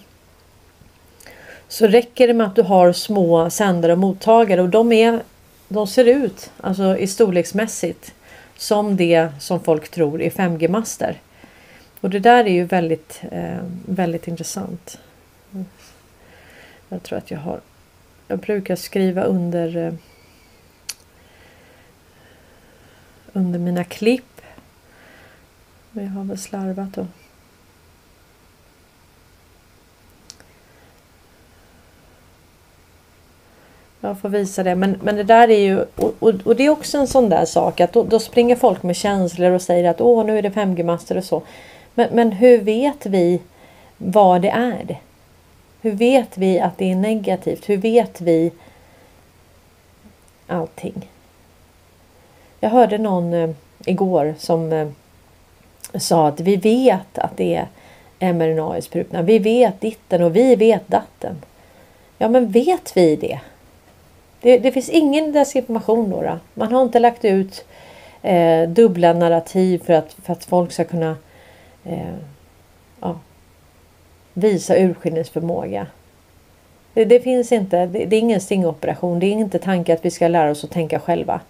så 1.68 1.86
räcker 1.86 2.26
det 2.26 2.34
med 2.34 2.46
att 2.46 2.56
du 2.56 2.62
har 2.62 2.92
små 2.92 3.50
sändare 3.50 3.92
och 3.92 3.98
mottagare 3.98 4.62
och 4.62 4.68
de, 4.68 4.92
är, 4.92 5.22
de 5.68 5.86
ser 5.86 6.04
ut 6.04 6.50
alltså 6.60 6.98
i 6.98 7.06
storleksmässigt 7.06 8.14
som 8.56 8.96
det 8.96 9.28
som 9.40 9.60
folk 9.60 9.88
tror 9.88 10.22
är 10.22 10.30
5G-master. 10.30 11.20
Och 12.00 12.10
det 12.10 12.18
där 12.18 12.44
är 12.44 12.52
ju 12.52 12.64
väldigt, 12.64 13.22
eh, 13.32 13.58
väldigt 13.86 14.28
intressant. 14.28 14.98
Jag 16.88 17.02
tror 17.02 17.18
att 17.18 17.30
jag 17.30 17.38
har 17.38 17.60
Jag 18.28 18.38
brukar 18.38 18.76
skriva 18.76 19.22
under 19.22 19.76
eh, 19.76 19.92
under 23.32 23.58
mina 23.58 23.84
klipp. 23.84 24.40
Men 25.90 26.04
jag 26.04 26.12
har 26.12 26.24
väl 26.24 26.38
slarvat 26.38 26.98
och 26.98 27.06
Jag 34.00 34.18
får 34.18 34.28
visa 34.28 34.62
det. 34.62 34.74
Men, 34.74 34.98
men 35.02 35.16
det 35.16 35.24
där 35.24 35.50
är 35.50 35.58
ju 35.58 35.80
och, 35.80 36.14
och, 36.18 36.34
och, 36.44 36.56
det 36.56 36.66
är 36.66 36.70
också 36.70 36.98
en 36.98 37.06
sån 37.06 37.28
där 37.28 37.44
sak 37.44 37.80
att 37.80 37.92
då, 37.92 38.04
då 38.04 38.18
springer 38.18 38.56
folk 38.56 38.82
med 38.82 38.96
känslor 38.96 39.50
och 39.50 39.62
säger 39.62 39.90
att 39.90 40.00
åh 40.00 40.24
nu 40.24 40.38
är 40.38 40.42
det 40.42 40.50
5G-master 40.50 41.16
och 41.16 41.24
så. 41.24 41.42
Men, 41.94 42.08
men 42.12 42.32
hur 42.32 42.58
vet 42.58 43.06
vi 43.06 43.40
vad 43.96 44.42
det 44.42 44.50
är? 44.50 45.00
Hur 45.80 45.90
vet 45.90 46.38
vi 46.38 46.60
att 46.60 46.78
det 46.78 46.90
är 46.90 46.96
negativt? 46.96 47.68
Hur 47.68 47.76
vet 47.76 48.20
vi 48.20 48.52
allting? 50.46 51.08
Jag 52.60 52.70
hörde 52.70 52.98
någon 52.98 53.34
eh, 53.34 53.50
igår 53.84 54.34
som 54.38 54.72
eh, 54.72 54.88
sa 55.94 56.28
att 56.28 56.40
vi 56.40 56.56
vet 56.56 57.18
att 57.18 57.36
det 57.36 57.66
är 58.18 58.32
mRNA 58.32 58.78
i 58.78 58.82
sprutorna. 58.82 59.22
Vi 59.22 59.38
vet 59.38 59.80
ditten 59.80 60.22
och 60.22 60.36
vi 60.36 60.56
vet 60.56 60.88
datten. 60.88 61.36
Ja 62.18 62.28
men 62.28 62.50
vet 62.50 62.96
vi 62.96 63.16
det? 63.16 63.40
Det, 64.40 64.58
det 64.58 64.72
finns 64.72 64.88
ingen 64.88 65.32
desinformation 65.32 66.10
då, 66.10 66.22
då. 66.22 66.38
Man 66.54 66.72
har 66.72 66.82
inte 66.82 66.98
lagt 66.98 67.24
ut 67.24 67.64
eh, 68.22 68.68
dubbla 68.68 69.12
narrativ 69.12 69.82
för 69.84 69.92
att, 69.92 70.12
för 70.12 70.32
att 70.32 70.44
folk 70.44 70.72
ska 70.72 70.84
kunna 70.84 71.16
eh, 71.84 72.14
ja, 73.00 73.18
visa 74.32 74.76
urskiljningsförmåga. 74.76 75.86
Det, 76.94 77.04
det, 77.04 77.20
finns 77.20 77.52
inte, 77.52 77.86
det, 77.86 78.04
det 78.04 78.16
är 78.16 78.20
ingen 78.20 78.40
stingoperation. 78.40 79.20
Det 79.20 79.26
är 79.26 79.32
inte 79.32 79.58
tanken 79.58 79.94
att 79.94 80.04
vi 80.04 80.10
ska 80.10 80.28
lära 80.28 80.50
oss 80.50 80.64
att 80.64 80.70
tänka 80.70 81.00
själva. 81.00 81.40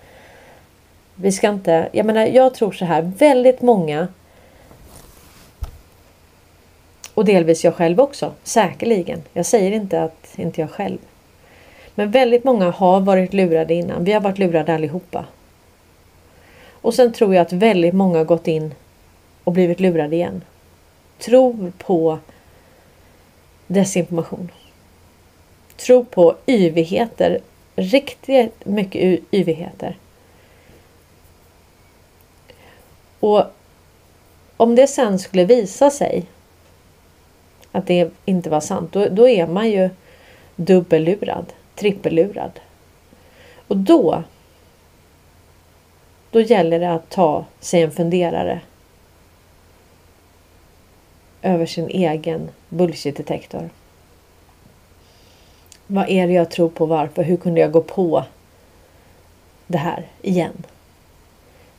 Vi 1.14 1.32
ska 1.32 1.48
inte, 1.48 1.88
jag 1.92 2.06
menar 2.06 2.26
jag 2.26 2.54
tror 2.54 2.72
så 2.72 2.84
här, 2.84 3.12
väldigt 3.18 3.62
många 3.62 4.08
och 7.14 7.24
delvis 7.24 7.64
jag 7.64 7.74
själv 7.74 8.00
också, 8.00 8.32
säkerligen. 8.42 9.22
Jag 9.32 9.46
säger 9.46 9.72
inte 9.72 10.02
att 10.02 10.28
inte 10.36 10.60
jag 10.60 10.70
själv. 10.70 10.98
Men 11.98 12.10
väldigt 12.10 12.44
många 12.44 12.70
har 12.70 13.00
varit 13.00 13.34
lurade 13.34 13.74
innan. 13.74 14.04
Vi 14.04 14.12
har 14.12 14.20
varit 14.20 14.38
lurade 14.38 14.74
allihopa. 14.74 15.24
Och 16.70 16.94
sen 16.94 17.12
tror 17.12 17.34
jag 17.34 17.42
att 17.42 17.52
väldigt 17.52 17.94
många 17.94 18.18
har 18.18 18.24
gått 18.24 18.48
in 18.48 18.74
och 19.44 19.52
blivit 19.52 19.80
lurade 19.80 20.16
igen. 20.16 20.44
Tro 21.18 21.72
på 21.78 22.18
desinformation. 23.66 24.50
Tro 25.76 26.04
på 26.04 26.36
yvigheter. 26.46 27.38
Riktigt 27.76 28.66
mycket 28.66 29.20
yvigheter. 29.30 29.96
Och 33.20 33.44
om 34.56 34.74
det 34.74 34.86
sen 34.86 35.18
skulle 35.18 35.44
visa 35.44 35.90
sig 35.90 36.26
att 37.72 37.86
det 37.86 38.10
inte 38.24 38.50
var 38.50 38.60
sant, 38.60 38.92
då, 38.92 39.08
då 39.08 39.28
är 39.28 39.46
man 39.46 39.70
ju 39.70 39.90
dubbellurad, 40.56 41.52
trippellurad. 41.78 42.60
Och 43.68 43.76
då 43.76 44.22
då 46.30 46.40
gäller 46.40 46.78
det 46.78 46.92
att 46.92 47.10
ta 47.10 47.44
sig 47.60 47.82
en 47.82 47.90
funderare 47.90 48.60
över 51.42 51.66
sin 51.66 51.88
egen 51.88 52.48
bullshit-detektor. 52.68 53.70
Vad 55.86 56.08
är 56.08 56.26
det 56.26 56.32
jag 56.32 56.50
tror 56.50 56.68
på? 56.68 56.86
Varför? 56.86 57.22
Hur 57.22 57.36
kunde 57.36 57.60
jag 57.60 57.72
gå 57.72 57.82
på 57.82 58.24
det 59.66 59.78
här 59.78 60.06
igen? 60.22 60.66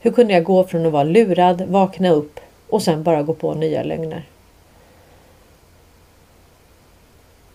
Hur 0.00 0.10
kunde 0.10 0.32
jag 0.34 0.44
gå 0.44 0.64
från 0.64 0.86
att 0.86 0.92
vara 0.92 1.04
lurad, 1.04 1.62
vakna 1.62 2.10
upp 2.10 2.40
och 2.68 2.82
sen 2.82 3.02
bara 3.02 3.22
gå 3.22 3.34
på 3.34 3.54
nya 3.54 3.82
lögner? 3.82 4.24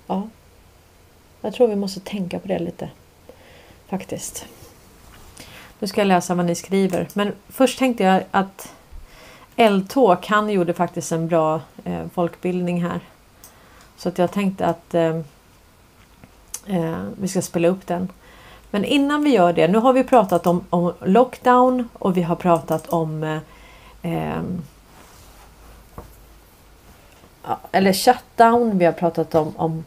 Ja, 0.08 0.30
jag 1.46 1.54
tror 1.54 1.68
vi 1.68 1.76
måste 1.76 2.00
tänka 2.00 2.39
på 2.39 2.48
det 2.48 2.60
lite 2.60 2.89
faktiskt. 3.88 4.46
Nu 5.80 5.88
ska 5.88 6.02
jag 6.02 6.08
läsa 6.08 6.36
vad 6.36 6.46
ni 6.46 6.56
skriver. 6.56 7.08
Men 7.14 7.34
först 7.48 7.80
tänkte 7.80 8.04
jag 8.04 8.24
att 8.32 8.74
Eldtåk, 9.56 10.28
han 10.28 10.50
gjorde 10.50 10.74
faktiskt 10.74 11.12
en 11.12 11.28
bra 11.28 11.62
eh, 11.84 12.08
folkbildning 12.14 12.84
här. 12.84 13.00
Så 13.98 14.10
att 14.10 14.18
jag 14.18 14.32
tänkte 14.32 14.66
att 14.66 14.93
eh, 14.93 15.20
eh, 16.68 17.04
vi 17.20 17.28
ska 17.28 17.41
spela 17.41 17.68
upp 17.68 17.88
den. 17.88 18.10
Men 18.72 18.86
innan 18.86 19.24
vi 19.24 19.30
gör 19.30 19.54
det, 19.54 19.68
nu 19.68 19.78
har 19.78 19.93
vi 19.93 20.04
pratat 20.04 20.48
om, 20.48 20.66
om 20.70 20.93
lockdown 21.02 21.89
och 21.93 22.18
vi 22.18 22.22
har 22.22 22.36
pratat 22.36 22.88
om 22.88 23.24
eh, 23.24 23.39
eh 24.02 24.41
eller 27.72 27.93
shutdown. 27.93 28.78
Vi 28.78 28.86
har 28.86 28.91
pratat 28.91 29.36
om, 29.36 29.54
om 29.58 29.84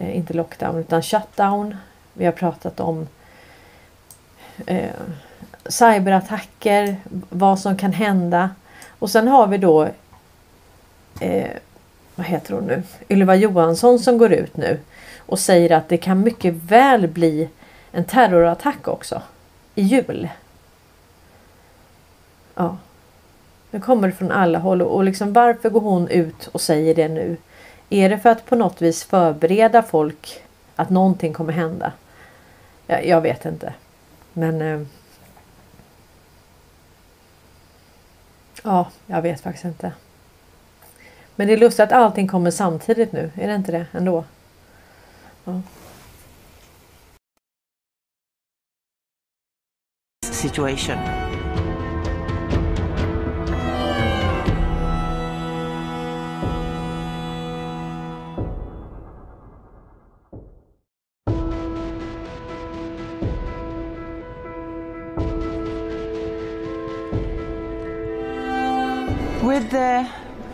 eh, 0.00 0.16
inte 0.16 0.34
lockdown 0.34 0.78
utan 0.78 1.02
shutdown. 1.02 1.76
Vi 2.12 2.24
har 2.24 2.32
pratat 2.32 2.80
om 2.80 3.08
eh, 4.66 4.90
cyberattacker, 5.68 6.96
vad 7.28 7.58
som 7.58 7.76
kan 7.76 7.92
hända. 7.92 8.50
Och 8.98 9.10
sen 9.10 9.28
har 9.28 9.46
vi 9.46 9.58
då 9.58 9.88
eh, 11.20 11.50
vad 12.14 12.26
heter 12.26 12.54
hon 12.54 12.64
nu? 12.64 12.82
Ylva 13.08 13.34
Johansson 13.34 13.98
som 13.98 14.18
går 14.18 14.32
ut 14.32 14.56
nu 14.56 14.78
och 15.18 15.38
säger 15.38 15.70
att 15.72 15.88
det 15.88 15.96
kan 15.96 16.20
mycket 16.20 16.54
väl 16.54 17.08
bli 17.08 17.48
en 17.92 18.04
terrorattack 18.04 18.88
också 18.88 19.22
i 19.74 19.82
jul. 19.82 20.28
Ja. 22.54 22.76
Det 23.70 23.80
kommer 23.80 24.10
från 24.10 24.30
alla 24.30 24.58
håll 24.58 24.82
och 24.82 25.04
liksom 25.04 25.32
varför 25.32 25.70
går 25.70 25.80
hon 25.80 26.08
ut 26.08 26.46
och 26.46 26.60
säger 26.60 26.94
det 26.94 27.08
nu? 27.08 27.36
Är 27.90 28.08
det 28.08 28.18
för 28.18 28.30
att 28.30 28.46
på 28.46 28.56
något 28.56 28.82
vis 28.82 29.04
förbereda 29.04 29.82
folk 29.82 30.42
att 30.76 30.90
någonting 30.90 31.32
kommer 31.32 31.52
hända? 31.52 31.92
Jag, 32.86 33.06
jag 33.06 33.20
vet 33.20 33.44
inte. 33.44 33.74
Men 34.32 34.62
eh, 34.62 34.86
Ja, 38.62 38.90
jag 39.06 39.22
vet 39.22 39.40
faktiskt 39.40 39.64
inte. 39.64 39.92
Men 41.36 41.46
det 41.46 41.52
är 41.52 41.58
lustigt 41.58 41.80
att 41.80 41.92
allting 41.92 42.28
kommer 42.28 42.50
samtidigt 42.50 43.12
nu. 43.12 43.30
Är 43.34 43.48
det 43.48 43.54
inte 43.54 43.72
det 43.72 43.86
ändå? 43.92 44.24
Ja. 45.44 45.60
Situation. 50.26 51.29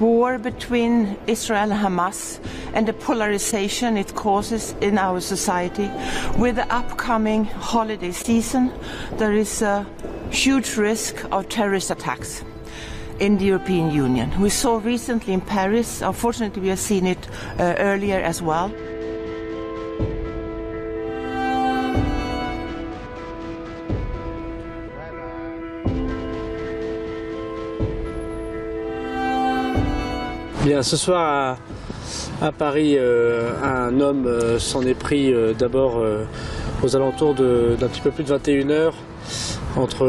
War 0.01 0.39
between 0.39 1.17
Israel 1.27 1.73
and 1.73 1.73
Hamas 1.73 2.39
and 2.75 2.87
the 2.87 2.93
polarization 2.93 3.97
it 3.97 4.15
causes 4.15 4.75
in 4.81 4.99
our 4.99 5.21
society, 5.21 5.91
with 6.39 6.57
the 6.57 6.73
upcoming 6.73 7.45
holiday 7.45 8.13
season, 8.13 8.73
there 9.13 9.33
is 9.33 9.63
a 9.63 9.87
huge 10.31 10.77
risk 10.77 11.25
of 11.33 11.49
terrorist 11.49 11.91
attacks 11.91 12.45
in 13.19 13.39
the 13.39 13.47
European 13.47 13.91
Union. 13.91 14.31
We 14.41 14.51
saw 14.51 14.79
recently 14.79 15.33
in 15.33 15.41
Paris, 15.41 16.03
unfortunately, 16.03 16.63
we 16.63 16.69
have 16.69 16.79
seen 16.79 17.07
it 17.07 17.29
uh, 17.59 17.75
earlier 17.79 18.21
as 18.21 18.43
well. 18.43 18.71
Bien, 30.67 30.83
ce 30.83 30.97
soir 30.97 31.59
à, 32.43 32.51
Paris, 32.51 32.97
euh, 32.99 33.53
un 33.63 34.01
homme 34.01 34.27
euh, 34.27 34.59
s'en 34.59 34.83
est 34.83 34.99
pris 34.99 35.33
euh, 35.33 35.53
d'abord 35.53 36.03
aux 36.83 36.97
alentours 36.97 37.35
d'un 37.35 37.87
petit 37.87 38.01
peu 38.01 38.11
plus 38.11 38.25
de 38.25 38.31
21 38.31 38.71
heures 38.71 38.95
entre 39.77 40.05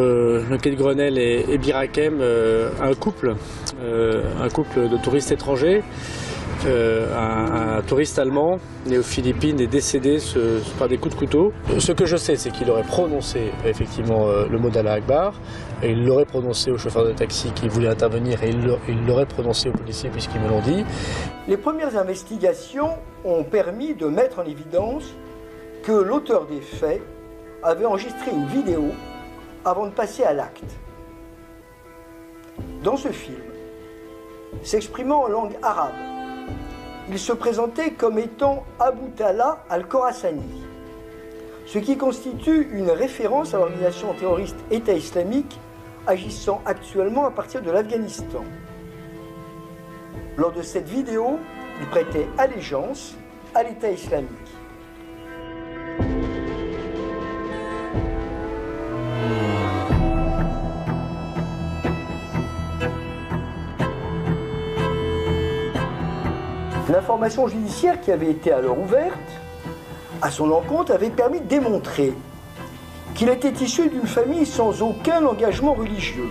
le 0.49 0.57
quai 0.57 0.71
de 0.71 0.75
Grenelle 0.75 1.19
et, 1.19 1.45
et 1.47 1.59
Birakem, 1.59 2.23
un 2.81 2.93
couple, 2.95 3.35
un 3.83 4.49
couple 4.49 4.89
de 4.89 4.97
touristes 4.97 5.31
étrangers. 5.31 5.83
Euh, 6.65 7.77
un, 7.77 7.81
touriste 7.83 8.17
allemand 8.17 8.57
né 8.85 8.97
aux 8.97 9.03
Philippines 9.03 9.59
est 9.61 9.67
décédé 9.67 10.17
par 10.79 10.87
des 10.87 10.97
coups 10.97 11.13
de 11.13 11.19
couteau. 11.19 11.53
Ce 11.77 11.91
que 11.91 12.05
je 12.05 12.17
sais, 12.17 12.35
c'est 12.35 12.49
qu'il 12.49 12.69
aurait 12.69 12.83
prononcé 12.83 13.51
effectivement 13.65 14.27
euh, 14.27 14.47
le 14.49 14.57
mot 14.57 14.69
d'Allah 14.69 14.93
Akbar, 14.93 15.39
et 15.83 15.91
il 15.91 16.05
l'aurait 16.05 16.25
prononcé 16.25 16.71
au 16.71 16.77
chauffeur 16.77 17.05
de 17.05 17.13
taxi 17.13 17.51
qui 17.51 17.67
voulait 17.67 17.87
intervenir, 17.87 18.43
et 18.43 18.49
il 18.49 19.05
l'aurait 19.05 19.27
prononcé 19.27 19.69
aux 19.69 19.73
policiers 19.73 20.09
puisqu'ils 20.09 20.41
me 20.41 20.49
l'ont 20.49 20.61
dit. 20.61 20.83
Les 21.47 21.57
premières 21.57 21.95
investigations 21.95 22.97
ont 23.23 23.43
permis 23.43 23.93
de 23.93 24.07
mettre 24.07 24.39
en 24.39 24.43
évidence 24.43 25.13
que 25.83 25.91
l'auteur 25.91 26.47
des 26.47 26.61
faits 26.61 27.01
avait 27.63 27.85
enregistré 27.85 28.31
une 28.31 28.47
vidéo 28.47 28.85
avant 29.63 29.85
de 29.85 29.91
passer 29.91 30.23
à 30.23 30.33
l'acte. 30.33 30.63
Dans 32.83 32.97
ce 32.97 33.09
film, 33.09 33.37
s'exprimant 34.63 35.23
en 35.23 35.27
langue 35.27 35.55
arabe, 35.61 36.16
il 37.09 37.19
se 37.19 37.31
présentait 37.31 37.91
comme 37.91 38.19
étant 38.19 38.65
Abu 38.79 39.11
Talha 39.11 39.63
al-Khorassani, 39.69 40.63
ce 41.65 41.79
qui 41.79 41.97
constitue 41.97 42.69
une 42.73 42.91
référence 42.91 43.53
à 43.53 43.57
l'organisation 43.57 44.13
terroriste 44.13 44.57
État 44.71 44.93
islamique 44.93 45.59
agissant 46.05 46.61
actuellement 46.65 47.25
à 47.25 47.31
partir 47.31 47.61
de 47.61 47.71
l'Afghanistan. 47.71 48.43
Lors 50.37 50.51
de 50.51 50.61
cette 50.61 50.87
vidéo, 50.87 51.39
il 51.79 51.87
prêtait 51.87 52.27
allégeance 52.37 53.15
à 53.53 53.63
l'État 53.63 53.89
islamique. 53.89 54.46
L'information 66.89 67.47
judiciaire 67.47 67.99
qui 67.99 68.11
avait 68.11 68.31
été 68.31 68.51
alors 68.51 68.79
ouverte 68.79 69.17
à 70.21 70.31
son 70.31 70.51
encontre 70.51 70.93
avait 70.93 71.09
permis 71.09 71.41
de 71.41 71.45
démontrer 71.45 72.13
qu'il 73.13 73.27
était 73.27 73.51
issu 73.63 73.89
d'une 73.89 74.07
famille 74.07 74.45
sans 74.45 74.81
aucun 74.81 75.25
engagement 75.25 75.73
religieux 75.73 76.29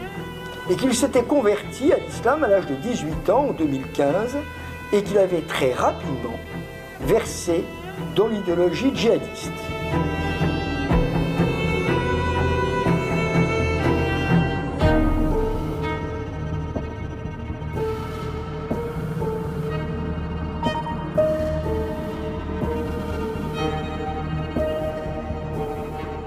et 0.70 0.76
qu'il 0.76 0.94
s'était 0.94 1.24
converti 1.24 1.92
à 1.92 1.98
l'islam 1.98 2.42
à 2.42 2.48
l'âge 2.48 2.66
de 2.66 2.74
18 2.74 3.28
ans 3.30 3.48
en 3.50 3.52
2015 3.52 4.36
et 4.92 5.02
qu'il 5.02 5.18
avait 5.18 5.42
très 5.42 5.72
rapidement 5.72 6.38
versé 7.02 7.62
dans 8.14 8.28
l'idéologie 8.28 8.92
djihadiste. 8.94 9.52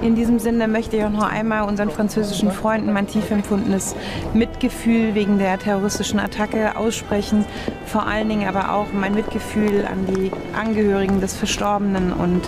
In 0.10 0.16
diesem 0.16 0.40
Sinne 0.40 0.68
möchte 0.68 0.98
ich 0.98 1.04
auch 1.04 1.12
noch 1.12 1.30
einmal 1.30 1.68
unseren 1.68 1.92
französischen 1.92 2.52
Freunden 2.52 2.92
mein 2.94 3.06
tief 3.06 3.30
empfundenes 3.30 3.96
Mitgefühl 4.34 5.14
wegen 5.14 5.38
der 5.38 5.60
terroristischen 5.60 6.20
Attacke 6.20 6.76
aussprechen. 6.76 7.46
Vor 7.90 8.06
allen 8.06 8.30
Dingen 8.30 8.48
aber 8.48 8.74
auch 8.74 8.88
mein 8.94 9.16
Mitgefühl 9.16 9.86
an 9.86 10.06
die 10.06 10.32
Angehörigen 10.56 11.22
des 11.22 11.36
Verstorbenen 11.36 12.14
und 12.14 12.42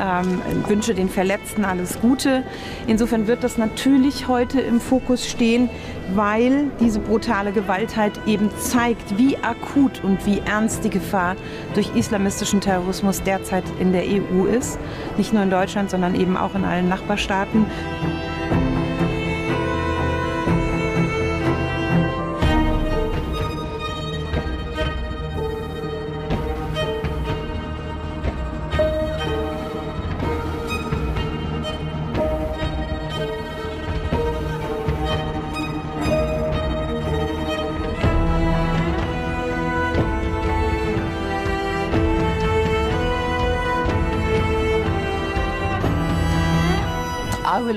ähm, 0.00 0.40
wünsche 0.68 0.94
den 0.94 1.08
Verletzten 1.08 1.64
alles 1.64 2.00
Gute. 2.00 2.44
Insofern 2.86 3.26
wird 3.26 3.42
das 3.42 3.58
natürlich 3.58 4.28
heute 4.28 4.60
im 4.60 4.80
Fokus 4.80 5.28
stehen, 5.28 5.68
weil 6.14 6.70
diese 6.80 7.00
brutale 7.00 7.52
Gewaltheit 7.52 8.12
eben 8.26 8.50
zeigt, 8.56 9.18
wie 9.18 9.36
akut 9.38 10.02
und 10.04 10.24
wie 10.26 10.40
ernst 10.44 10.84
die 10.84 10.90
Gefahr 10.90 11.34
durch 11.74 11.94
islamistischen 11.96 12.60
Terrorismus 12.60 13.22
derzeit 13.22 13.64
in 13.80 13.92
der 13.92 14.04
EU 14.04 14.46
ist. 14.46 14.78
Nicht 15.18 15.32
nur 15.32 15.42
in 15.42 15.50
Deutschland, 15.50 15.90
sondern 15.90 16.14
eben 16.14 16.36
auch 16.36 16.54
in 16.54 16.64
allen 16.64 16.88
Nachbarstaaten. 16.88 17.66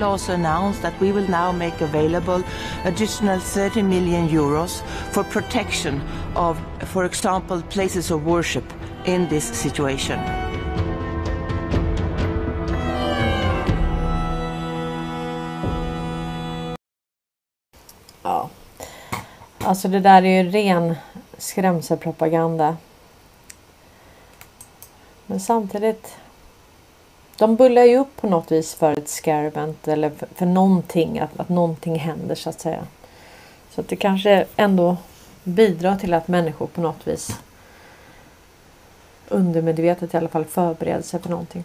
Also 0.08 0.32
announced 0.32 0.82
that 0.82 1.00
we 1.00 1.12
will 1.12 1.28
now 1.28 1.52
make 1.52 1.80
available 1.80 2.42
additional 2.84 3.38
30 3.38 3.82
million 3.82 4.28
euros 4.28 4.82
for 5.12 5.24
protection 5.24 6.00
of, 6.34 6.58
for 6.92 7.04
example, 7.04 7.62
places 7.62 8.10
of 8.10 8.24
worship 8.24 8.64
in 9.04 9.28
this 9.28 9.44
situation. 9.44 10.18
Ja. 18.22 18.48
Alltså 19.58 19.88
det 19.88 20.00
där 20.00 20.22
är 20.22 20.42
ju 20.42 20.50
ren 20.50 20.94
skrämselpropaganda. 21.38 22.76
Men 25.26 25.40
samtidigt. 25.40 26.16
De 27.38 27.56
bullar 27.56 27.84
ju 27.84 27.98
upp 27.98 28.16
på 28.16 28.28
något 28.28 28.52
vis 28.52 28.74
för 28.74 28.92
ett 28.92 29.08
scare 29.08 29.46
event 29.46 29.88
eller 29.88 30.10
för, 30.10 30.28
för 30.34 30.46
någonting. 30.46 31.18
Att, 31.18 31.40
att 31.40 31.48
någonting 31.48 31.98
händer 31.98 32.34
så 32.34 32.50
att 32.50 32.60
säga. 32.60 32.86
Så 33.70 33.80
att 33.80 33.88
det 33.88 33.96
kanske 33.96 34.46
ändå 34.56 34.96
bidrar 35.44 35.96
till 35.96 36.14
att 36.14 36.28
människor 36.28 36.66
på 36.66 36.80
något 36.80 37.08
vis 37.08 37.30
undermedvetet 39.28 40.14
i 40.14 40.16
alla 40.16 40.28
fall 40.28 40.44
förbereder 40.44 41.02
sig 41.02 41.20
för 41.20 41.30
någonting. 41.30 41.64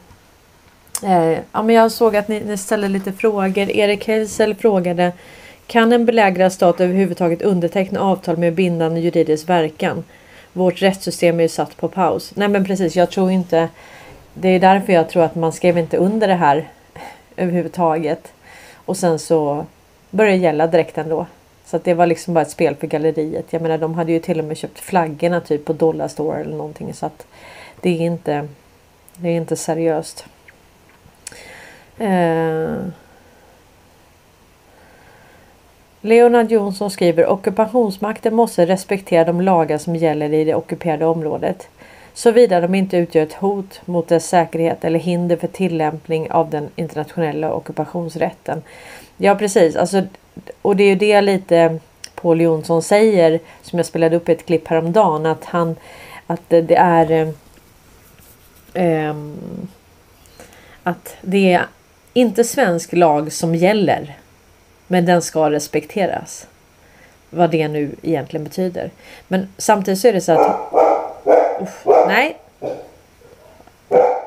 Eh, 1.03 1.39
ja, 1.51 1.63
men 1.63 1.75
jag 1.75 1.91
såg 1.91 2.15
att 2.15 2.27
ni, 2.27 2.39
ni 2.39 2.57
ställde 2.57 2.87
lite 2.87 3.13
frågor. 3.13 3.57
Erik 3.69 4.07
Hälsel 4.07 4.55
frågade 4.55 5.11
Kan 5.67 5.93
en 5.93 6.05
belägrad 6.05 6.53
stat 6.53 6.81
överhuvudtaget 6.81 7.41
underteckna 7.41 7.99
avtal 7.99 8.37
med 8.37 8.53
bindande 8.53 8.99
juridisk 8.99 9.49
verkan? 9.49 10.03
Vårt 10.53 10.81
rättssystem 10.81 11.39
är 11.39 11.43
ju 11.43 11.49
satt 11.49 11.77
på 11.77 11.87
paus. 11.87 12.31
Nej 12.35 12.47
men 12.47 12.65
precis, 12.65 12.95
jag 12.95 13.11
tror 13.11 13.31
inte 13.31 13.69
det 14.33 14.49
är 14.49 14.59
därför 14.59 14.93
jag 14.93 15.09
tror 15.09 15.23
att 15.23 15.35
man 15.35 15.53
skrev 15.53 15.77
inte 15.77 15.97
under 15.97 16.27
det 16.27 16.33
här 16.35 16.67
överhuvudtaget. 17.35 18.33
Och 18.73 18.97
sen 18.97 19.19
så 19.19 19.65
började 20.09 20.37
det 20.37 20.43
gälla 20.43 20.67
direkt 20.67 20.97
ändå. 20.97 21.25
Så 21.65 21.75
att 21.75 21.83
det 21.83 21.93
var 21.93 22.07
liksom 22.07 22.33
bara 22.33 22.41
ett 22.41 22.51
spel 22.51 22.75
för 22.75 22.87
galleriet. 22.87 23.53
Jag 23.53 23.61
menar 23.61 23.77
de 23.77 23.93
hade 23.93 24.11
ju 24.11 24.19
till 24.19 24.39
och 24.39 24.45
med 24.45 24.57
köpt 24.57 24.79
flaggorna 24.79 25.41
typ 25.41 25.65
på 25.65 25.73
Dollarstore 25.73 26.41
eller 26.41 26.55
någonting 26.55 26.93
så 26.93 27.05
att 27.05 27.27
det 27.81 27.89
är 27.89 28.01
inte 28.05 28.47
Det 29.15 29.29
är 29.29 29.35
inte 29.35 29.55
seriöst. 29.55 30.25
Eh. 31.97 32.75
Leonard 36.01 36.51
Jonsson 36.51 36.91
skriver 36.91 37.27
ockupationsmakten 37.27 38.35
måste 38.35 38.65
respektera 38.65 39.25
de 39.25 39.41
lagar 39.41 39.77
som 39.77 39.95
gäller 39.95 40.33
i 40.33 40.43
det 40.43 40.55
ockuperade 40.55 41.05
området. 41.05 41.67
Såvida 42.13 42.61
de 42.61 42.75
inte 42.75 42.97
utgör 42.97 43.23
ett 43.23 43.33
hot 43.33 43.81
mot 43.85 44.07
dess 44.07 44.27
säkerhet 44.27 44.83
eller 44.83 44.99
hinder 44.99 45.37
för 45.37 45.47
tillämpning 45.47 46.31
av 46.31 46.49
den 46.49 46.69
internationella 46.75 47.53
ockupationsrätten. 47.53 48.61
Ja 49.17 49.35
precis, 49.35 49.75
alltså, 49.75 50.03
och 50.61 50.75
det 50.75 50.83
är 50.83 50.87
ju 50.87 50.95
det 50.95 51.21
lite 51.21 51.79
Paul 52.15 52.41
Jonsson 52.41 52.83
säger 52.83 53.39
som 53.61 53.79
jag 53.79 53.85
spelade 53.85 54.15
upp 54.15 54.29
i 54.29 54.31
ett 54.31 54.45
klipp 54.45 54.67
häromdagen 54.67 55.25
att 55.25 55.45
han 55.45 55.75
att 56.27 56.49
det 56.49 56.75
är 56.75 57.33
eh, 58.73 59.15
att 60.83 61.15
det 61.21 61.53
är 61.53 61.65
inte 62.13 62.43
svensk 62.43 62.93
lag 62.93 63.33
som 63.33 63.55
gäller. 63.55 64.17
Men 64.87 65.05
den 65.05 65.21
ska 65.21 65.51
respekteras. 65.51 66.47
Vad 67.29 67.51
det 67.51 67.67
nu 67.67 67.95
egentligen 68.01 68.43
betyder. 68.43 68.91
Men 69.27 69.47
samtidigt 69.57 69.99
så 69.99 70.07
är 70.07 70.13
det 70.13 70.21
så 70.21 70.31
att 70.31 70.82
nej. 72.07 72.37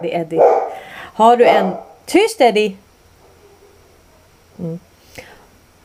Det 0.03 0.14
är 0.14 0.20
Eddie. 0.20 0.41
Har 1.14 1.37
du 1.37 1.47
en... 1.47 1.70
Tyst 2.07 2.41
Eddie! 2.41 2.76
Mm. 4.59 4.78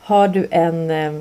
Har 0.00 0.28
du 0.28 0.48
en... 0.50 0.90
Eh, 0.90 1.12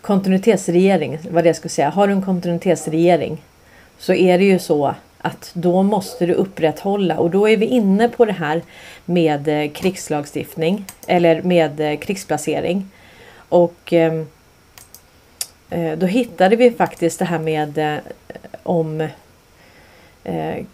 kontinuitetsregering, 0.00 1.18
vad 1.30 1.44
det 1.44 1.48
jag 1.48 1.56
skulle 1.56 1.70
säga. 1.70 1.90
Har 1.90 2.06
du 2.06 2.12
en 2.12 2.22
kontinuitetsregering 2.22 3.42
så 3.98 4.14
är 4.14 4.38
det 4.38 4.44
ju 4.44 4.58
så 4.58 4.94
att 5.18 5.50
då 5.54 5.82
måste 5.82 6.26
du 6.26 6.32
upprätthålla 6.32 7.18
och 7.18 7.30
då 7.30 7.48
är 7.48 7.56
vi 7.56 7.66
inne 7.66 8.08
på 8.08 8.24
det 8.24 8.32
här 8.32 8.62
med 9.04 9.48
eh, 9.48 9.70
krigslagstiftning 9.70 10.84
eller 11.06 11.42
med 11.42 11.80
eh, 11.80 11.98
krigsplacering. 11.98 12.90
Och 13.48 13.92
Eh, 13.92 14.24
Eh, 15.72 15.98
då 15.98 16.06
hittade 16.06 16.56
vi 16.56 16.70
faktiskt 16.70 17.18
det 17.18 17.24
här 17.24 17.38
med 17.38 17.78
eh, 17.78 17.98
om 18.62 19.00
eh, 20.24 20.64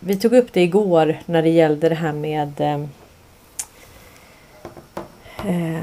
Vi 0.00 0.16
tog 0.16 0.32
upp 0.32 0.52
det 0.52 0.62
igår 0.62 1.18
när 1.26 1.42
det 1.42 1.48
gällde 1.48 1.88
det 1.88 1.94
här 1.94 2.12
med 2.12 2.60
eh, 2.60 2.80
eh, 5.46 5.82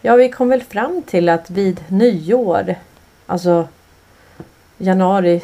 Ja, 0.00 0.16
vi 0.16 0.28
kom 0.28 0.48
väl 0.48 0.62
fram 0.62 1.02
till 1.02 1.28
att 1.28 1.50
vid 1.50 1.80
nyår, 1.88 2.74
alltså 3.26 3.68
januari 4.78 5.42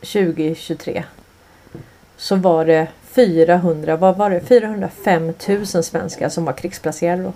2023 0.00 1.04
så 2.16 2.36
var 2.36 2.64
det 2.64 2.88
400, 3.02 3.96
vad 3.96 4.16
var 4.16 4.30
det? 4.30 4.40
405 4.40 5.32
000 5.48 5.66
svenskar 5.66 6.28
som 6.28 6.44
var 6.44 6.52
krigsplacerade 6.52 7.22
då. 7.22 7.32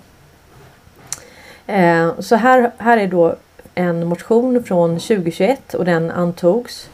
Eh, 1.69 2.21
så 2.21 2.37
här, 2.37 2.71
här 2.79 2.99
är 2.99 3.07
då 3.07 3.37
en 3.75 4.07
motion 4.07 4.65
från 4.65 4.91
2021 4.91 5.75
och 5.75 5.85
den 5.85 6.11
antogs. 6.11 6.91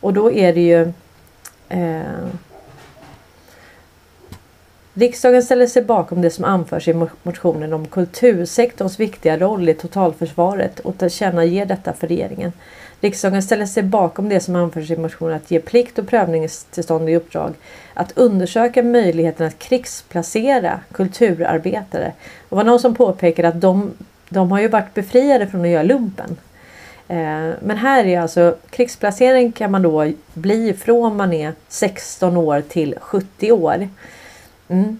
Och 0.00 0.12
då 0.12 0.32
är 0.32 0.54
det 0.54 0.60
ju 0.60 0.92
eh, 1.68 2.26
Riksdagen 4.94 5.42
ställer 5.42 5.66
sig 5.66 5.82
bakom 5.82 6.22
det 6.22 6.30
som 6.30 6.44
anförs 6.44 6.88
i 6.88 6.94
motionen 7.22 7.72
om 7.72 7.86
kultursektorns 7.86 9.00
viktiga 9.00 9.38
roll 9.38 9.68
i 9.68 9.74
totalförsvaret 9.74 10.80
och 10.80 10.98
tillkännager 10.98 11.66
detta 11.66 11.92
för 11.92 12.06
regeringen. 12.06 12.52
Riksdagen 13.00 13.42
ställer 13.42 13.66
sig 13.66 13.82
bakom 13.82 14.28
det 14.28 14.40
som 14.40 14.56
anförs 14.56 14.90
i 14.90 14.96
motionen 14.96 15.36
att 15.36 15.50
ge 15.50 15.60
plikt 15.60 15.98
och 15.98 16.08
prövningstillstånd 16.08 17.08
i 17.08 17.16
uppdrag 17.16 17.54
att 17.94 18.12
undersöka 18.18 18.82
möjligheten 18.82 19.46
att 19.46 19.58
krigsplacera 19.58 20.80
kulturarbetare. 20.92 22.12
Det 22.48 22.54
var 22.56 22.64
någon 22.64 22.80
som 22.80 22.94
påpekade 22.94 23.48
att 23.48 23.60
de, 23.60 23.90
de 24.28 24.50
har 24.52 24.60
ju 24.60 24.68
varit 24.68 24.94
befriade 24.94 25.46
från 25.46 25.60
att 25.60 25.68
göra 25.68 25.82
lumpen. 25.82 26.36
Eh, 27.08 27.50
men 27.60 27.76
här 27.76 28.04
är 28.04 28.20
alltså 28.20 28.56
krigsplacering 28.70 29.52
kan 29.52 29.70
man 29.70 29.82
då 29.82 30.12
bli 30.34 30.74
från 30.74 31.16
man 31.16 31.32
är 31.32 31.52
16 31.68 32.36
år 32.36 32.62
till 32.68 32.94
70 33.00 33.52
år. 33.52 33.88
Mm. 34.68 34.98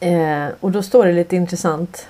Eh, 0.00 0.54
och 0.60 0.70
då 0.70 0.82
står 0.82 1.06
det 1.06 1.12
lite 1.12 1.36
intressant. 1.36 2.06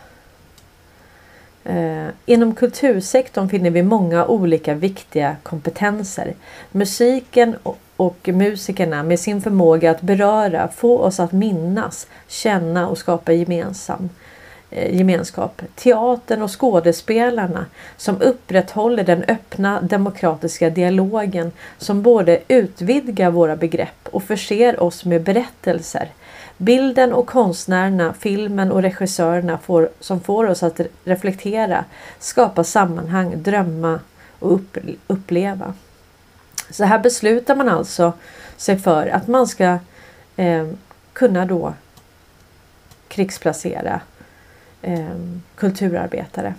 Eh, 1.69 2.09
inom 2.27 2.55
kultursektorn 2.55 3.49
finner 3.49 3.71
vi 3.71 3.83
många 3.83 4.27
olika 4.27 4.75
viktiga 4.75 5.37
kompetenser. 5.43 6.35
Musiken 6.73 7.57
och, 7.63 7.79
och 7.97 8.29
musikerna 8.29 9.03
med 9.03 9.21
sin 9.21 9.43
förmåga 9.43 9.91
att 9.91 10.01
beröra, 10.01 10.69
få 10.69 10.99
oss 10.99 11.21
att 11.21 11.33
minnas, 11.33 12.07
känna 12.29 12.89
och 12.89 12.99
skapa 12.99 13.33
gemensam 13.33 14.09
eh, 14.71 14.97
gemenskap. 14.97 15.63
Teatern 15.75 16.43
och 16.43 16.61
skådespelarna 16.61 17.67
som 17.97 18.21
upprätthåller 18.21 19.05
den 19.05 19.25
öppna 19.29 19.81
demokratiska 19.81 20.71
dialogen 20.71 21.53
som 21.79 22.03
både 22.03 22.41
utvidgar 22.49 23.31
våra 23.31 23.57
begrepp 23.57 24.09
och 24.11 24.23
förser 24.23 24.83
oss 24.83 25.05
med 25.05 25.23
berättelser. 25.23 26.11
Bilden 26.57 27.13
och 27.13 27.27
konstnärerna, 27.27 28.15
filmen 28.19 28.73
och 28.73 28.83
regissörerna 28.83 29.59
får, 29.59 29.91
som 30.01 30.21
får 30.21 30.47
oss 30.47 30.63
att 30.63 30.81
reflektera, 31.05 31.85
skapa 32.19 32.65
sammanhang, 32.65 33.43
drömma 33.43 34.01
och 34.39 34.55
upp, 34.55 34.79
uppleva. 35.07 35.75
Så 36.71 36.85
här 36.85 36.99
beslutar 36.99 37.57
man 37.57 37.69
alltså 37.69 38.13
sig 38.57 38.79
för 38.79 39.07
att 39.07 39.29
man 39.29 39.47
ska 39.47 39.79
eh, 40.37 40.67
kunna 41.13 41.47
då 41.47 41.75
krigsplacera 43.09 44.01
eh, 44.83 45.17
kulturarbetare. 45.55 46.55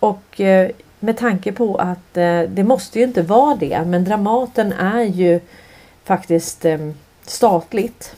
Och 0.00 0.40
eh, 0.40 0.70
med 1.00 1.16
tanke 1.16 1.52
på 1.52 1.76
att 1.76 2.16
eh, 2.16 2.40
det 2.40 2.64
måste 2.64 2.98
ju 2.98 3.04
inte 3.04 3.22
vara 3.22 3.56
det 3.56 3.82
men 3.86 4.04
Dramaten 4.04 4.72
är 4.72 5.02
ju 5.02 5.40
faktiskt 6.04 6.64
eh, 6.64 6.78
statligt. 7.22 8.16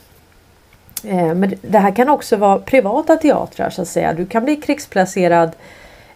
Eh, 1.03 1.33
men 1.33 1.53
det 1.61 1.79
här 1.79 1.95
kan 1.95 2.09
också 2.09 2.37
vara 2.37 2.59
privata 2.59 3.17
teatrar 3.17 3.69
så 3.69 3.81
att 3.81 3.87
säga. 3.87 4.13
Du 4.13 4.25
kan 4.25 4.45
bli 4.45 4.55
krigsplacerad. 4.55 5.51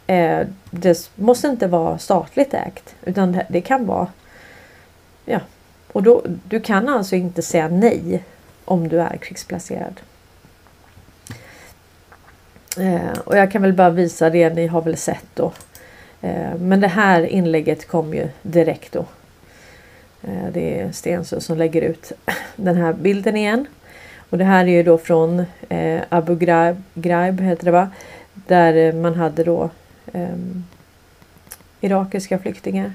Eh, 0.07 0.39
det 0.69 1.09
måste 1.15 1.47
inte 1.47 1.67
vara 1.67 1.97
statligt 1.97 2.53
ägt 2.53 2.95
utan 3.05 3.31
det, 3.31 3.45
det 3.49 3.61
kan 3.61 3.85
vara 3.85 4.07
Ja, 5.25 5.39
och 5.91 6.03
då, 6.03 6.21
du 6.47 6.59
kan 6.59 6.89
alltså 6.89 7.15
inte 7.15 7.41
säga 7.41 7.67
nej 7.67 8.23
om 8.65 8.87
du 8.87 9.01
är 9.01 9.17
krigsplacerad. 9.17 9.99
Eh, 12.77 13.19
och 13.25 13.37
jag 13.37 13.51
kan 13.51 13.61
väl 13.61 13.73
bara 13.73 13.89
visa 13.89 14.29
det, 14.29 14.49
ni 14.49 14.67
har 14.67 14.81
väl 14.81 14.97
sett 14.97 15.25
då. 15.33 15.51
Eh, 16.21 16.55
men 16.59 16.81
det 16.81 16.87
här 16.87 17.25
inlägget 17.25 17.87
kom 17.87 18.13
ju 18.13 18.27
direkt 18.41 18.91
då. 18.91 19.05
Eh, 20.21 20.47
det 20.53 20.79
är 20.79 20.91
Stensö 20.91 21.39
som 21.39 21.57
lägger 21.57 21.81
ut 21.81 22.11
den 22.55 22.75
här 22.75 22.93
bilden 22.93 23.37
igen. 23.37 23.65
Och 24.33 24.39
det 24.39 24.45
här 24.45 24.65
är 24.65 24.71
ju 24.71 24.83
då 24.83 24.97
från 24.97 25.45
eh, 25.69 26.01
Abu 26.09 26.35
Ghraib, 26.35 26.75
Ghraib 26.93 27.41
heter 27.41 27.65
det 27.65 27.71
va? 27.71 27.89
Där 28.33 28.73
eh, 28.73 28.93
man 28.93 29.15
hade 29.15 29.43
då 29.43 29.69
eh, 30.13 30.37
irakiska 31.81 32.39
flyktingar. 32.39 32.93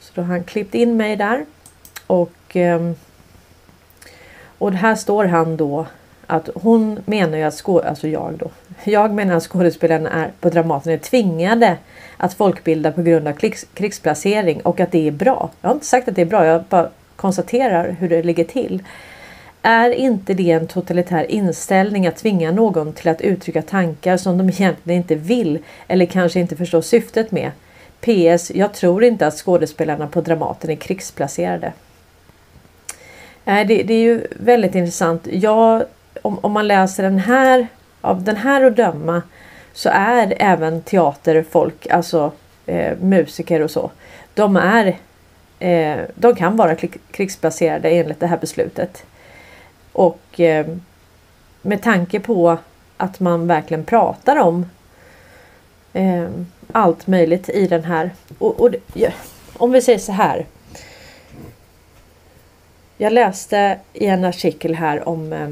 Så 0.00 0.12
då 0.14 0.22
har 0.22 0.28
han 0.28 0.44
klippt 0.44 0.74
in 0.74 0.96
mig 0.96 1.16
där. 1.16 1.44
Och, 2.06 2.56
eh, 2.56 2.92
och 4.58 4.72
här 4.72 4.94
står 4.94 5.24
han 5.24 5.56
då 5.56 5.86
att 6.26 6.48
hon 6.54 7.00
menar 7.04 7.38
ju 7.38 7.44
att 7.44 7.54
skå 7.54 7.80
alltså 7.80 8.08
jag 8.08 8.34
då. 8.38 8.50
Jag 8.90 9.14
menar 9.14 9.36
att 9.36 9.42
skådespelarna 9.42 10.10
är 10.10 10.30
på 10.40 10.50
Dramaten 10.50 10.92
är 10.92 10.98
tvingade 10.98 11.76
att 12.16 12.34
folkbilda 12.34 12.92
på 12.92 13.02
grund 13.02 13.28
av 13.28 13.32
krigs, 13.32 13.66
krigsplacering 13.74 14.60
och 14.60 14.80
att 14.80 14.92
det 14.92 15.08
är 15.08 15.12
bra. 15.12 15.50
Jag 15.60 15.68
har 15.68 15.74
inte 15.74 15.86
sagt 15.86 16.08
att 16.08 16.16
det 16.16 16.22
är 16.22 16.26
bra. 16.26 16.46
Jag 16.46 16.62
bara 16.62 16.88
konstaterar 17.16 17.96
hur 18.00 18.08
det 18.08 18.22
ligger 18.22 18.44
till. 18.44 18.82
Är 19.62 19.90
inte 19.90 20.34
det 20.34 20.50
en 20.50 20.66
totalitär 20.66 21.30
inställning 21.30 22.06
att 22.06 22.16
tvinga 22.16 22.52
någon 22.52 22.92
till 22.92 23.08
att 23.08 23.20
uttrycka 23.20 23.62
tankar 23.62 24.16
som 24.16 24.38
de 24.38 24.48
egentligen 24.48 25.02
inte 25.02 25.14
vill 25.14 25.58
eller 25.88 26.06
kanske 26.06 26.40
inte 26.40 26.56
förstår 26.56 26.80
syftet 26.80 27.30
med? 27.30 27.50
PS. 28.00 28.50
Jag 28.50 28.74
tror 28.74 29.04
inte 29.04 29.26
att 29.26 29.34
skådespelarna 29.34 30.06
på 30.06 30.20
Dramaten 30.20 30.70
är 30.70 30.76
krigsplacerade. 30.76 31.72
Äh, 33.44 33.66
det, 33.66 33.82
det 33.82 33.94
är 33.94 34.02
ju 34.02 34.26
väldigt 34.30 34.74
intressant. 34.74 35.26
Jag, 35.32 35.84
om, 36.22 36.38
om 36.38 36.52
man 36.52 36.68
läser 36.68 37.02
den 37.02 37.18
här 37.18 37.66
av 38.00 38.22
den 38.22 38.36
här 38.36 38.64
att 38.64 38.76
döma 38.76 39.22
så 39.72 39.88
är 39.92 40.34
även 40.38 40.82
teaterfolk, 40.82 41.86
alltså 41.90 42.32
eh, 42.66 42.98
musiker 42.98 43.60
och 43.60 43.70
så. 43.70 43.90
De 44.34 44.56
är 44.56 44.96
eh, 45.58 46.00
De 46.14 46.34
kan 46.34 46.56
vara 46.56 46.76
krigsplacerade 47.10 47.90
enligt 47.90 48.20
det 48.20 48.26
här 48.26 48.38
beslutet. 48.38 49.04
Och 49.92 50.40
eh, 50.40 50.66
med 51.62 51.82
tanke 51.82 52.20
på 52.20 52.58
att 52.96 53.20
man 53.20 53.46
verkligen 53.46 53.84
pratar 53.84 54.36
om 54.36 54.66
eh, 55.92 56.30
allt 56.72 57.06
möjligt 57.06 57.48
i 57.48 57.66
den 57.66 57.84
här. 57.84 58.10
Och, 58.38 58.60
och, 58.60 58.74
om 59.56 59.72
vi 59.72 59.82
säger 59.82 59.98
så 59.98 60.12
här. 60.12 60.46
Jag 62.96 63.12
läste 63.12 63.78
i 63.92 64.06
en 64.06 64.24
artikel 64.24 64.74
här 64.74 65.08
om 65.08 65.32
eh, 65.32 65.50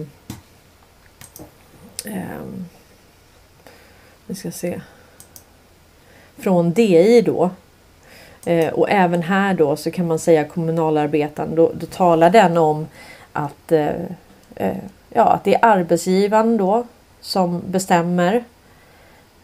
eh 2.04 2.40
vi 4.26 4.36
ska 4.36 4.50
se. 4.50 4.80
Från 6.36 6.72
DI 6.72 7.22
då. 7.22 7.50
Eh, 8.46 8.72
och 8.72 8.90
även 8.90 9.22
här 9.22 9.54
då 9.54 9.76
så 9.76 9.90
kan 9.90 10.06
man 10.06 10.18
säga 10.18 10.44
kommunalarbetaren. 10.44 11.54
Då, 11.54 11.72
då 11.74 11.86
talar 11.86 12.30
den 12.30 12.56
om 12.56 12.86
att, 13.32 13.72
eh, 13.72 13.92
eh, 14.60 14.76
ja, 15.10 15.24
att 15.24 15.44
det 15.44 15.54
är 15.54 15.64
arbetsgivaren 15.64 16.56
då 16.56 16.84
som 17.20 17.62
bestämmer. 17.66 18.44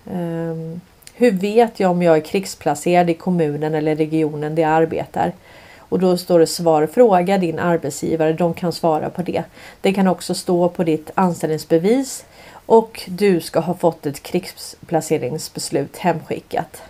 Eh, 0.07 0.79
hur 1.15 1.31
vet 1.31 1.81
jag 1.81 1.91
om 1.91 2.03
jag 2.03 2.17
är 2.17 2.21
krigsplacerad 2.21 3.11
i 3.11 3.15
kommunen 3.15 3.75
eller 3.75 3.97
regionen 3.97 4.55
där 4.55 4.63
jag 4.63 4.73
arbetar? 4.73 5.33
Och 5.79 5.99
då 5.99 6.17
står 6.17 6.39
det 6.39 6.47
svar 6.47 6.87
fråga 6.87 7.39
din 7.39 7.59
arbetsgivare. 7.59 8.33
De 8.33 8.55
kan 8.55 8.73
svara 8.73 9.11
på 9.11 9.23
det. 9.23 9.45
Det 9.81 9.93
kan 9.93 10.09
också 10.09 10.35
stå 10.35 10.69
på 10.69 10.85
ditt 10.85 11.11
anställningsbevis 11.15 12.25
och 12.67 13.03
du 13.09 13.41
ska 13.41 13.61
ha 13.61 13.75
fått 13.75 14.07
ett 14.07 14.23
krigsplaceringsbeslut 14.23 15.97
hemskickat. 15.97 16.83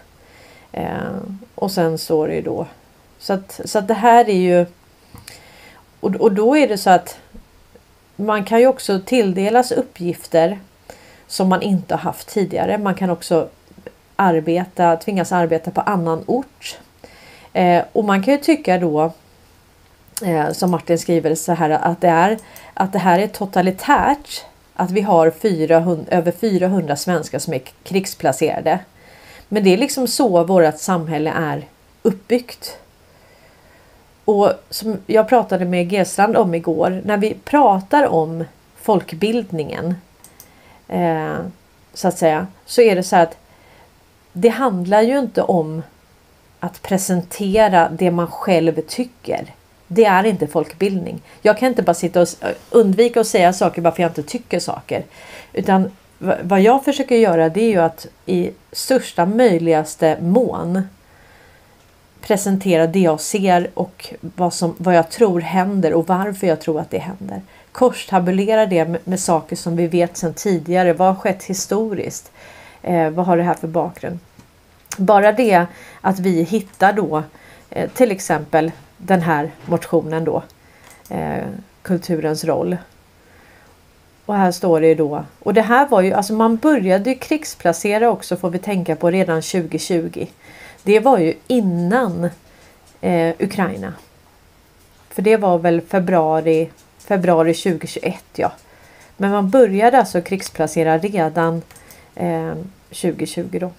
Eh, 0.72 1.16
och 1.54 1.70
sen 1.70 1.98
står 1.98 2.28
det 2.28 2.34
ju 2.34 2.42
då 2.42 2.66
så 3.18 3.32
att, 3.32 3.60
så 3.64 3.78
att 3.78 3.88
det 3.88 3.94
här 3.94 4.28
är 4.28 4.38
ju 4.38 4.66
och, 6.00 6.14
och 6.14 6.32
då 6.32 6.56
är 6.56 6.68
det 6.68 6.78
så 6.78 6.90
att 6.90 7.18
man 8.16 8.44
kan 8.44 8.60
ju 8.60 8.66
också 8.66 9.00
tilldelas 9.00 9.72
uppgifter 9.72 10.58
som 11.26 11.48
man 11.48 11.62
inte 11.62 11.94
har 11.94 11.98
haft 11.98 12.28
tidigare. 12.28 12.78
Man 12.78 12.94
kan 12.94 13.10
också 13.10 13.48
arbeta, 14.16 14.96
tvingas 14.96 15.32
arbeta 15.32 15.70
på 15.70 15.80
annan 15.80 16.24
ort. 16.26 16.78
Eh, 17.52 17.84
och 17.92 18.04
man 18.04 18.22
kan 18.22 18.34
ju 18.34 18.40
tycka 18.40 18.78
då 18.78 19.12
eh, 20.22 20.52
som 20.52 20.70
Martin 20.70 20.98
skriver 20.98 21.34
så 21.34 21.52
här 21.52 21.70
att 21.70 22.00
det 22.00 22.08
är 22.08 22.38
att 22.74 22.92
det 22.92 22.98
här 22.98 23.18
är 23.18 23.26
totalitärt. 23.26 24.44
Att 24.78 24.90
vi 24.90 25.00
har 25.00 25.30
400, 25.30 26.04
över 26.10 26.32
400 26.32 26.96
svenskar 26.96 27.38
som 27.38 27.54
är 27.54 27.60
krigsplacerade. 27.82 28.78
Men 29.48 29.64
det 29.64 29.70
är 29.70 29.78
liksom 29.78 30.08
så 30.08 30.44
vårt 30.44 30.78
samhälle 30.78 31.30
är 31.30 31.66
uppbyggt. 32.02 32.78
Och 34.26 34.52
som 34.70 34.98
jag 35.06 35.28
pratade 35.28 35.64
med 35.64 35.92
Gesland 35.92 36.36
om 36.36 36.54
igår, 36.54 37.02
när 37.04 37.16
vi 37.16 37.34
pratar 37.44 38.06
om 38.06 38.44
folkbildningen 38.76 39.94
eh, 40.88 41.36
så 41.94 42.08
att 42.08 42.18
säga, 42.18 42.46
så 42.64 42.80
är 42.80 42.96
det 42.96 43.02
så 43.02 43.16
att 43.16 43.36
det 44.32 44.48
handlar 44.48 45.02
ju 45.02 45.18
inte 45.18 45.42
om 45.42 45.82
att 46.60 46.82
presentera 46.82 47.88
det 47.88 48.10
man 48.10 48.26
själv 48.26 48.80
tycker. 48.80 49.54
Det 49.86 50.04
är 50.04 50.24
inte 50.24 50.46
folkbildning. 50.46 51.22
Jag 51.42 51.58
kan 51.58 51.68
inte 51.68 51.82
bara 51.82 51.94
sitta 51.94 52.20
och 52.20 52.28
undvika 52.70 53.20
att 53.20 53.26
säga 53.26 53.52
saker 53.52 53.82
bara 53.82 53.94
för 53.94 54.02
jag 54.02 54.10
inte 54.10 54.22
tycker 54.22 54.60
saker. 54.60 55.04
Utan 55.52 55.90
vad 56.42 56.60
jag 56.60 56.84
försöker 56.84 57.16
göra 57.16 57.48
det 57.48 57.60
är 57.60 57.70
ju 57.70 57.80
att 57.80 58.06
i 58.26 58.50
största 58.72 59.26
möjligaste 59.26 60.16
mån 60.20 60.82
presentera 62.26 62.86
det 62.86 63.00
jag 63.00 63.20
ser 63.20 63.70
och 63.74 64.14
vad, 64.20 64.54
som, 64.54 64.74
vad 64.78 64.94
jag 64.94 65.10
tror 65.10 65.40
händer 65.40 65.94
och 65.94 66.08
varför 66.08 66.46
jag 66.46 66.60
tror 66.60 66.80
att 66.80 66.90
det 66.90 66.98
händer. 66.98 67.42
Korstabulera 67.72 68.66
det 68.66 68.84
med, 68.84 69.00
med 69.04 69.20
saker 69.20 69.56
som 69.56 69.76
vi 69.76 69.86
vet 69.86 70.16
sedan 70.16 70.34
tidigare. 70.34 70.92
Vad 70.92 71.08
har 71.08 71.14
skett 71.14 71.44
historiskt? 71.44 72.32
Eh, 72.82 73.10
vad 73.10 73.26
har 73.26 73.36
det 73.36 73.42
här 73.42 73.54
för 73.54 73.68
bakgrund? 73.68 74.18
Bara 74.96 75.32
det 75.32 75.66
att 76.00 76.18
vi 76.18 76.42
hittar 76.42 76.92
då 76.92 77.22
eh, 77.70 77.90
till 77.90 78.10
exempel 78.10 78.72
den 78.96 79.20
här 79.20 79.50
motionen 79.66 80.24
då. 80.24 80.42
Eh, 81.10 81.44
kulturens 81.82 82.44
roll. 82.44 82.76
Och 84.26 84.34
här 84.34 84.52
står 84.52 84.80
det 84.80 84.86
ju 84.86 84.94
då. 84.94 85.24
Och 85.38 85.54
det 85.54 85.62
här 85.62 85.88
var 85.88 86.00
ju, 86.00 86.12
alltså 86.12 86.32
man 86.32 86.56
började 86.56 87.10
ju 87.10 87.16
krigsplacera 87.16 88.10
också 88.10 88.36
får 88.36 88.50
vi 88.50 88.58
tänka 88.58 88.96
på 88.96 89.10
redan 89.10 89.42
2020. 89.42 90.26
Det 90.86 91.00
var 91.00 91.18
ju 91.18 91.34
innan 91.46 92.30
eh, 93.00 93.34
Ukraina. 93.38 93.92
För 95.08 95.22
det 95.22 95.36
var 95.36 95.58
väl 95.58 95.80
februari, 95.80 96.70
februari 96.98 97.54
2021 97.54 98.24
ja. 98.34 98.52
Men 99.16 99.30
man 99.30 99.50
började 99.50 99.98
alltså 99.98 100.20
krigsplacera 100.20 100.98
redan 100.98 101.62
eh, 102.14 102.54
2020 102.88 103.58
då. 103.60 103.70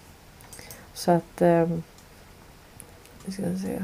Så 0.93 1.11
att... 1.11 1.41
Eh, 1.41 1.67
ska 3.31 3.43
se. 3.43 3.83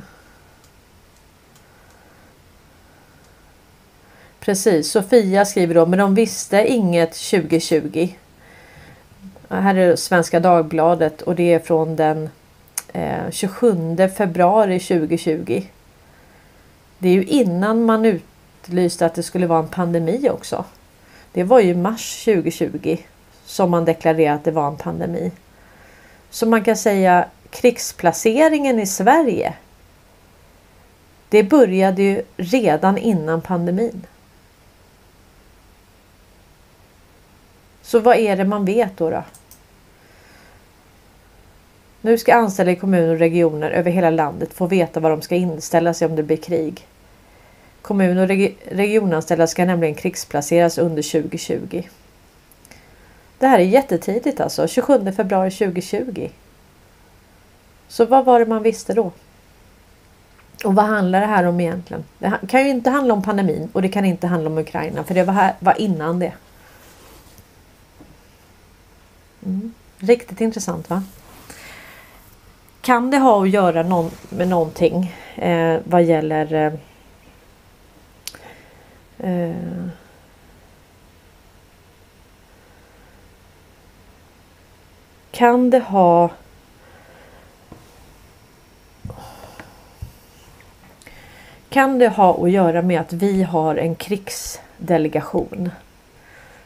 Precis, 4.40 4.92
Sofia 4.92 5.46
skriver 5.46 5.76
då, 5.76 5.86
men 5.86 6.00
de 6.00 6.16
visste 6.16 6.68
inget 6.68 7.14
2020. 7.14 8.10
Här 9.50 9.76
är 9.76 9.96
Svenska 9.96 10.40
Dagbladet 10.40 11.22
och 11.22 11.36
det 11.36 11.54
är 11.54 11.60
från 11.60 11.96
den 11.96 12.30
Eh, 12.94 13.32
27 13.32 13.98
februari 14.18 14.80
2020. 14.80 15.64
Det 16.98 17.10
är 17.10 17.14
ju 17.14 17.24
innan 17.24 17.86
man 17.86 18.06
utlyste 18.06 19.06
att 19.06 19.16
det 19.16 19.24
skulle 19.24 19.48
vara 19.48 19.60
en 19.60 19.68
pandemi 19.68 20.30
också. 20.30 20.66
Det 21.32 21.44
var 21.44 21.60
ju 21.60 21.76
mars 21.76 22.24
2020 22.26 22.98
som 23.46 23.72
man 23.72 23.86
deklarerade 23.86 24.34
att 24.34 24.44
det 24.44 24.52
var 24.52 24.68
en 24.68 24.78
pandemi. 24.78 25.32
Så 26.30 26.46
man 26.46 26.64
kan 26.64 26.78
säga 26.78 27.28
krigsplaceringen 27.50 28.80
i 28.80 28.88
Sverige. 28.88 29.54
Det 31.30 31.44
började 31.44 32.04
ju 32.04 32.24
redan 32.38 32.98
innan 32.98 33.42
pandemin. 33.42 34.06
Så 37.82 38.00
vad 38.00 38.18
är 38.18 38.38
det 38.38 38.46
man 38.46 38.66
vet 38.66 38.98
då? 38.98 39.10
då? 39.10 39.24
Nu 42.06 42.18
ska 42.18 42.36
anställda 42.36 42.72
i 42.72 42.76
kommuner 42.76 43.14
och 43.14 43.20
regioner 43.20 43.72
över 43.72 43.92
hela 43.92 44.10
landet 44.10 44.54
få 44.54 44.68
veta 44.68 45.00
var 45.00 45.10
de 45.10 45.22
ska 45.22 45.36
inställa 45.36 45.94
sig 45.94 46.08
om 46.08 46.16
det 46.16 46.24
blir 46.24 46.38
krig. 46.38 46.88
Kommun 47.82 48.18
och 48.18 48.28
reg 48.28 48.58
regionanställda 48.66 49.48
ska 49.48 49.66
nämligen 49.66 49.96
krigsplaceras 49.96 50.78
under 50.78 51.22
2020. 51.22 51.84
Det 53.40 53.48
här 53.48 53.60
är 53.60 53.64
jättetidigt 53.64 54.40
alltså, 54.40 54.68
27 54.68 55.12
februari 55.12 55.52
2020. 55.52 56.30
Så 57.88 58.06
vad 58.06 58.26
var 58.26 58.40
det 58.40 58.46
man 58.46 58.64
visste 58.64 58.94
då? 58.94 59.12
Och 60.64 60.76
vad 60.76 60.86
handlar 60.86 61.20
det 61.20 61.28
här 61.28 61.44
om 61.44 61.60
egentligen? 61.60 62.04
Det 62.20 62.40
kan 62.50 62.64
ju 62.64 62.70
inte 62.70 62.90
handla 62.90 63.14
om 63.14 63.24
pandemin 63.24 63.70
och 63.74 63.82
det 63.82 63.90
kan 63.90 64.06
inte 64.06 64.28
handla 64.28 64.50
om 64.50 64.58
Ukraina 64.58 65.04
för 65.04 65.14
det 65.14 65.24
var, 65.24 65.34
här, 65.34 65.56
var 65.60 65.82
innan 65.82 66.20
det. 66.20 66.34
Mm. 69.46 69.74
Riktigt 69.98 70.42
intressant 70.42 70.90
va? 70.90 71.04
Kan 72.84 73.12
det 73.12 73.18
ha 73.18 73.44
att 73.44 73.50
göra 73.50 73.84
någon, 73.84 74.12
med 74.30 74.48
någonting 74.48 75.16
eh, 75.36 75.80
vad 75.84 76.04
gäller 76.04 76.54
eh, 76.54 76.74
eh, 79.30 79.56
Kan 85.32 85.70
det 85.70 85.80
ha 85.80 86.30
Kan 91.70 92.00
det 92.00 92.10
ha 92.10 92.44
att 92.44 92.52
göra 92.52 92.82
med 92.82 93.02
att 93.02 93.14
vi 93.14 93.44
har 93.44 93.76
en 93.76 93.96
krigsdelegation 93.96 95.72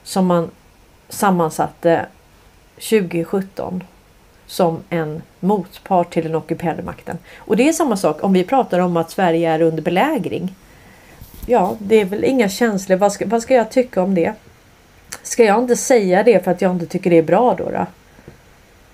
som 0.04 0.26
man 0.26 0.52
sammansatte 1.10 2.06
2017 2.76 3.84
som 4.48 4.84
en 4.90 5.22
motpart 5.40 6.14
till 6.14 6.24
den 6.24 6.36
ockuperade 6.36 6.84
makten. 6.84 7.18
Och 7.38 7.58
det 7.58 7.70
är 7.70 7.74
samma 7.74 7.98
sak 7.98 8.24
om 8.24 8.34
vi 8.34 8.44
pratar 8.44 8.80
om 8.80 8.98
att 8.98 9.12
Sverige 9.12 9.52
är 9.52 9.62
under 9.62 9.84
belägring. 9.84 10.56
Ja, 11.46 11.76
det 11.80 11.96
är 11.96 12.06
väl 12.06 12.24
inga 12.24 12.50
känslor. 12.50 12.98
Vad 12.98 13.14
ska, 13.14 13.26
vad 13.26 13.42
ska 13.42 13.54
jag 13.54 13.72
tycka 13.72 14.02
om 14.02 14.16
det? 14.16 14.34
Ska 15.24 15.44
jag 15.44 15.60
inte 15.60 15.76
säga 15.76 16.24
det 16.24 16.44
för 16.44 16.52
att 16.52 16.62
jag 16.62 16.72
inte 16.72 16.86
tycker 16.86 17.10
det 17.10 17.18
är 17.18 17.24
bra 17.24 17.56
då? 17.58 17.70
då? 17.70 17.86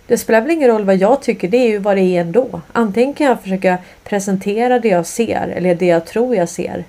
Det 0.08 0.18
spelar 0.18 0.42
väl 0.42 0.52
ingen 0.52 0.70
roll 0.70 0.86
vad 0.86 0.96
jag 0.96 1.22
tycker, 1.22 1.48
det 1.48 1.58
är 1.58 1.68
ju 1.68 1.78
vad 1.78 1.98
det 1.98 2.02
är 2.02 2.22
ändå. 2.22 2.62
Antingen 2.72 3.14
kan 3.14 3.28
jag 3.28 3.42
försöka 3.42 3.78
presentera 4.04 4.80
det 4.80 4.88
jag 4.88 5.06
ser 5.06 5.54
eller 5.56 5.76
det 5.76 5.86
jag 5.86 6.06
tror 6.06 6.36
jag 6.36 6.50
ser. 6.50 6.84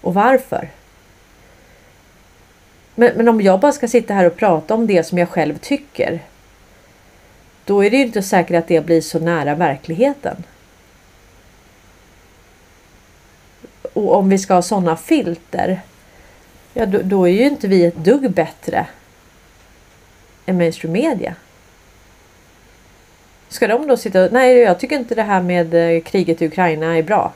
Och 0.00 0.14
varför? 0.14 0.68
Men, 2.94 3.12
men 3.16 3.28
om 3.28 3.40
jag 3.40 3.60
bara 3.60 3.72
ska 3.72 3.88
sitta 3.88 4.14
här 4.14 4.26
och 4.26 4.36
prata 4.36 4.74
om 4.74 4.86
det 4.86 5.04
som 5.04 5.18
jag 5.18 5.28
själv 5.28 5.58
tycker. 5.58 6.20
Då 7.66 7.84
är 7.84 7.90
det 7.90 7.96
ju 7.96 8.02
inte 8.02 8.22
säkert 8.22 8.56
att 8.56 8.68
det 8.68 8.86
blir 8.86 9.00
så 9.00 9.18
nära 9.18 9.54
verkligheten. 9.54 10.44
Och 13.92 14.14
om 14.14 14.28
vi 14.28 14.38
ska 14.38 14.54
ha 14.54 14.62
sådana 14.62 14.96
filter. 14.96 15.80
Ja, 16.74 16.86
då, 16.86 17.00
då 17.02 17.28
är 17.28 17.32
ju 17.32 17.46
inte 17.46 17.68
vi 17.68 17.84
ett 17.84 17.96
dugg 17.96 18.30
bättre 18.30 18.86
än 20.46 20.58
mainstream 20.58 20.92
media. 20.92 21.34
Ska 23.48 23.66
de 23.66 23.86
då 23.86 23.96
sitta 23.96 24.24
och, 24.24 24.32
nej 24.32 24.58
jag 24.58 24.80
tycker 24.80 24.96
inte 24.96 25.14
det 25.14 25.22
här 25.22 25.42
med 25.42 25.74
eh, 25.74 26.02
kriget 26.02 26.42
i 26.42 26.46
Ukraina 26.46 26.98
är 26.98 27.02
bra. 27.02 27.32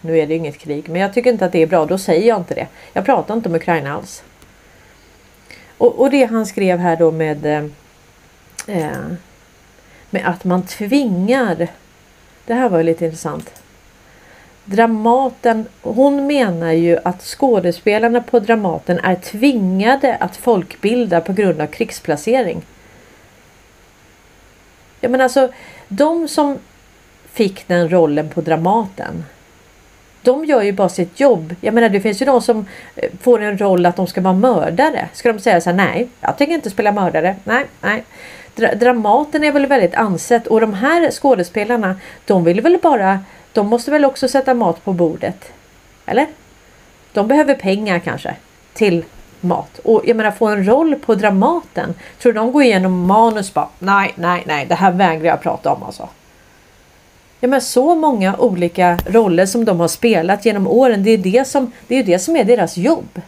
Nu 0.00 0.18
är 0.18 0.26
det 0.26 0.34
inget 0.34 0.58
krig 0.58 0.88
men 0.88 1.00
jag 1.00 1.14
tycker 1.14 1.32
inte 1.32 1.46
att 1.46 1.52
det 1.52 1.62
är 1.62 1.66
bra, 1.66 1.86
då 1.86 1.98
säger 1.98 2.28
jag 2.28 2.40
inte 2.40 2.54
det. 2.54 2.66
Jag 2.92 3.04
pratar 3.04 3.34
inte 3.34 3.48
om 3.48 3.54
Ukraina 3.54 3.94
alls. 3.94 4.22
Och, 5.78 6.00
och 6.00 6.10
det 6.10 6.24
han 6.24 6.46
skrev 6.46 6.78
här 6.78 6.96
då 6.96 7.10
med 7.10 7.46
eh, 7.46 7.64
eh 8.66 9.16
med 10.10 10.26
att 10.26 10.44
man 10.44 10.62
tvingar. 10.62 11.68
Det 12.44 12.54
här 12.54 12.68
var 12.68 12.78
ju 12.78 12.84
lite 12.84 13.04
intressant. 13.04 13.62
Dramaten, 14.64 15.66
hon 15.82 16.26
menar 16.26 16.72
ju 16.72 16.98
att 17.04 17.22
skådespelarna 17.22 18.20
på 18.20 18.38
Dramaten 18.38 18.98
är 18.98 19.14
tvingade 19.14 20.14
att 20.14 20.36
folkbilda 20.36 21.20
på 21.20 21.32
grund 21.32 21.60
av 21.60 21.66
krigsplacering. 21.66 22.62
Ja 25.00 25.08
men 25.08 25.20
alltså 25.20 25.52
de 25.88 26.28
som 26.28 26.58
fick 27.32 27.68
den 27.68 27.92
rollen 27.92 28.28
på 28.28 28.40
Dramaten. 28.40 29.24
De 30.22 30.44
gör 30.44 30.62
ju 30.62 30.72
bara 30.72 30.88
sitt 30.88 31.20
jobb. 31.20 31.54
Jag 31.60 31.74
menar 31.74 31.88
det 31.88 32.00
finns 32.00 32.22
ju 32.22 32.26
de 32.26 32.42
som 32.42 32.66
eh, 32.96 33.10
får 33.20 33.42
en 33.42 33.58
roll 33.58 33.86
att 33.86 33.96
de 33.96 34.06
ska 34.06 34.20
vara 34.20 34.34
mördare. 34.34 35.08
Ska 35.12 35.32
de 35.32 35.38
säga 35.38 35.60
så 35.60 35.70
här, 35.70 35.76
nej 35.76 36.08
jag 36.20 36.38
tänker 36.38 36.54
inte 36.54 36.70
spela 36.70 36.92
mördare. 36.92 37.36
Nej, 37.44 37.64
nej. 37.80 38.04
Dramaten 38.56 39.44
är 39.44 39.52
väl 39.52 39.66
väldigt 39.66 39.94
ansett 39.94 40.46
och 40.46 40.60
de 40.60 40.74
här 40.74 41.10
skådespelarna 41.10 41.96
de 42.24 42.44
vill 42.44 42.60
väl 42.60 42.78
bara 42.82 43.20
de 43.52 43.66
måste 43.66 43.90
väl 43.90 44.04
också 44.04 44.28
sätta 44.28 44.54
mat 44.54 44.84
på 44.84 44.92
bordet. 44.92 45.52
Eller? 46.06 46.26
De 47.12 47.28
behöver 47.28 47.54
pengar 47.54 47.98
kanske 47.98 48.34
till 48.74 49.04
mat. 49.40 49.78
Och 49.78 50.02
jag 50.04 50.16
menar 50.16 50.30
få 50.30 50.46
en 50.46 50.68
roll 50.68 50.94
på 50.94 51.14
Dramaten. 51.14 51.94
Tror 52.22 52.32
de 52.32 52.52
går 52.52 52.62
igenom 52.62 53.06
manus 53.06 53.54
bara 53.54 53.68
nej, 53.78 54.12
nej, 54.14 54.42
nej, 54.46 54.66
det 54.66 54.74
här 54.74 54.92
vägrar 54.92 55.24
jag 55.24 55.42
prata 55.42 55.72
om 55.72 55.82
alltså. 55.82 56.08
Ja 57.40 57.48
men 57.48 57.60
så 57.60 57.94
många 57.94 58.36
olika 58.36 58.98
roller 59.06 59.46
som 59.46 59.64
de 59.64 59.80
har 59.80 59.88
spelat 59.88 60.46
genom 60.46 60.66
åren. 60.66 61.04
Det 61.04 61.10
är 61.10 61.18
det 61.18 61.48
som, 61.48 61.72
det 61.86 61.94
är 61.94 62.04
det 62.04 62.18
som 62.18 62.36
är 62.36 62.44
deras 62.44 62.76
jobb. 62.76 63.20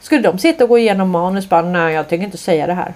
Skulle 0.00 0.22
de 0.22 0.38
sitta 0.38 0.64
och 0.64 0.70
gå 0.70 0.78
igenom 0.78 1.10
manus 1.10 1.48
bara 1.48 1.62
nej, 1.62 1.94
jag 1.94 2.08
tänker 2.08 2.24
inte 2.24 2.38
säga 2.38 2.66
det 2.66 2.74
här. 2.74 2.94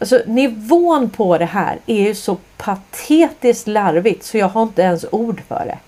Alltså 0.00 0.22
nivån 0.26 1.10
på 1.10 1.38
det 1.38 1.44
här 1.44 1.78
är 1.86 2.00
ju 2.00 2.14
så 2.14 2.36
patetiskt 2.56 3.66
larvigt 3.66 4.24
så 4.24 4.38
jag 4.38 4.48
har 4.48 4.62
inte 4.62 4.82
ens 4.82 5.04
ord 5.10 5.42
för 5.48 5.64
det. 5.66 5.78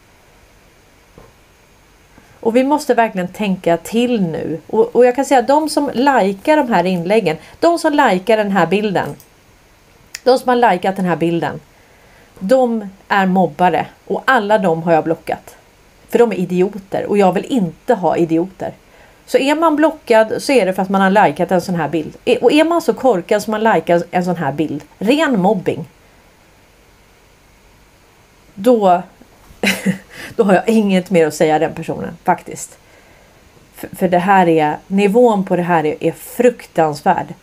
Och 2.40 2.56
vi 2.56 2.64
måste 2.64 2.94
verkligen 2.94 3.28
tänka 3.28 3.76
till 3.76 4.22
nu. 4.22 4.60
Och, 4.66 4.96
och 4.96 5.06
jag 5.06 5.16
kan 5.16 5.24
säga 5.24 5.40
att 5.40 5.46
de 5.46 5.68
som 5.68 5.90
likar 5.94 6.56
de 6.56 6.68
här 6.68 6.84
inläggen, 6.84 7.36
de 7.60 7.78
som 7.78 7.92
likar 7.92 8.36
den 8.36 8.50
här 8.50 8.66
bilden. 8.66 9.08
De 10.24 10.38
som 10.38 10.48
har 10.48 10.72
likat 10.72 10.96
den 10.96 11.04
här 11.04 11.16
bilden. 11.16 11.60
De 12.38 12.88
är 13.08 13.26
mobbare 13.26 13.86
och 14.04 14.22
alla 14.24 14.58
de 14.58 14.82
har 14.82 14.92
jag 14.92 15.04
blockat. 15.04 15.56
För 16.08 16.18
de 16.18 16.32
är 16.32 16.36
idioter 16.36 17.06
och 17.06 17.18
jag 17.18 17.32
vill 17.32 17.44
inte 17.44 17.94
ha 17.94 18.16
idioter. 18.16 18.72
Så 19.26 19.38
är 19.38 19.54
man 19.54 19.76
blockad 19.76 20.42
så 20.42 20.52
är 20.52 20.66
det 20.66 20.72
för 20.72 20.82
att 20.82 20.88
man 20.88 21.00
har 21.00 21.26
likat 21.26 21.50
en 21.50 21.60
sån 21.60 21.74
här 21.74 21.88
bild. 21.88 22.16
E- 22.24 22.38
och 22.42 22.52
är 22.52 22.64
man 22.64 22.82
så 22.82 22.94
korkad 22.94 23.42
som 23.42 23.50
man 23.50 23.62
likar 23.74 24.02
en 24.10 24.24
sån 24.24 24.36
här 24.36 24.52
bild, 24.52 24.84
ren 24.98 25.40
mobbing. 25.40 25.84
Då, 28.54 29.02
då 30.36 30.44
har 30.44 30.54
jag 30.54 30.68
inget 30.68 31.10
mer 31.10 31.26
att 31.26 31.34
säga 31.34 31.58
den 31.58 31.74
personen 31.74 32.16
faktiskt. 32.24 32.78
För, 33.74 33.96
för 33.96 34.08
det 34.08 34.18
här 34.18 34.48
är 34.48 34.76
nivån 34.86 35.44
på 35.44 35.56
det 35.56 35.62
här 35.62 35.86
är, 35.86 36.04
är, 36.04 36.12
fruktansvärd. 36.12 37.34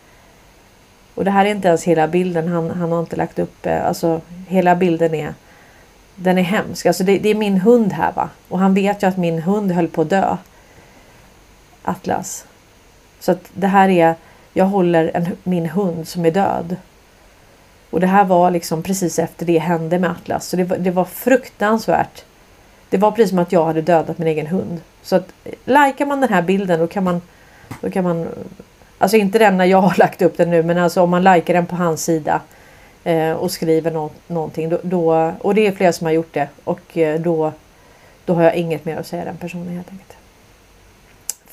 Och 1.14 1.24
det 1.24 1.30
här 1.30 1.44
är 1.44 1.50
inte 1.50 1.68
ens 1.68 1.84
hela 1.84 2.08
bilden. 2.08 2.48
Han, 2.48 2.70
han 2.70 2.92
har 2.92 3.00
inte 3.00 3.16
lagt 3.16 3.38
upp 3.38 3.66
eh, 3.66 3.86
alltså 3.86 4.20
hela 4.48 4.74
bilden 4.76 5.14
är 5.14 5.34
den 6.14 6.38
är 6.38 6.42
hemsk. 6.42 6.86
Alltså 6.86 7.04
det, 7.04 7.18
det 7.18 7.28
är 7.28 7.34
min 7.34 7.58
hund 7.58 7.92
här 7.92 8.12
va. 8.12 8.28
Och 8.48 8.58
han 8.58 8.74
vet 8.74 9.02
ju 9.02 9.06
att 9.06 9.16
min 9.16 9.42
hund 9.42 9.72
höll 9.72 9.88
på 9.88 10.02
att 10.02 10.10
dö. 10.10 10.36
Atlas. 11.82 12.44
Så 13.20 13.32
att 13.32 13.50
det 13.52 13.66
här 13.66 13.88
är, 13.88 14.14
jag 14.52 14.64
håller 14.64 15.10
en, 15.14 15.36
min 15.42 15.66
hund 15.66 16.08
som 16.08 16.24
är 16.24 16.30
död. 16.30 16.76
Och 17.90 18.00
det 18.00 18.06
här 18.06 18.24
var 18.24 18.50
liksom 18.50 18.82
precis 18.82 19.18
efter 19.18 19.46
det 19.46 19.58
hände 19.58 19.98
med 19.98 20.10
Atlas. 20.10 20.46
Så 20.46 20.56
det 20.56 20.64
var, 20.64 20.76
det 20.76 20.90
var 20.90 21.04
fruktansvärt. 21.04 22.24
Det 22.88 22.98
var 22.98 23.10
precis 23.10 23.30
som 23.30 23.38
att 23.38 23.52
jag 23.52 23.64
hade 23.64 23.82
dödat 23.82 24.18
min 24.18 24.28
egen 24.28 24.46
hund. 24.46 24.80
Så 25.02 25.16
att 25.16 25.32
likar 25.64 26.06
man 26.06 26.20
den 26.20 26.32
här 26.32 26.42
bilden 26.42 26.80
då 26.80 26.86
kan 26.86 27.04
man, 27.04 27.22
då 27.80 27.90
kan 27.90 28.04
man 28.04 28.28
Alltså 29.00 29.16
inte 29.16 29.38
den 29.38 29.56
när 29.56 29.64
jag 29.64 29.80
har 29.80 29.94
lagt 29.98 30.22
upp 30.22 30.36
den 30.36 30.50
nu 30.50 30.62
men 30.62 30.78
alltså 30.78 31.02
om 31.02 31.10
man 31.10 31.24
likar 31.24 31.54
den 31.54 31.66
på 31.66 31.76
hans 31.76 32.04
sida 32.04 32.40
eh, 33.04 33.32
och 33.32 33.50
skriver 33.50 33.90
no 33.90 34.10
någonting 34.26 34.68
då, 34.68 34.78
då, 34.82 35.32
och 35.40 35.54
det 35.54 35.66
är 35.66 35.72
flera 35.72 35.92
som 35.92 36.04
har 36.04 36.12
gjort 36.12 36.34
det 36.34 36.48
och 36.64 36.98
eh, 36.98 37.20
då, 37.20 37.52
då 38.24 38.34
har 38.34 38.42
jag 38.42 38.54
inget 38.54 38.84
mer 38.84 38.96
att 38.96 39.06
säga 39.06 39.24
den 39.24 39.36
personen 39.36 39.68
helt 39.68 39.90
enkelt. 39.90 40.19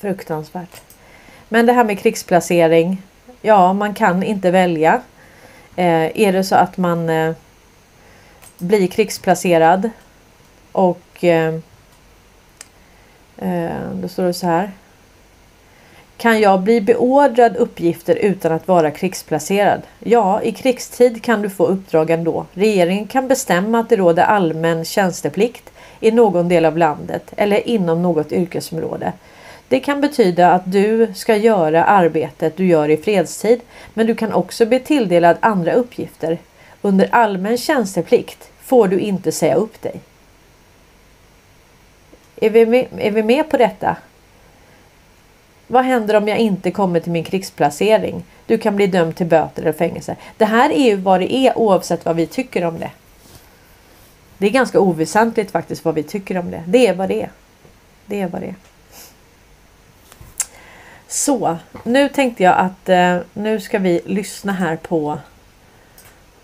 Fruktansvärt. 0.00 0.80
Men 1.48 1.66
det 1.66 1.72
här 1.72 1.84
med 1.84 1.98
krigsplacering. 1.98 3.02
Ja, 3.42 3.72
man 3.72 3.94
kan 3.94 4.22
inte 4.22 4.50
välja. 4.50 5.00
Eh, 5.76 6.20
är 6.20 6.32
det 6.32 6.44
så 6.44 6.54
att 6.54 6.76
man 6.76 7.08
eh, 7.08 7.34
blir 8.58 8.86
krigsplacerad 8.86 9.90
och 10.72 11.24
eh, 11.24 11.54
eh, 13.38 13.90
då 13.92 14.08
står 14.08 14.22
det 14.24 14.34
så 14.34 14.46
här. 14.46 14.70
Kan 16.16 16.40
jag 16.40 16.60
bli 16.60 16.80
beordrad 16.80 17.56
uppgifter 17.56 18.16
utan 18.16 18.52
att 18.52 18.68
vara 18.68 18.90
krigsplacerad? 18.90 19.82
Ja, 19.98 20.42
i 20.42 20.52
krigstid 20.52 21.22
kan 21.22 21.42
du 21.42 21.50
få 21.50 21.66
uppdrag 21.66 22.10
ändå. 22.10 22.46
Regeringen 22.52 23.06
kan 23.06 23.28
bestämma 23.28 23.80
att 23.80 23.88
det 23.88 23.96
råder 23.96 24.22
allmän 24.22 24.84
tjänsteplikt 24.84 25.70
i 26.00 26.10
någon 26.10 26.48
del 26.48 26.64
av 26.64 26.78
landet 26.78 27.32
eller 27.36 27.68
inom 27.68 28.02
något 28.02 28.32
yrkesområde. 28.32 29.12
Det 29.68 29.80
kan 29.80 30.00
betyda 30.00 30.52
att 30.52 30.72
du 30.72 31.12
ska 31.14 31.36
göra 31.36 31.84
arbetet 31.84 32.56
du 32.56 32.66
gör 32.66 32.88
i 32.88 32.96
fredstid, 32.96 33.60
men 33.94 34.06
du 34.06 34.14
kan 34.14 34.32
också 34.32 34.66
bli 34.66 34.80
tilldelad 34.80 35.36
andra 35.40 35.72
uppgifter. 35.72 36.38
Under 36.82 37.08
allmän 37.12 37.58
tjänsteplikt 37.58 38.50
får 38.60 38.88
du 38.88 38.98
inte 38.98 39.32
säga 39.32 39.54
upp 39.54 39.82
dig. 39.82 40.00
Är 42.36 42.50
vi 42.50 42.66
med, 42.66 42.86
är 42.98 43.10
vi 43.10 43.22
med 43.22 43.50
på 43.50 43.56
detta? 43.56 43.96
Vad 45.66 45.84
händer 45.84 46.16
om 46.16 46.28
jag 46.28 46.38
inte 46.38 46.70
kommer 46.70 47.00
till 47.00 47.12
min 47.12 47.24
krigsplacering? 47.24 48.24
Du 48.46 48.58
kan 48.58 48.76
bli 48.76 48.86
dömd 48.86 49.16
till 49.16 49.26
böter 49.26 49.62
eller 49.62 49.72
fängelse. 49.72 50.16
Det 50.36 50.44
här 50.44 50.70
är 50.70 50.84
ju 50.84 50.96
vad 50.96 51.20
det 51.20 51.34
är 51.34 51.58
oavsett 51.58 52.04
vad 52.04 52.16
vi 52.16 52.26
tycker 52.26 52.64
om 52.64 52.78
det. 52.78 52.90
Det 54.38 54.46
är 54.46 54.50
ganska 54.50 54.80
oväsentligt 54.80 55.50
faktiskt 55.50 55.84
vad 55.84 55.94
vi 55.94 56.02
tycker 56.02 56.38
om 56.38 56.50
det. 56.50 56.62
Det 56.66 56.86
är 56.86 56.94
vad 56.94 57.08
det 57.08 57.22
är. 57.22 57.30
Det 58.06 58.20
är 58.20 58.28
vad 58.28 58.40
det 58.40 58.46
är. 58.46 58.54
Så, 61.10 61.58
nu 61.82 62.08
tänkte 62.08 62.42
jag 62.42 62.58
att 62.58 62.88
eh, 62.88 63.18
nu 63.32 63.60
ska 63.60 63.78
vi 63.78 64.00
lyssna 64.04 64.52
här 64.52 64.76
på... 64.76 65.18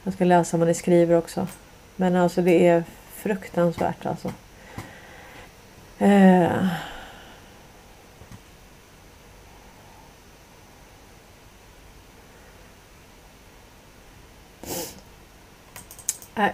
Jag 0.04 0.14
ska 0.14 0.24
läsa 0.24 0.56
vad 0.56 0.68
ni 0.68 0.74
skriver 0.74 1.16
också. 1.16 1.46
Men 1.96 2.16
alltså 2.16 2.42
det 2.42 2.66
är 2.66 2.84
fruktansvärt 3.14 4.06
alltså. 4.06 4.32
Eh. 5.98 6.66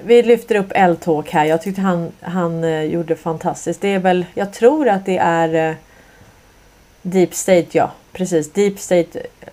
Vi 0.04 0.22
lyfter 0.22 0.54
upp 0.54 0.72
L-Talk 0.74 1.30
här. 1.30 1.44
Jag 1.44 1.62
tyckte 1.62 1.80
han, 1.80 2.12
han 2.20 2.64
eh, 2.64 2.82
gjorde 2.82 3.16
fantastiskt. 3.16 3.80
Det 3.80 3.88
är 3.88 3.98
väl, 3.98 4.26
jag 4.34 4.52
tror 4.52 4.88
att 4.88 5.06
det 5.06 5.18
är 5.18 5.70
eh, 5.70 5.76
Deep 7.02 7.34
State, 7.34 7.66
ja 7.70 7.92
precis. 8.12 8.52
Deep 8.52 8.78
State 8.78 9.18
eh, 9.18 9.48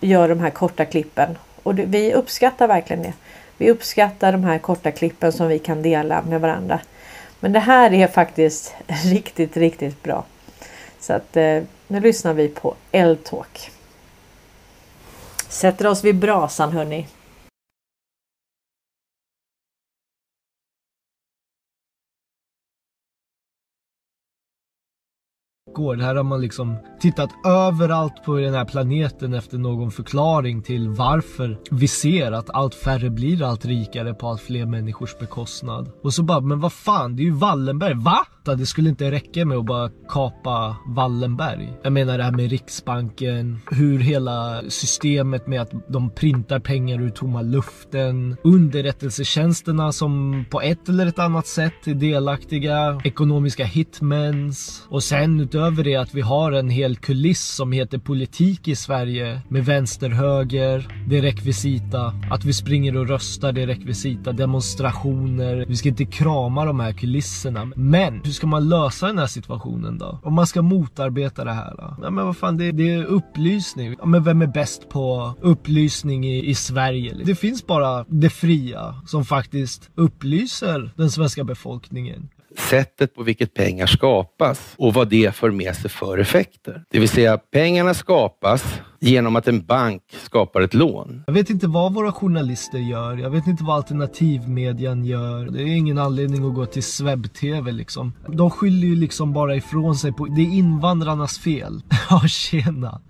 gör 0.00 0.28
de 0.28 0.40
här 0.40 0.50
korta 0.50 0.84
klippen 0.84 1.38
och 1.62 1.74
det, 1.74 1.84
vi 1.84 2.14
uppskattar 2.14 2.68
verkligen 2.68 3.02
det. 3.02 3.12
Vi 3.56 3.70
uppskattar 3.70 4.32
de 4.32 4.44
här 4.44 4.58
korta 4.58 4.90
klippen 4.90 5.32
som 5.32 5.48
vi 5.48 5.58
kan 5.58 5.82
dela 5.82 6.22
med 6.22 6.40
varandra. 6.40 6.80
Men 7.40 7.52
det 7.52 7.60
här 7.60 7.92
är 7.92 8.06
faktiskt 8.06 8.74
riktigt, 8.86 9.56
riktigt 9.56 10.02
bra. 10.02 10.24
Så 11.00 11.12
att 11.12 11.36
eh, 11.36 11.62
nu 11.86 12.00
lyssnar 12.00 12.34
vi 12.34 12.48
på 12.48 12.74
L-Talk. 12.92 13.70
Sätter 15.48 15.86
oss 15.86 16.04
vid 16.04 16.16
brasan 16.16 16.72
hörni. 16.72 17.06
Gård. 25.74 26.00
Här 26.00 26.14
har 26.14 26.24
man 26.24 26.40
liksom 26.40 26.76
tittat 27.00 27.30
överallt 27.46 28.24
på 28.24 28.36
den 28.36 28.54
här 28.54 28.64
planeten 28.64 29.34
efter 29.34 29.58
någon 29.58 29.90
förklaring 29.90 30.62
till 30.62 30.88
varför 30.88 31.58
vi 31.70 31.88
ser 31.88 32.32
att 32.32 32.50
allt 32.50 32.74
färre 32.74 33.10
blir 33.10 33.42
allt 33.42 33.64
rikare 33.64 34.14
på 34.14 34.28
allt 34.28 34.40
fler 34.40 34.66
människors 34.66 35.18
bekostnad. 35.18 35.90
Och 36.02 36.14
så 36.14 36.22
bara, 36.22 36.40
men 36.40 36.60
vad 36.60 36.72
fan, 36.72 37.16
det 37.16 37.22
är 37.22 37.24
ju 37.24 37.34
Wallenberg, 37.34 37.94
va? 37.94 38.26
Det 38.54 38.66
skulle 38.66 38.88
inte 38.88 39.10
räcka 39.10 39.44
med 39.44 39.58
att 39.58 39.66
bara 39.66 39.90
kapa 40.08 40.76
Wallenberg. 40.86 41.72
Jag 41.82 41.92
menar 41.92 42.18
det 42.18 42.24
här 42.24 42.32
med 42.32 42.50
Riksbanken, 42.50 43.60
hur 43.70 43.98
hela 43.98 44.62
systemet 44.68 45.46
med 45.46 45.60
att 45.60 45.72
de 45.88 46.10
printar 46.10 46.58
pengar 46.58 47.00
ur 47.00 47.10
tomma 47.10 47.42
luften, 47.42 48.36
underrättelsetjänsterna 48.44 49.92
som 49.92 50.44
på 50.50 50.60
ett 50.60 50.88
eller 50.88 51.06
ett 51.06 51.18
annat 51.18 51.46
sätt 51.46 51.86
är 51.86 51.94
delaktiga, 51.94 53.00
ekonomiska 53.04 53.64
hitmens 53.64 54.86
och 54.88 55.02
sen 55.02 55.40
utöver 55.40 55.84
det 55.84 55.96
att 55.96 56.14
vi 56.14 56.20
har 56.20 56.52
en 56.52 56.70
hel 56.70 56.96
kuliss 56.96 57.44
som 57.44 57.72
heter 57.72 57.98
politik 57.98 58.68
i 58.68 58.76
Sverige 58.76 59.40
med 59.48 59.64
vänster, 59.64 60.10
höger, 60.10 60.88
det 61.06 61.18
är 61.18 61.22
rekvisita. 61.22 62.12
Att 62.30 62.44
vi 62.44 62.52
springer 62.52 62.96
och 62.96 63.08
röstar, 63.08 63.52
det 63.52 63.62
är 63.62 63.66
rekvisita. 63.66 64.32
Demonstrationer. 64.32 65.64
Vi 65.68 65.76
ska 65.76 65.88
inte 65.88 66.04
krama 66.04 66.64
de 66.64 66.80
här 66.80 66.92
kulisserna. 66.92 67.72
Men 67.76 68.20
hur 68.24 68.32
ska 68.38 68.46
man 68.46 68.68
lösa 68.68 69.06
den 69.06 69.18
här 69.18 69.26
situationen 69.26 69.98
då? 69.98 70.20
Om 70.22 70.34
man 70.34 70.46
ska 70.46 70.62
motarbeta 70.62 71.44
det 71.44 71.52
här 71.52 71.74
då? 71.78 71.96
Ja 72.02 72.10
men 72.10 72.26
vad 72.26 72.36
fan, 72.36 72.56
det, 72.56 72.72
det 72.72 72.94
är 72.94 73.04
upplysning. 73.04 73.96
Ja, 73.98 74.06
men 74.06 74.24
vem 74.24 74.42
är 74.42 74.46
bäst 74.46 74.88
på 74.88 75.34
upplysning 75.40 76.26
i, 76.26 76.46
i 76.46 76.54
Sverige? 76.54 77.16
Det 77.24 77.34
finns 77.34 77.66
bara 77.66 78.04
det 78.08 78.30
fria 78.30 78.94
som 79.06 79.24
faktiskt 79.24 79.90
upplyser 79.94 80.90
den 80.96 81.10
svenska 81.10 81.44
befolkningen 81.44 82.28
sättet 82.58 83.14
på 83.14 83.22
vilket 83.22 83.54
pengar 83.54 83.86
skapas 83.86 84.74
och 84.78 84.94
vad 84.94 85.08
det 85.08 85.34
för 85.34 85.50
med 85.50 85.76
sig 85.76 85.90
för 85.90 86.18
effekter. 86.18 86.84
Det 86.90 86.98
vill 86.98 87.08
säga 87.08 87.38
pengarna 87.38 87.94
skapas 87.94 88.80
genom 89.00 89.36
att 89.36 89.48
en 89.48 89.64
bank 89.64 90.02
skapar 90.24 90.60
ett 90.60 90.74
lån. 90.74 91.22
Jag 91.26 91.34
vet 91.34 91.50
inte 91.50 91.66
vad 91.66 91.94
våra 91.94 92.12
journalister 92.12 92.78
gör. 92.78 93.16
Jag 93.16 93.30
vet 93.30 93.46
inte 93.46 93.64
vad 93.64 93.76
alternativmedian 93.76 95.04
gör. 95.04 95.46
Det 95.50 95.62
är 95.62 95.66
ingen 95.66 95.98
anledning 95.98 96.48
att 96.48 96.54
gå 96.54 96.66
till 96.66 96.82
Swebb-TV 96.82 97.72
liksom. 97.72 98.12
De 98.28 98.50
skyller 98.50 98.88
ju 98.88 98.96
liksom 98.96 99.32
bara 99.32 99.56
ifrån 99.56 99.96
sig 99.96 100.12
på, 100.12 100.26
det 100.26 100.42
är 100.42 100.54
invandrarnas 100.54 101.38
fel. 101.38 101.82
ja, 102.10 102.20
tjena. 102.28 103.00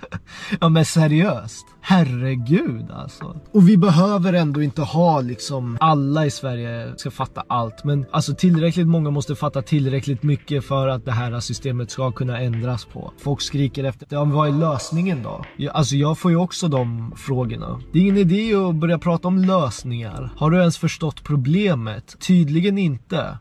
ja, 0.60 0.68
men 0.68 0.84
seriöst. 0.84 1.66
Herregud 1.80 2.90
alltså. 2.90 3.40
Och 3.52 3.68
vi 3.68 3.76
behöver 3.76 4.32
ändå 4.32 4.62
inte 4.62 4.82
ha 4.82 5.20
liksom 5.20 5.76
alla 5.80 6.26
i 6.26 6.30
Sverige 6.30 6.92
ska 6.96 7.10
fatta 7.10 7.44
allt. 7.48 7.84
Men 7.84 8.06
alltså 8.10 8.34
tillräckligt 8.34 8.86
många 8.86 9.10
måste 9.10 9.34
fatta 9.34 9.62
tillräckligt 9.62 10.22
mycket 10.22 10.64
för 10.64 10.88
att 10.88 11.04
det 11.04 11.12
här 11.12 11.40
systemet 11.40 11.90
ska 11.90 12.12
kunna 12.12 12.40
ändras 12.40 12.84
på. 12.84 13.12
Folk 13.18 13.40
skriker 13.40 13.84
efter, 13.84 14.06
ja, 14.10 14.24
vad 14.24 14.48
är 14.48 14.52
lösningen 14.52 15.22
då? 15.22 15.44
Alltså 15.72 15.96
jag 15.96 16.18
får 16.18 16.30
ju 16.30 16.36
också 16.36 16.68
de 16.68 17.12
frågorna. 17.16 17.80
Det 17.92 17.98
är 17.98 18.02
ingen 18.02 18.16
idé 18.16 18.54
att 18.54 18.74
börja 18.74 18.98
prata 18.98 19.28
om 19.28 19.38
lösningar. 19.38 20.32
Har 20.36 20.50
du 20.50 20.58
ens 20.58 20.78
förstått 20.78 21.24
problemet? 21.24 22.16
Tydligen 22.20 22.78
inte. 22.78 23.38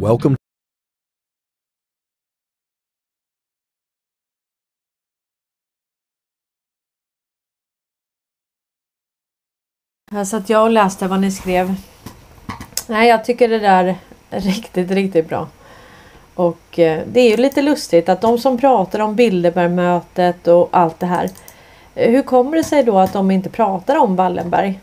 Welcome 0.00 0.36
Här 10.10 10.24
satt 10.24 10.50
jag 10.50 10.62
och 10.62 10.70
läste 10.70 11.08
vad 11.08 11.20
ni 11.20 11.30
skrev. 11.30 11.74
Nej, 12.86 13.08
jag 13.08 13.24
tycker 13.24 13.48
det 13.48 13.58
där 13.58 13.96
är 14.30 14.40
riktigt, 14.40 14.90
riktigt 14.90 15.28
bra. 15.28 15.48
Och 16.34 16.78
eh, 16.78 17.02
det 17.12 17.20
är 17.20 17.30
ju 17.30 17.36
lite 17.36 17.62
lustigt 17.62 18.08
att 18.08 18.20
de 18.20 18.38
som 18.38 18.58
pratar 18.58 18.98
om 19.00 19.14
Bilderbergmötet 19.14 20.48
och 20.48 20.68
allt 20.72 21.00
det 21.00 21.06
här. 21.06 21.30
Eh, 21.94 22.10
hur 22.10 22.22
kommer 22.22 22.56
det 22.56 22.64
sig 22.64 22.82
då 22.82 22.98
att 22.98 23.12
de 23.12 23.30
inte 23.30 23.50
pratar 23.50 23.96
om 23.96 24.16
Wallenberg? 24.16 24.80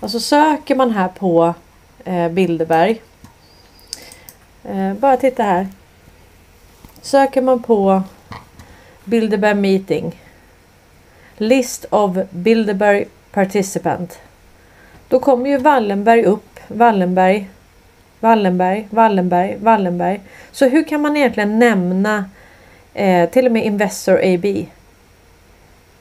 Alltså 0.00 0.20
söker 0.20 0.76
man 0.76 0.90
här 0.90 1.08
på 1.08 1.54
eh, 2.04 2.28
Bilderberg. 2.28 3.02
Eh, 4.64 4.94
bara 4.94 5.16
titta 5.16 5.42
här. 5.42 5.68
Söker 7.02 7.42
man 7.42 7.62
på 7.62 8.02
Bilderberg 9.04 9.54
meeting. 9.54 10.20
List 11.36 11.84
of 11.90 12.16
Bilderberg 12.30 13.04
participant. 13.32 14.18
Då 15.12 15.18
kommer 15.18 15.50
ju 15.50 15.58
Wallenberg 15.58 16.24
upp. 16.24 16.60
Wallenberg 16.68 17.48
Wallenberg, 18.20 18.88
Wallenberg, 18.90 19.56
Wallenberg. 19.60 20.20
Så 20.52 20.68
hur 20.68 20.84
kan 20.84 21.00
man 21.00 21.16
egentligen 21.16 21.58
nämna 21.58 22.24
eh, 22.94 23.30
till 23.30 23.46
och 23.46 23.52
med 23.52 23.64
Investor 23.64 24.20
AB? 24.22 24.66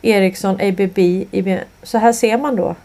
Ericsson, 0.01 0.55
ABB, 0.61 0.99
IBM. 1.31 1.59
Så 1.83 1.97
här 1.97 2.13
ser 2.13 2.37
man 2.37 2.55
då. 2.55 2.75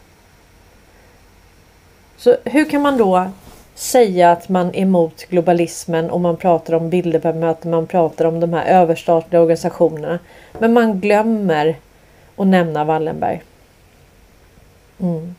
Så 2.16 2.36
hur 2.44 2.64
kan 2.64 2.82
man 2.82 2.98
då 2.98 3.30
säga 3.74 4.32
att 4.32 4.48
man 4.48 4.68
är 4.68 4.80
emot 4.82 5.24
globalismen 5.28 6.10
och 6.10 6.20
man 6.20 6.36
pratar 6.36 6.74
om 6.74 6.90
Bilderbergmöten, 6.90 7.70
man 7.70 7.86
pratar 7.86 8.24
om 8.24 8.40
de 8.40 8.52
här 8.52 8.64
överstatliga 8.64 9.42
organisationerna. 9.42 10.18
Men 10.58 10.72
man 10.72 11.00
glömmer 11.00 11.76
att 12.36 12.46
nämna 12.46 12.84
Wallenberg. 12.84 13.42
Mm. 15.00 15.34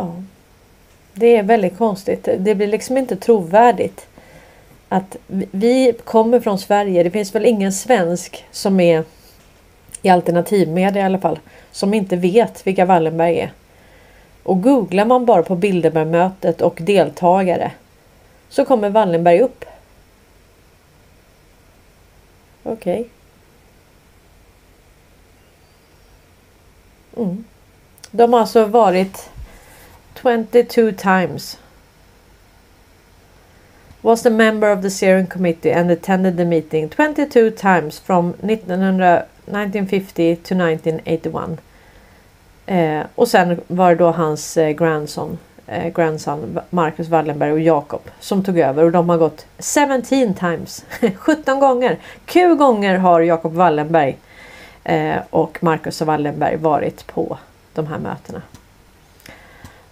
Ja. 0.00 0.22
Det 1.20 1.36
är 1.36 1.42
väldigt 1.42 1.78
konstigt. 1.78 2.28
Det 2.38 2.54
blir 2.54 2.66
liksom 2.66 2.96
inte 2.96 3.16
trovärdigt. 3.16 4.06
Att 4.88 5.16
vi 5.28 5.92
kommer 6.04 6.40
från 6.40 6.58
Sverige. 6.58 7.02
Det 7.02 7.10
finns 7.10 7.34
väl 7.34 7.46
ingen 7.46 7.72
svensk 7.72 8.44
som 8.50 8.80
är 8.80 9.04
i 10.02 10.08
alternativmedia 10.08 11.02
i 11.02 11.04
alla 11.04 11.18
fall 11.18 11.38
som 11.70 11.94
inte 11.94 12.16
vet 12.16 12.66
vilka 12.66 12.84
Wallenberg 12.84 13.38
är. 13.40 13.52
Och 14.42 14.62
googlar 14.62 15.04
man 15.04 15.26
bara 15.26 15.42
på 15.42 15.56
Bilderbergmötet 15.56 16.60
och 16.60 16.78
deltagare 16.80 17.72
så 18.48 18.64
kommer 18.64 18.90
Wallenberg 18.90 19.40
upp. 19.40 19.64
Okej. 22.62 23.00
Okay. 27.12 27.24
Mm. 27.24 27.44
De 28.10 28.32
har 28.32 28.40
alltså 28.40 28.64
varit 28.64 29.30
22 30.14 30.92
times. 30.92 31.58
Was 34.02 34.26
a 34.26 34.30
member 34.30 34.72
of 34.72 34.82
the 34.82 34.90
steering 34.90 35.26
committee 35.26 35.72
and 35.72 35.90
attended 35.90 36.36
the 36.36 36.44
meeting 36.44 36.88
22 36.88 37.50
times 37.50 37.98
from 37.98 38.34
1950 38.42 40.36
to 40.36 40.54
1981. 40.54 41.58
Eh, 42.66 43.02
och 43.14 43.28
sen 43.28 43.60
var 43.66 43.90
det 43.90 43.96
då 43.96 44.10
hans 44.10 44.56
eh, 44.56 44.70
grandson, 44.70 45.38
eh, 45.66 45.92
grandson 45.92 46.58
Marcus 46.70 47.08
Wallenberg 47.08 47.52
och 47.52 47.60
Jakob 47.60 48.00
som 48.20 48.44
tog 48.44 48.58
över 48.58 48.84
och 48.84 48.92
de 48.92 49.08
har 49.08 49.18
gått 49.18 49.46
17 49.58 50.02
times, 50.34 50.84
17 51.16 51.60
gånger. 51.60 51.98
Q 52.24 52.54
gånger 52.54 52.98
har 52.98 53.20
Jakob 53.20 53.52
Wallenberg 53.52 54.16
eh, 54.84 55.16
och 55.30 55.62
Marcus 55.62 56.00
Wallenberg 56.00 56.56
varit 56.56 57.06
på 57.06 57.38
de 57.74 57.86
här 57.86 57.98
mötena. 57.98 58.42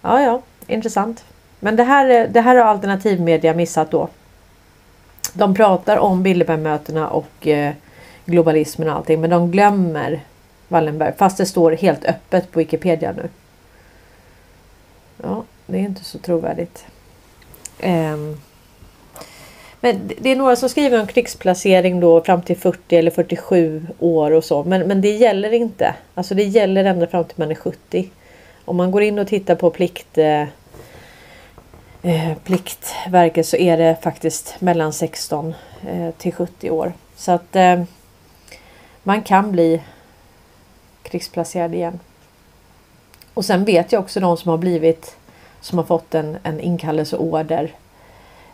Ja, 0.01 0.21
ja, 0.21 0.41
intressant. 0.67 1.23
Men 1.59 1.75
det 1.75 1.83
här, 1.83 2.09
eh, 2.09 2.29
det 2.29 2.41
här 2.41 2.55
har 2.55 2.65
alternativmedia 2.65 3.53
missat 3.53 3.91
då. 3.91 4.07
De 5.33 5.55
pratar 5.55 5.97
om 5.97 6.23
Bilderbergmötena 6.23 7.09
och 7.09 7.47
eh, 7.47 7.73
globalismen 8.25 8.89
och 8.89 8.95
allting 8.95 9.21
men 9.21 9.29
de 9.29 9.51
glömmer 9.51 10.23
Wallenberg 10.67 11.13
fast 11.17 11.37
det 11.37 11.45
står 11.45 11.71
helt 11.71 12.05
öppet 12.05 12.51
på 12.51 12.59
Wikipedia 12.59 13.11
nu. 13.11 13.29
Ja, 15.23 15.43
det 15.65 15.77
är 15.77 15.81
inte 15.81 16.03
så 16.03 16.17
trovärdigt. 16.17 16.85
Um, 17.83 18.41
men 19.81 20.11
det 20.19 20.29
är 20.29 20.35
några 20.35 20.55
som 20.55 20.69
skriver 20.69 21.01
om 21.01 21.07
krigsplacering 21.07 21.99
då 21.99 22.21
fram 22.21 22.41
till 22.41 22.57
40 22.57 22.97
eller 22.97 23.11
47 23.11 23.87
år 23.99 24.31
och 24.31 24.43
så. 24.43 24.63
Men, 24.63 24.87
men 24.87 25.01
det 25.01 25.11
gäller 25.11 25.53
inte. 25.53 25.95
Alltså 26.15 26.35
det 26.35 26.43
gäller 26.43 26.85
ända 26.85 27.07
fram 27.07 27.23
till 27.23 27.35
man 27.39 27.51
är 27.51 27.55
70. 27.55 28.09
Om 28.69 28.77
man 28.77 28.91
går 28.91 29.01
in 29.01 29.19
och 29.19 29.27
tittar 29.27 29.55
på 29.55 29.69
plikt, 29.69 30.17
eh, 30.17 30.41
eh 32.01 32.37
Pliktverket 32.43 33.47
så 33.47 33.57
är 33.57 33.77
det 33.77 33.97
faktiskt 34.01 34.61
mellan 34.61 34.93
16 34.93 35.53
eh, 35.87 36.11
till 36.17 36.33
70 36.33 36.69
år. 36.69 36.93
Så 37.15 37.31
att 37.31 37.55
eh, 37.55 37.83
man 39.03 39.21
kan 39.21 39.51
bli 39.51 39.81
krigsplacerad 41.03 41.73
igen. 41.73 41.99
Och 43.33 43.45
sen 43.45 43.65
vet 43.65 43.91
jag 43.91 44.01
också 44.01 44.19
de 44.19 44.37
som 44.37 44.49
har 44.49 44.57
blivit 44.57 45.17
som 45.61 45.77
har 45.77 45.85
fått 45.85 46.15
en, 46.15 46.37
en 46.43 46.59
inkallelseorder 46.59 47.71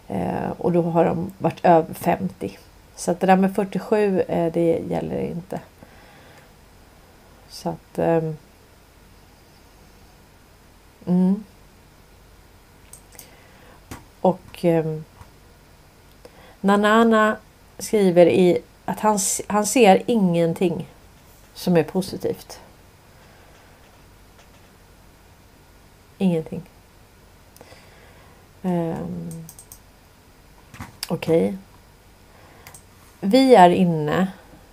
eh, 0.08 0.52
och 0.58 0.72
då 0.72 0.82
har 0.82 1.06
de 1.06 1.32
varit 1.38 1.66
över 1.66 1.94
50. 1.94 2.58
Så 2.96 3.12
att 3.12 3.20
det 3.20 3.28
där 3.28 3.36
med 3.36 3.56
47 3.56 4.22
eh, 4.28 4.54
det 4.54 4.82
gäller 4.90 5.20
inte. 5.20 5.60
Så 7.50 7.70
att 7.70 8.00
eh, 8.00 8.22
mm. 11.06 11.44
Och 14.22 14.66
eh, 14.66 15.00
Nanana 16.62 17.38
skriver 17.78 18.26
i 18.26 18.58
att 18.86 19.00
han, 19.00 19.20
han 19.48 19.66
ser 19.66 20.04
ingenting 20.06 20.90
som 21.54 21.78
är 21.78 21.84
positivt. 21.84 22.60
Ingenting. 26.18 26.62
Um, 28.62 29.46
Okej. 31.08 31.46
Okay. 31.46 31.58
Vi 33.20 33.56
är 33.56 33.70
inne 33.70 34.28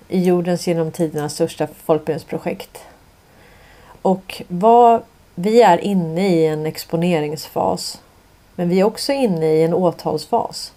i 0.08 0.24
jordens 0.24 0.66
genom 0.66 0.92
tiderna 0.92 1.28
största 1.28 1.66
folkbildningsprojekt. 1.66 2.78
Och 4.02 4.42
vad, 4.48 5.02
vi 5.42 5.62
är 5.62 5.78
inne 5.78 6.28
i 6.28 6.46
en 6.46 6.66
exponeringsfas. 6.66 8.00
Men 8.54 8.68
vi 8.68 8.80
är 8.80 8.84
också 8.84 9.12
inne 9.12 9.46
i 9.46 9.62
en 9.62 9.74
åtalsfas. 9.74 10.72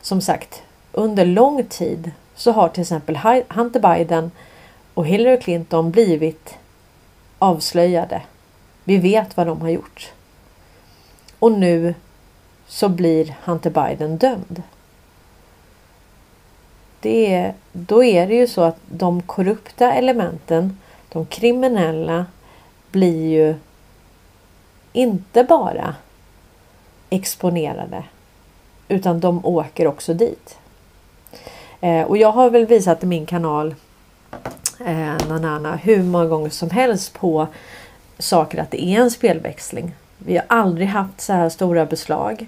Som 0.00 0.20
sagt, 0.20 0.62
under 0.92 1.24
lång 1.24 1.64
tid 1.64 2.10
så 2.34 2.52
har 2.52 2.68
till 2.68 2.80
exempel 2.80 3.16
Hunter 3.48 3.80
Biden 3.80 4.30
och 4.94 5.06
Hillary 5.06 5.40
Clinton 5.40 5.90
blivit 5.90 6.54
avslöjade. 7.38 8.22
Vi 8.84 8.96
vet 8.96 9.36
vad 9.36 9.46
de 9.46 9.60
har 9.60 9.68
gjort. 9.68 10.12
Och 11.38 11.52
nu 11.52 11.94
så 12.66 12.88
blir 12.88 13.36
Hunter 13.44 13.70
Biden 13.70 14.18
dömd. 14.18 14.62
Det 17.00 17.34
är, 17.34 17.54
då 17.72 18.04
är 18.04 18.26
det 18.26 18.34
ju 18.34 18.46
så 18.46 18.62
att 18.62 18.78
de 18.88 19.22
korrupta 19.22 19.92
elementen, 19.92 20.78
de 21.12 21.26
kriminella, 21.26 22.26
blir 22.90 23.28
ju 23.28 23.54
inte 24.92 25.44
bara 25.44 25.94
exponerade 27.10 28.04
utan 28.88 29.20
de 29.20 29.46
åker 29.46 29.86
också 29.86 30.14
dit. 30.14 30.58
Eh, 31.80 32.02
och 32.02 32.16
jag 32.16 32.32
har 32.32 32.50
väl 32.50 32.66
visat 32.66 33.02
i 33.02 33.06
min 33.06 33.26
kanal 33.26 33.74
eh, 34.86 35.28
Nanana 35.28 35.76
hur 35.76 36.02
många 36.02 36.26
gånger 36.26 36.50
som 36.50 36.70
helst 36.70 37.14
på 37.14 37.46
saker 38.18 38.58
att 38.58 38.70
det 38.70 38.84
är 38.84 39.00
en 39.00 39.10
spelväxling. 39.10 39.94
Vi 40.18 40.36
har 40.36 40.44
aldrig 40.48 40.88
haft 40.88 41.20
så 41.20 41.32
här 41.32 41.48
stora 41.48 41.86
beslag. 41.86 42.46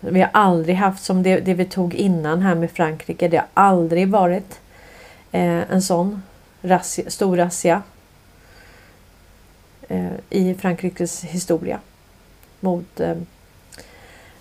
Vi 0.00 0.20
har 0.20 0.30
aldrig 0.32 0.76
haft 0.76 1.04
som 1.04 1.22
det, 1.22 1.40
det 1.40 1.54
vi 1.54 1.64
tog 1.64 1.94
innan 1.94 2.42
här 2.42 2.54
med 2.54 2.70
Frankrike. 2.70 3.28
Det 3.28 3.36
har 3.36 3.46
aldrig 3.54 4.08
varit 4.08 4.60
eh, 5.32 5.72
en 5.72 5.82
sån 5.82 6.22
razzia, 6.62 7.10
stor 7.10 7.36
razzia 7.36 7.82
Eh, 9.88 10.12
i 10.30 10.54
Frankrikes 10.54 11.24
historia 11.24 11.80
mot 12.60 13.00
eh, 13.00 13.16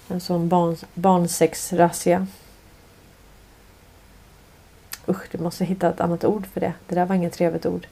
en 0.07 0.19
sån 0.19 0.49
barn, 0.49 0.76
barnsexrazzia. 0.93 2.27
Usch, 5.07 5.31
du 5.31 5.38
måste 5.38 5.65
hitta 5.65 5.89
ett 5.89 6.01
annat 6.01 6.23
ord 6.23 6.47
för 6.53 6.59
det. 6.59 6.73
Det 6.88 6.95
där 6.95 7.05
var 7.05 7.15
inget 7.15 7.34
trevligt 7.34 7.65
ord. 7.65 7.88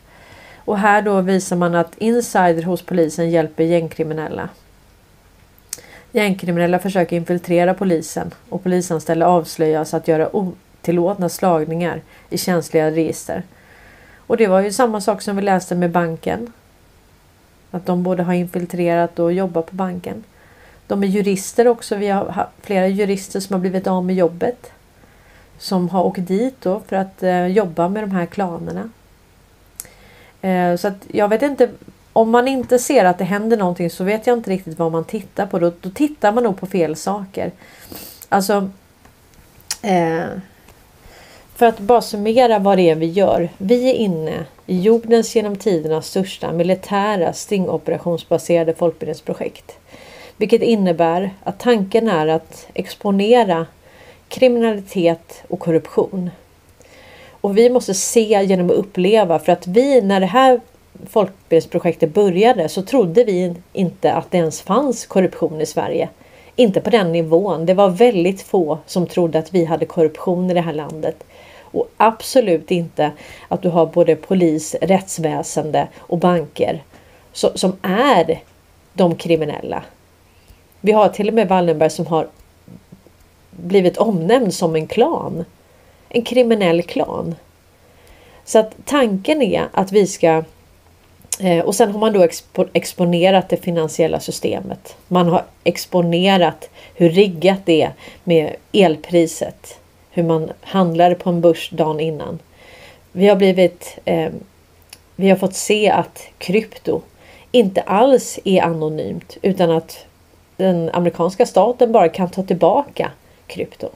Och 0.55 0.77
här 0.77 1.01
då 1.01 1.21
visar 1.21 1.55
man 1.55 1.75
att 1.75 1.97
insider 1.97 2.63
hos 2.63 2.81
polisen 2.81 3.29
hjälper 3.29 3.63
gängkriminella. 3.63 4.49
Gängkriminella 6.11 6.79
försöker 6.79 7.15
infiltrera 7.15 7.73
polisen 7.73 8.31
och 8.49 8.63
polisanställda 8.63 9.27
avslöjas 9.27 9.93
att 9.93 10.07
göra 10.07 10.35
otillåtna 10.35 11.29
slagningar 11.29 12.01
i 12.29 12.37
känsliga 12.37 12.91
register. 12.91 13.43
Och 14.17 14.37
det 14.37 14.47
var 14.47 14.61
ju 14.61 14.71
samma 14.71 15.01
sak 15.01 15.21
som 15.21 15.35
vi 15.35 15.41
läste 15.41 15.75
med 15.75 15.91
banken. 15.91 16.53
Att 17.71 17.85
de 17.85 18.03
både 18.03 18.23
har 18.23 18.33
infiltrerat 18.33 19.19
och 19.19 19.33
jobbar 19.33 19.61
på 19.61 19.75
banken. 19.75 20.23
De 20.87 21.03
är 21.03 21.07
jurister 21.07 21.67
också. 21.67 21.95
Vi 21.95 22.09
har 22.09 22.47
flera 22.61 22.87
jurister 22.87 23.39
som 23.39 23.53
har 23.53 23.59
blivit 23.59 23.87
av 23.87 24.05
med 24.05 24.15
jobbet 24.15 24.71
som 25.59 25.89
har 25.89 26.03
åkt 26.03 26.27
dit 26.27 26.61
då 26.61 26.81
för 26.87 26.95
att 26.95 27.23
eh, 27.23 27.47
jobba 27.47 27.89
med 27.89 28.03
de 28.03 28.11
här 28.11 28.25
klanerna. 28.25 28.89
Eh, 30.41 30.75
så 30.75 30.87
att 30.87 31.07
jag 31.07 31.27
vet 31.27 31.41
inte 31.41 31.69
om 32.13 32.29
man 32.29 32.47
inte 32.47 32.79
ser 32.79 33.05
att 33.05 33.17
det 33.17 33.23
händer 33.23 33.57
någonting 33.57 33.89
så 33.89 34.03
vet 34.03 34.27
jag 34.27 34.37
inte 34.37 34.49
riktigt 34.49 34.79
vad 34.79 34.91
man 34.91 35.03
tittar 35.03 35.45
på. 35.45 35.59
Då, 35.59 35.71
då 35.81 35.89
tittar 35.89 36.31
man 36.31 36.43
nog 36.43 36.59
på 36.59 36.65
fel 36.65 36.95
saker. 36.95 37.51
Alltså 38.29 38.69
eh, 39.81 40.25
för 41.59 41.65
att 41.65 41.79
bara 41.79 42.01
summera 42.01 42.59
vad 42.59 42.77
det 42.77 42.89
är 42.89 42.95
vi 42.95 43.05
gör. 43.05 43.49
Vi 43.57 43.89
är 43.89 43.93
inne 43.93 44.45
i 44.65 44.79
jordens 44.81 45.35
genom 45.35 45.55
tiderna 45.55 46.01
största 46.01 46.51
militära 46.51 47.33
stingoperationsbaserade 47.33 48.73
folkbildningsprojekt. 48.73 49.77
Vilket 50.37 50.61
innebär 50.61 51.31
att 51.43 51.59
tanken 51.59 52.07
är 52.07 52.27
att 52.27 52.67
exponera 52.73 53.65
kriminalitet 54.27 55.43
och 55.47 55.59
korruption. 55.59 56.29
Och 57.41 57.57
vi 57.57 57.69
måste 57.69 57.93
se 57.93 58.43
genom 58.43 58.69
att 58.69 58.75
uppleva 58.75 59.39
för 59.39 59.51
att 59.51 59.67
vi 59.67 60.01
när 60.01 60.19
det 60.19 60.25
här 60.25 60.61
folkbildningsprojektet 61.09 62.13
började 62.13 62.69
så 62.69 62.81
trodde 62.81 63.23
vi 63.23 63.53
inte 63.73 64.13
att 64.13 64.31
det 64.31 64.37
ens 64.37 64.61
fanns 64.61 65.05
korruption 65.05 65.61
i 65.61 65.65
Sverige. 65.65 66.09
Inte 66.55 66.81
på 66.81 66.89
den 66.89 67.11
nivån. 67.11 67.65
Det 67.65 67.73
var 67.73 67.89
väldigt 67.89 68.41
få 68.41 68.77
som 68.85 69.07
trodde 69.07 69.39
att 69.39 69.53
vi 69.53 69.65
hade 69.65 69.85
korruption 69.85 70.51
i 70.51 70.53
det 70.53 70.61
här 70.61 70.73
landet. 70.73 71.23
Och 71.71 71.89
absolut 71.97 72.71
inte 72.71 73.11
att 73.47 73.61
du 73.61 73.69
har 73.69 73.85
både 73.85 74.15
polis, 74.15 74.75
rättsväsende 74.81 75.87
och 75.97 76.17
banker 76.17 76.83
som 77.33 77.77
är 77.81 78.41
de 78.93 79.15
kriminella. 79.15 79.83
Vi 80.81 80.91
har 80.91 81.09
till 81.09 81.27
och 81.27 81.33
med 81.33 81.47
Wallenberg 81.47 81.89
som 81.89 82.07
har 82.07 82.27
blivit 83.51 83.97
omnämnd 83.97 84.53
som 84.53 84.75
en 84.75 84.87
klan. 84.87 85.45
En 86.09 86.21
kriminell 86.21 86.83
klan. 86.83 87.35
Så 88.45 88.59
att 88.59 88.75
tanken 88.85 89.41
är 89.41 89.67
att 89.73 89.91
vi 89.91 90.07
ska 90.07 90.43
eh, 91.39 91.65
och 91.65 91.75
sen 91.75 91.91
har 91.91 91.99
man 91.99 92.13
då 92.13 92.21
expo 92.21 92.65
exponerat 92.73 93.49
det 93.49 93.57
finansiella 93.57 94.19
systemet. 94.19 94.95
Man 95.07 95.27
har 95.27 95.43
exponerat 95.63 96.69
hur 96.95 97.09
riggat 97.09 97.59
det 97.65 97.81
är 97.81 97.93
med 98.23 98.55
elpriset. 98.71 99.79
Hur 100.19 100.23
man 100.23 100.51
handlade 100.61 101.15
på 101.15 101.29
en 101.29 101.41
börs 101.41 101.69
dagen 101.69 101.99
innan. 101.99 102.39
Vi 103.11 103.27
har 103.27 103.35
blivit 103.35 103.99
eh, 104.05 104.31
Vi 105.15 105.29
har 105.29 105.37
fått 105.37 105.55
se 105.55 105.89
att 105.89 106.21
krypto 106.37 107.01
inte 107.51 107.81
alls 107.81 108.39
är 108.43 108.61
anonymt 108.61 109.37
utan 109.41 109.71
att 109.71 110.05
den 110.57 110.89
amerikanska 110.93 111.45
staten 111.45 111.91
bara 111.91 112.09
kan 112.09 112.29
ta 112.29 112.43
tillbaka 112.43 113.11
krypto. 113.47 113.89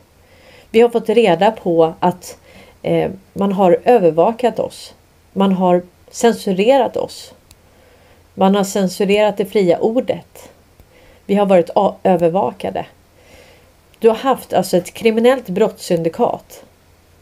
Vi 0.72 0.82
har 0.82 0.90
fått 0.90 1.10
reda 1.10 1.52
på 1.52 1.94
att 2.00 2.38
eh, 2.82 3.12
man 3.34 3.52
har 3.52 3.80
övervakat 3.86 4.60
oss. 4.60 4.94
Man 5.34 5.52
har 5.52 5.82
censurerat 6.12 6.98
oss. 6.98 7.34
Man 8.34 8.56
har 8.56 8.64
censurerat 8.64 9.38
det 9.38 9.46
fria 9.46 9.80
ordet. 9.80 10.50
Vi 11.26 11.36
har 11.36 11.46
varit 11.46 11.70
övervakade. 12.04 12.86
Du 14.04 14.10
har 14.10 14.16
haft 14.16 14.54
alltså 14.54 14.78
ett 14.78 14.94
kriminellt 14.94 15.50
brottssyndikat, 15.50 16.64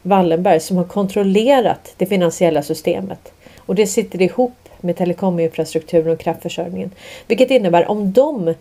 Wallenberg, 0.02 0.60
som 0.60 0.76
har 0.76 0.84
kontrollerat 0.84 1.94
det 1.96 2.06
finansiella 2.06 2.62
systemet. 2.62 3.32
Och 3.58 3.74
det 3.74 3.86
sitter 3.86 4.22
ihop 4.22 4.68
med 4.80 4.96
telekominfrastrukturen 4.96 6.12
och 6.12 6.20
kraftförsörjningen. 6.20 6.90
Vilket 7.26 7.50
innebär 7.50 7.90
om 7.90 8.12
de... 8.12 8.54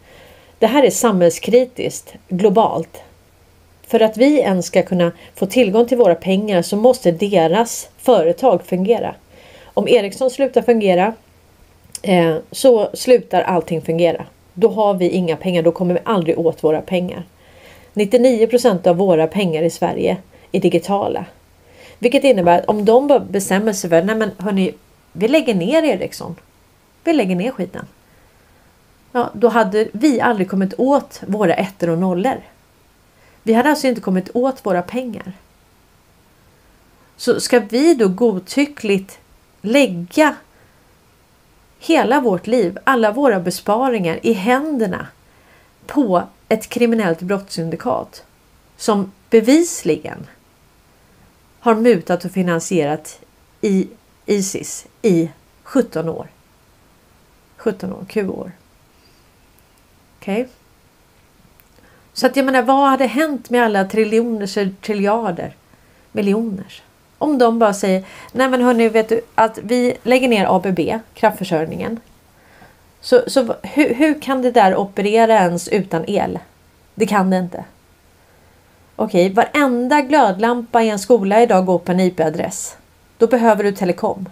Det 0.59 0.67
här 0.67 0.83
är 0.83 0.89
samhällskritiskt 0.89 2.13
globalt. 2.29 3.01
För 3.87 3.99
att 3.99 4.17
vi 4.17 4.39
ens 4.39 4.65
ska 4.65 4.83
kunna 4.83 5.11
få 5.35 5.45
tillgång 5.45 5.85
till 5.85 5.97
våra 5.97 6.15
pengar 6.15 6.61
så 6.61 6.77
måste 6.77 7.11
deras 7.11 7.89
företag 7.97 8.61
fungera. 8.65 9.15
Om 9.73 9.87
Ericsson 9.87 10.29
slutar 10.29 10.61
fungera 10.61 11.13
eh, 12.01 12.35
så 12.51 12.89
slutar 12.93 13.41
allting 13.41 13.81
fungera. 13.81 14.25
Då 14.53 14.69
har 14.69 14.93
vi 14.93 15.09
inga 15.09 15.35
pengar, 15.35 15.61
då 15.61 15.71
kommer 15.71 15.93
vi 15.93 15.99
aldrig 16.03 16.39
åt 16.39 16.63
våra 16.63 16.81
pengar. 16.81 17.23
99% 17.93 18.87
av 18.87 18.97
våra 18.97 19.27
pengar 19.27 19.63
i 19.63 19.69
Sverige 19.69 20.17
är 20.51 20.59
digitala. 20.59 21.25
Vilket 21.99 22.23
innebär 22.23 22.59
att 22.59 22.65
om 22.65 22.85
de 22.85 23.07
bara 23.07 23.19
bestämmer 23.19 23.73
sig 23.73 23.89
för, 23.89 24.03
nej 24.03 24.15
men 24.15 24.31
hörni, 24.37 24.73
vi 25.13 25.27
lägger 25.27 25.55
ner 25.55 25.83
Ericsson. 25.83 26.35
Vi 27.03 27.13
lägger 27.13 27.35
ner 27.35 27.51
skiten. 27.51 27.85
Ja, 29.11 29.29
då 29.33 29.47
hade 29.47 29.87
vi 29.93 30.21
aldrig 30.21 30.49
kommit 30.49 30.73
åt 30.77 31.21
våra 31.27 31.53
ettor 31.53 31.89
och 31.89 31.97
nollor. 31.97 32.41
Vi 33.43 33.53
hade 33.53 33.69
alltså 33.69 33.87
inte 33.87 34.01
kommit 34.01 34.29
åt 34.33 34.65
våra 34.65 34.81
pengar. 34.81 35.33
Så 37.17 37.39
ska 37.39 37.59
vi 37.59 37.93
då 37.93 38.07
godtyckligt 38.07 39.19
lägga 39.61 40.35
hela 41.79 42.21
vårt 42.21 42.47
liv, 42.47 42.77
alla 42.83 43.11
våra 43.11 43.39
besparingar 43.39 44.19
i 44.23 44.33
händerna 44.33 45.07
på 45.91 46.23
ett 46.49 46.69
kriminellt 46.69 47.21
brottssyndikat 47.21 48.23
som 48.77 49.11
bevisligen 49.29 50.27
har 51.59 51.75
mutat 51.75 52.25
och 52.25 52.31
finansierat 52.31 53.19
i 53.61 53.87
Isis 54.25 54.85
i 55.01 55.29
17 55.63 56.09
år. 56.09 56.27
17 57.57 57.93
år, 57.93 58.05
Q-år. 58.09 58.51
Okej. 60.19 60.41
Okay. 60.41 60.53
Så 62.13 62.27
att 62.27 62.35
jag 62.35 62.45
menar, 62.45 62.61
vad 62.61 62.89
hade 62.89 63.05
hänt 63.05 63.49
med 63.49 63.63
alla 63.65 63.85
triljoners 63.85 64.57
triljarder, 64.81 65.55
miljoners? 66.11 66.81
Om 67.17 67.37
de 67.37 67.59
bara 67.59 67.73
säger, 67.73 68.05
nej 68.31 68.49
men 68.49 68.61
hörni, 68.61 68.89
vet 68.89 69.09
du 69.09 69.21
att 69.35 69.59
vi 69.63 69.97
lägger 70.03 70.27
ner 70.27 70.55
ABB, 70.55 70.79
kraftförsörjningen. 71.13 71.99
Så, 73.01 73.21
så 73.27 73.55
hur, 73.63 73.93
hur 73.93 74.21
kan 74.21 74.41
det 74.41 74.51
där 74.51 74.75
operera 74.75 75.33
ens 75.33 75.67
utan 75.67 76.03
el? 76.07 76.39
Det 76.95 77.05
kan 77.05 77.29
det 77.29 77.37
inte. 77.37 77.63
Okej, 78.95 79.33
varenda 79.33 80.01
glödlampa 80.01 80.83
i 80.83 80.89
en 80.89 80.99
skola 80.99 81.41
idag 81.41 81.65
går 81.65 81.79
på 81.79 81.91
en 81.91 81.99
IP-adress. 81.99 82.77
Då 83.17 83.27
behöver 83.27 83.63
du 83.63 83.71
telekom. 83.71 84.29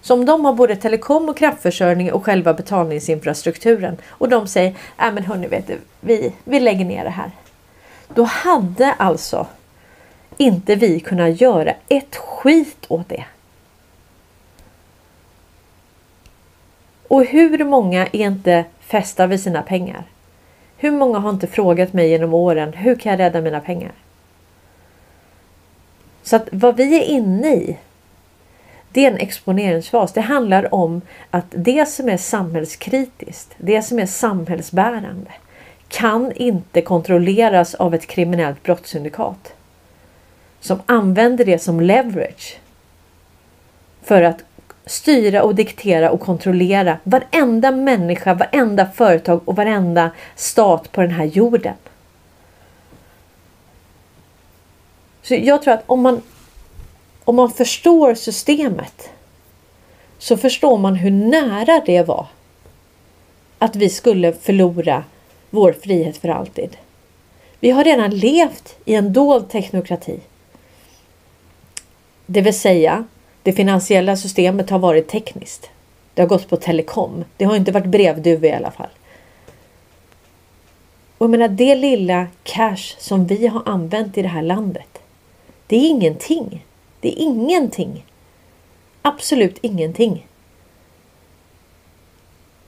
Så 0.00 0.14
om 0.14 0.24
de 0.24 0.44
har 0.44 0.52
både 0.52 0.76
telekom 0.76 1.28
och 1.28 1.36
kraftförsörjning 1.36 2.12
och 2.12 2.24
själva 2.24 2.54
betalningsinfrastrukturen 2.54 3.96
och 4.08 4.28
de 4.28 4.46
säger, 4.46 4.74
nej 4.98 5.12
men 5.12 5.24
hörni 5.24 5.46
vet 5.46 5.66
du, 5.66 5.78
vi, 6.00 6.32
vi 6.44 6.60
lägger 6.60 6.84
ner 6.84 7.04
det 7.04 7.10
här. 7.10 7.30
Då 8.14 8.22
hade 8.22 8.92
alltså 8.92 9.46
inte 10.36 10.74
vi 10.74 11.00
kunnat 11.00 11.40
göra 11.40 11.74
ett 11.88 12.16
skit 12.16 12.86
åt 12.88 13.08
det. 13.08 13.24
Och 17.08 17.24
hur 17.24 17.64
många 17.64 18.06
är 18.06 18.16
inte 18.16 18.64
fästa 18.80 19.26
vid 19.26 19.40
sina 19.40 19.62
pengar? 19.62 20.04
Hur 20.76 20.90
många 20.90 21.18
har 21.18 21.30
inte 21.30 21.46
frågat 21.46 21.92
mig 21.92 22.08
genom 22.08 22.34
åren, 22.34 22.72
hur 22.72 22.94
kan 22.94 23.12
jag 23.12 23.18
rädda 23.18 23.40
mina 23.40 23.60
pengar? 23.60 23.92
Så 26.22 26.36
att 26.36 26.48
vad 26.52 26.76
vi 26.76 26.98
är 26.98 27.04
inne 27.04 27.54
i 27.54 27.78
det 28.92 29.04
är 29.04 29.10
en 29.10 29.18
exponeringsfas. 29.18 30.12
Det 30.12 30.20
handlar 30.20 30.74
om 30.74 31.00
att 31.30 31.44
det 31.50 31.88
som 31.88 32.08
är 32.08 32.16
samhällskritiskt, 32.16 33.54
det 33.56 33.82
som 33.82 33.98
är 33.98 34.06
samhällsbärande 34.06 35.30
kan 35.88 36.32
inte 36.32 36.82
kontrolleras 36.82 37.74
av 37.74 37.94
ett 37.94 38.06
kriminellt 38.06 38.62
brottssyndikat 38.62 39.52
som 40.60 40.82
använder 40.86 41.44
det 41.44 41.58
som 41.58 41.80
leverage 41.80 42.58
för 44.02 44.22
att 44.22 44.44
styra 44.88 45.42
och 45.42 45.54
diktera 45.54 46.10
och 46.10 46.20
kontrollera 46.20 46.98
varenda 47.02 47.70
människa, 47.70 48.34
varenda 48.34 48.86
företag 48.86 49.40
och 49.44 49.56
varenda 49.56 50.10
stat 50.36 50.92
på 50.92 51.00
den 51.00 51.10
här 51.10 51.24
jorden. 51.24 51.74
Så 55.22 55.34
jag 55.34 55.62
tror 55.62 55.74
att 55.74 55.84
om 55.86 56.02
man 56.02 56.22
om 57.24 57.36
man 57.36 57.50
förstår 57.50 58.14
systemet 58.14 59.10
så 60.18 60.36
förstår 60.36 60.78
man 60.78 60.94
hur 60.94 61.10
nära 61.10 61.82
det 61.86 62.02
var 62.02 62.26
att 63.58 63.76
vi 63.76 63.88
skulle 63.88 64.32
förlora 64.32 65.04
vår 65.50 65.72
frihet 65.72 66.16
för 66.16 66.28
alltid. 66.28 66.76
Vi 67.60 67.70
har 67.70 67.84
redan 67.84 68.10
levt 68.10 68.76
i 68.84 68.94
en 68.94 69.12
dold 69.12 69.50
teknokrati. 69.50 70.20
Det 72.26 72.40
vill 72.40 72.58
säga, 72.60 73.04
det 73.42 73.52
finansiella 73.52 74.16
systemet 74.16 74.70
har 74.70 74.78
varit 74.78 75.08
tekniskt. 75.08 75.70
Det 76.14 76.22
har 76.22 76.28
gått 76.28 76.48
på 76.48 76.56
telekom. 76.56 77.24
Det 77.36 77.44
har 77.44 77.56
inte 77.56 77.72
varit 77.72 77.86
brevduva 77.86 78.46
i 78.46 78.52
alla 78.52 78.70
fall. 78.70 78.90
Och 81.18 81.24
jag 81.24 81.30
menar, 81.30 81.48
det 81.48 81.74
lilla 81.74 82.26
cash 82.42 82.94
som 82.98 83.26
vi 83.26 83.46
har 83.46 83.62
använt 83.66 84.18
i 84.18 84.22
det 84.22 84.28
här 84.28 84.42
landet. 84.42 84.98
Det 85.66 85.76
är 85.76 85.88
ingenting 85.88 86.64
det 87.00 87.08
är 87.08 87.22
ingenting. 87.22 88.04
Absolut 89.02 89.58
ingenting. 89.60 90.26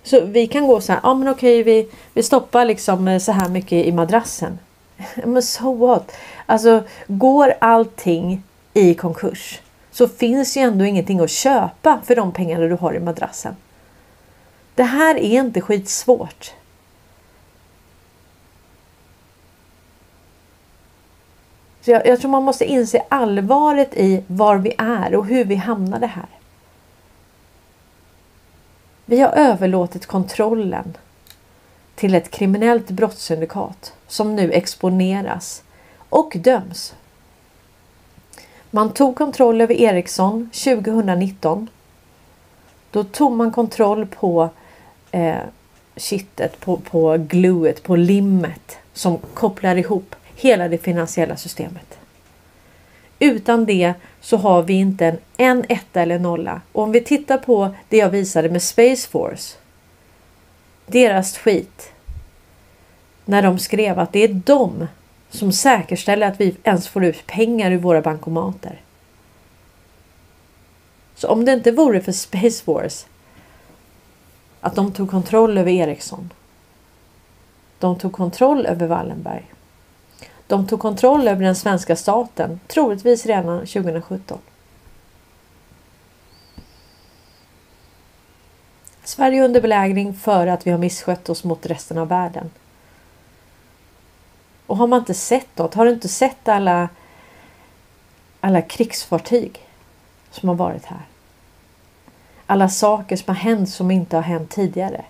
Så 0.02 0.20
vi 0.20 0.46
kan 0.46 0.66
gå 0.66 0.80
så 0.80 0.92
här, 0.92 1.00
ja 1.02 1.14
men 1.14 1.28
okej 1.28 1.62
vi, 1.62 1.88
vi 2.14 2.22
stoppar 2.22 2.64
liksom 2.64 3.08
eh, 3.08 3.18
så 3.18 3.32
här 3.32 3.48
mycket 3.48 3.86
i 3.86 3.92
madrassen. 3.92 4.58
Men 5.24 5.42
so 5.42 5.74
what? 5.74 6.12
Alltså 6.46 6.82
går 7.06 7.54
allting 7.58 8.42
i 8.74 8.94
konkurs 8.94 9.60
så 9.90 10.08
finns 10.08 10.56
ju 10.56 10.60
ändå 10.60 10.84
ingenting 10.84 11.20
att 11.20 11.30
köpa 11.30 12.00
för 12.04 12.16
de 12.16 12.32
pengarna 12.32 12.66
du 12.66 12.74
har 12.74 12.94
i 12.94 13.00
madrassen. 13.00 13.56
Det 14.74 14.82
här 14.82 15.14
är 15.14 15.40
inte 15.40 15.60
skitsvårt. 15.60 16.52
Så 21.80 21.90
jag, 21.90 22.06
jag 22.06 22.20
tror 22.20 22.30
man 22.30 22.42
måste 22.42 22.64
inse 22.64 23.02
allvaret 23.08 23.94
i 23.94 24.24
var 24.26 24.56
vi 24.56 24.74
är 24.78 25.14
och 25.14 25.26
hur 25.26 25.44
vi 25.44 25.54
hamnade 25.54 26.06
här. 26.06 26.28
Vi 29.04 29.20
har 29.20 29.30
överlåtit 29.30 30.06
kontrollen 30.06 30.96
till 31.94 32.14
ett 32.14 32.30
kriminellt 32.30 32.90
brottssyndikat 32.90 33.94
som 34.06 34.36
nu 34.36 34.52
exponeras 34.52 35.62
och 36.08 36.32
döms. 36.36 36.94
Man 38.70 38.92
tog 38.92 39.16
kontroll 39.16 39.60
över 39.60 39.74
Ericsson 39.74 40.50
2019. 40.52 41.68
Då 42.90 43.04
tog 43.04 43.32
man 43.32 43.52
kontroll 43.52 44.06
på 44.06 44.50
eh, 45.10 45.36
kittet, 45.96 46.60
på, 46.60 46.76
på 46.76 47.16
gluet, 47.28 47.82
på 47.82 47.96
limmet 47.96 48.78
som 48.92 49.18
kopplar 49.34 49.76
ihop 49.76 50.16
hela 50.36 50.68
det 50.68 50.78
finansiella 50.78 51.36
systemet. 51.36 51.98
Utan 53.18 53.64
det 53.64 53.94
så 54.20 54.36
har 54.36 54.62
vi 54.62 54.72
inte 54.72 55.06
en, 55.06 55.18
en 55.36 55.64
etta 55.68 56.02
eller 56.02 56.18
nolla. 56.18 56.60
Och 56.72 56.82
om 56.82 56.92
vi 56.92 57.00
tittar 57.00 57.38
på 57.38 57.74
det 57.88 57.96
jag 57.96 58.10
visade 58.10 58.48
med 58.48 58.62
Space 58.62 59.08
Force. 59.08 59.56
Deras 60.86 61.38
skit. 61.38 61.92
När 63.24 63.42
de 63.42 63.58
skrev 63.58 63.98
att 63.98 64.12
det 64.12 64.24
är 64.24 64.28
de 64.28 64.86
som 65.30 65.52
säkerställer 65.52 66.26
att 66.26 66.40
vi 66.40 66.56
ens 66.62 66.88
får 66.88 67.04
ut 67.04 67.26
pengar 67.26 67.70
ur 67.70 67.78
våra 67.78 68.00
bankomater. 68.00 68.80
Så 71.14 71.28
om 71.28 71.44
det 71.44 71.52
inte 71.52 71.72
vore 71.72 72.00
för 72.00 72.12
Space 72.12 72.62
Wars 72.64 73.06
att 74.60 74.74
de 74.74 74.92
tog 74.92 75.10
kontroll 75.10 75.58
över 75.58 75.70
Ericsson. 75.70 76.32
De 77.78 77.98
tog 77.98 78.12
kontroll 78.12 78.66
över 78.66 78.86
Wallenberg. 78.86 79.44
De 80.46 80.66
tog 80.66 80.80
kontroll 80.80 81.28
över 81.28 81.44
den 81.44 81.56
svenska 81.56 81.96
staten, 81.96 82.60
troligtvis 82.66 83.26
redan 83.26 83.58
2017. 83.58 84.38
Sverige 89.04 89.44
under 89.44 89.60
belägring 89.60 90.14
för 90.14 90.46
att 90.46 90.66
vi 90.66 90.70
har 90.70 90.78
misskött 90.78 91.28
oss 91.28 91.44
mot 91.44 91.66
resten 91.66 91.98
av 91.98 92.08
världen. 92.08 92.50
Och 94.70 94.76
har 94.76 94.86
man 94.86 94.98
inte 94.98 95.14
sett 95.14 95.58
något, 95.58 95.74
har 95.74 95.84
du 95.84 95.90
inte 95.90 96.08
sett 96.08 96.48
alla, 96.48 96.88
alla 98.40 98.62
krigsfartyg 98.62 99.66
som 100.30 100.48
har 100.48 100.56
varit 100.56 100.84
här? 100.84 101.00
Alla 102.46 102.68
saker 102.68 103.16
som 103.16 103.34
har 103.34 103.42
hänt 103.42 103.70
som 103.70 103.90
inte 103.90 104.16
har 104.16 104.22
hänt 104.22 104.50
tidigare. 104.50 105.04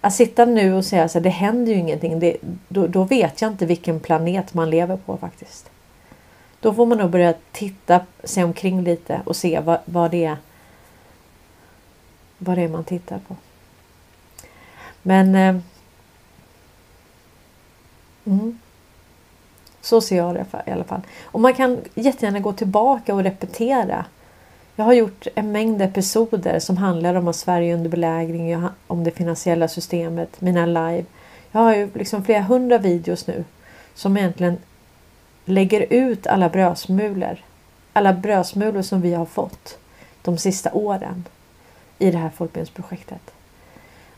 Att 0.00 0.14
sitta 0.14 0.44
nu 0.44 0.74
och 0.74 0.84
säga 0.84 1.04
att 1.04 1.22
det 1.22 1.28
händer 1.28 1.72
ju 1.72 1.78
ingenting, 1.78 2.20
det, 2.20 2.36
då, 2.68 2.86
då, 2.86 3.04
vet 3.04 3.42
jag 3.42 3.50
inte 3.50 3.66
vilken 3.66 4.00
planet 4.00 4.54
man 4.54 4.70
lever 4.70 4.96
på 4.96 5.16
faktiskt. 5.16 5.70
Då 6.60 6.74
får 6.74 6.86
man 6.86 6.98
nog 6.98 7.10
börja 7.10 7.34
titta 7.52 8.00
sig 8.24 8.44
omkring 8.44 8.84
lite 8.84 9.20
och 9.24 9.36
se 9.36 9.60
vad, 9.60 9.78
vad 9.84 10.10
det 10.10 10.24
är 10.24 10.36
vad 12.38 12.58
det 12.58 12.62
är 12.62 12.68
man 12.68 12.84
tittar 12.84 13.18
på. 13.18 13.36
Men 15.02 15.34
eh, 15.34 15.62
mm, 18.24 18.58
så 19.80 20.00
ser 20.00 20.16
jag 20.16 20.34
det 20.34 20.46
i 20.66 20.70
alla 20.70 20.84
fall. 20.84 21.00
Och 21.24 21.40
man 21.40 21.54
kan 21.54 21.80
jättegärna 21.94 22.40
gå 22.40 22.52
tillbaka 22.52 23.14
och 23.14 23.22
repetera. 23.22 24.04
Jag 24.76 24.84
har 24.84 24.92
gjort 24.92 25.26
en 25.34 25.52
mängd 25.52 25.82
episoder 25.82 26.58
som 26.58 26.76
handlar 26.76 27.14
om 27.14 27.32
Sverige 27.32 27.74
under 27.74 27.90
belägring, 27.90 28.68
om 28.86 29.04
det 29.04 29.10
finansiella 29.10 29.68
systemet, 29.68 30.40
mina 30.40 30.66
live. 30.66 31.04
Jag 31.52 31.60
har 31.60 31.74
ju 31.74 31.90
liksom 31.94 32.24
flera 32.24 32.42
hundra 32.42 32.78
videos 32.78 33.26
nu 33.26 33.44
som 33.94 34.16
egentligen 34.16 34.58
lägger 35.44 35.86
ut 35.92 36.26
alla 36.26 36.48
brödsmulor. 36.48 37.38
Alla 37.92 38.12
brödsmulor 38.12 38.82
som 38.82 39.00
vi 39.00 39.14
har 39.14 39.26
fått 39.26 39.78
de 40.22 40.38
sista 40.38 40.72
åren 40.72 41.24
i 41.98 42.10
det 42.10 42.18
här 42.18 42.30
folkbildningsprojektet. 42.30 43.32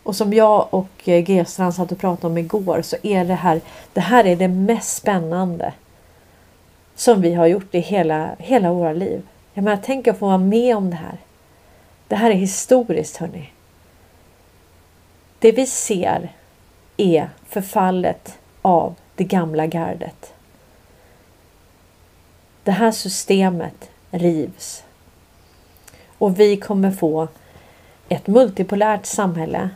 Och 0.04 0.16
som 0.16 0.32
jag 0.32 0.66
och 0.70 1.08
eh, 1.08 1.24
G-strand 1.24 1.74
satt 1.74 1.92
och 1.92 1.98
pratade 1.98 2.26
om 2.26 2.38
igår 2.38 2.82
så 2.82 2.96
är 3.02 3.24
det 3.24 3.34
här, 3.34 3.60
det 3.92 4.00
här 4.00 4.24
är 4.24 4.36
det 4.36 4.48
mest 4.48 4.96
spännande 4.96 5.72
som 6.94 7.20
vi 7.20 7.34
har 7.34 7.46
gjort 7.46 7.74
i 7.74 7.78
hela, 7.80 8.30
hela 8.38 8.72
våra 8.72 8.92
liv. 8.92 9.22
Jag 9.54 9.64
menar, 9.64 9.80
tänk 9.84 10.08
att 10.08 10.18
få 10.18 10.26
vara 10.26 10.38
med 10.38 10.76
om 10.76 10.90
det 10.90 10.96
här. 10.96 11.18
Det 12.08 12.16
här 12.16 12.30
är 12.30 12.34
historiskt 12.34 13.16
hörni. 13.16 13.50
Det 15.38 15.52
vi 15.52 15.66
ser 15.66 16.32
är 16.96 17.30
förfallet 17.48 18.38
av 18.62 18.94
det 19.14 19.24
gamla 19.24 19.66
gardet. 19.66 20.34
Det 22.64 22.70
här 22.70 22.92
systemet 22.92 23.90
rivs. 24.10 24.84
Och 26.18 26.40
vi 26.40 26.56
kommer 26.56 26.90
få 26.90 27.28
ett 28.08 28.26
multipolärt 28.26 29.06
samhälle, 29.06 29.70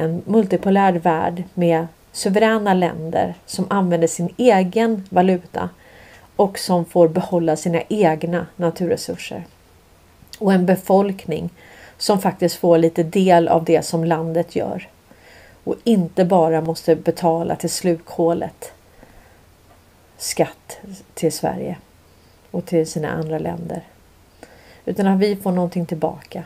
en 0.00 0.22
multipolär 0.26 0.92
värld 0.92 1.44
med 1.54 1.86
suveräna 2.12 2.74
länder 2.74 3.34
som 3.46 3.66
använder 3.70 4.08
sin 4.08 4.34
egen 4.36 5.06
valuta 5.10 5.68
och 6.36 6.58
som 6.58 6.84
får 6.84 7.08
behålla 7.08 7.56
sina 7.56 7.82
egna 7.88 8.46
naturresurser. 8.56 9.44
Och 10.38 10.52
en 10.52 10.66
befolkning 10.66 11.50
som 11.98 12.20
faktiskt 12.20 12.56
får 12.56 12.78
lite 12.78 13.02
del 13.02 13.48
av 13.48 13.64
det 13.64 13.82
som 13.82 14.04
landet 14.04 14.56
gör 14.56 14.88
och 15.64 15.76
inte 15.84 16.24
bara 16.24 16.60
måste 16.60 16.96
betala 16.96 17.56
till 17.56 17.70
slukhålet 17.70 18.72
skatt 20.18 20.80
till 21.14 21.32
Sverige 21.32 21.76
och 22.50 22.66
till 22.66 22.86
sina 22.86 23.10
andra 23.10 23.38
länder. 23.38 23.82
Utan 24.84 25.06
att 25.06 25.18
vi 25.18 25.36
får 25.36 25.52
någonting 25.52 25.86
tillbaka 25.86 26.44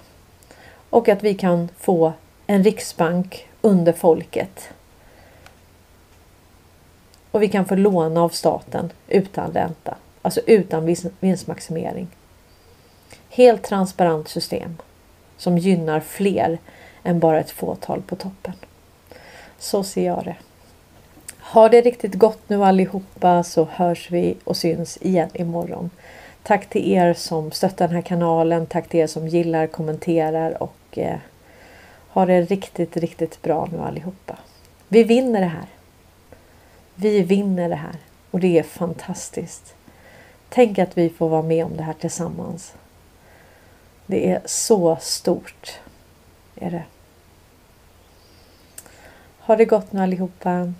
och 0.90 1.08
att 1.08 1.22
vi 1.22 1.34
kan 1.34 1.68
få 1.78 2.12
en 2.46 2.64
riksbank 2.64 3.48
under 3.60 3.92
folket. 3.92 4.68
Och 7.30 7.42
vi 7.42 7.48
kan 7.48 7.66
få 7.66 7.74
låna 7.74 8.22
av 8.22 8.28
staten 8.28 8.92
utan 9.08 9.52
ränta, 9.52 9.96
alltså 10.22 10.40
utan 10.46 10.96
vinstmaximering. 11.20 12.08
Helt 13.28 13.62
transparent 13.62 14.28
system 14.28 14.76
som 15.36 15.58
gynnar 15.58 16.00
fler 16.00 16.58
än 17.02 17.20
bara 17.20 17.40
ett 17.40 17.50
fåtal 17.50 18.02
på 18.02 18.16
toppen. 18.16 18.54
Så 19.58 19.84
ser 19.84 20.06
jag 20.06 20.24
det. 20.24 20.36
Ha 21.40 21.68
det 21.68 21.80
riktigt 21.80 22.14
gott 22.14 22.48
nu 22.48 22.64
allihopa 22.64 23.42
så 23.42 23.68
hörs 23.70 24.10
vi 24.10 24.36
och 24.44 24.56
syns 24.56 24.98
igen 25.00 25.30
imorgon. 25.34 25.90
Tack 26.42 26.66
till 26.70 26.92
er 26.92 27.14
som 27.14 27.50
stöttar 27.50 27.88
den 27.88 27.94
här 27.94 28.02
kanalen. 28.02 28.66
Tack 28.66 28.88
till 28.88 29.00
er 29.00 29.06
som 29.06 29.28
gillar, 29.28 29.66
kommenterar 29.66 30.62
och 30.62 30.98
eh, 30.98 31.18
ha 32.14 32.26
det 32.26 32.42
riktigt, 32.42 32.96
riktigt 32.96 33.42
bra 33.42 33.68
nu 33.72 33.78
allihopa. 33.78 34.38
Vi 34.88 35.04
vinner 35.04 35.40
det 35.40 35.46
här. 35.46 35.66
Vi 36.94 37.22
vinner 37.22 37.68
det 37.68 37.74
här 37.74 37.96
och 38.30 38.40
det 38.40 38.58
är 38.58 38.62
fantastiskt. 38.62 39.74
Tänk 40.48 40.78
att 40.78 40.98
vi 40.98 41.10
får 41.10 41.28
vara 41.28 41.42
med 41.42 41.64
om 41.64 41.76
det 41.76 41.82
här 41.82 41.92
tillsammans. 41.92 42.74
Det 44.06 44.30
är 44.30 44.42
så 44.44 44.96
stort. 45.00 45.80
Är 46.56 46.70
det. 46.70 46.84
Ha 49.38 49.56
det 49.56 49.64
gott 49.64 49.92
nu 49.92 50.00
allihopa. 50.00 50.72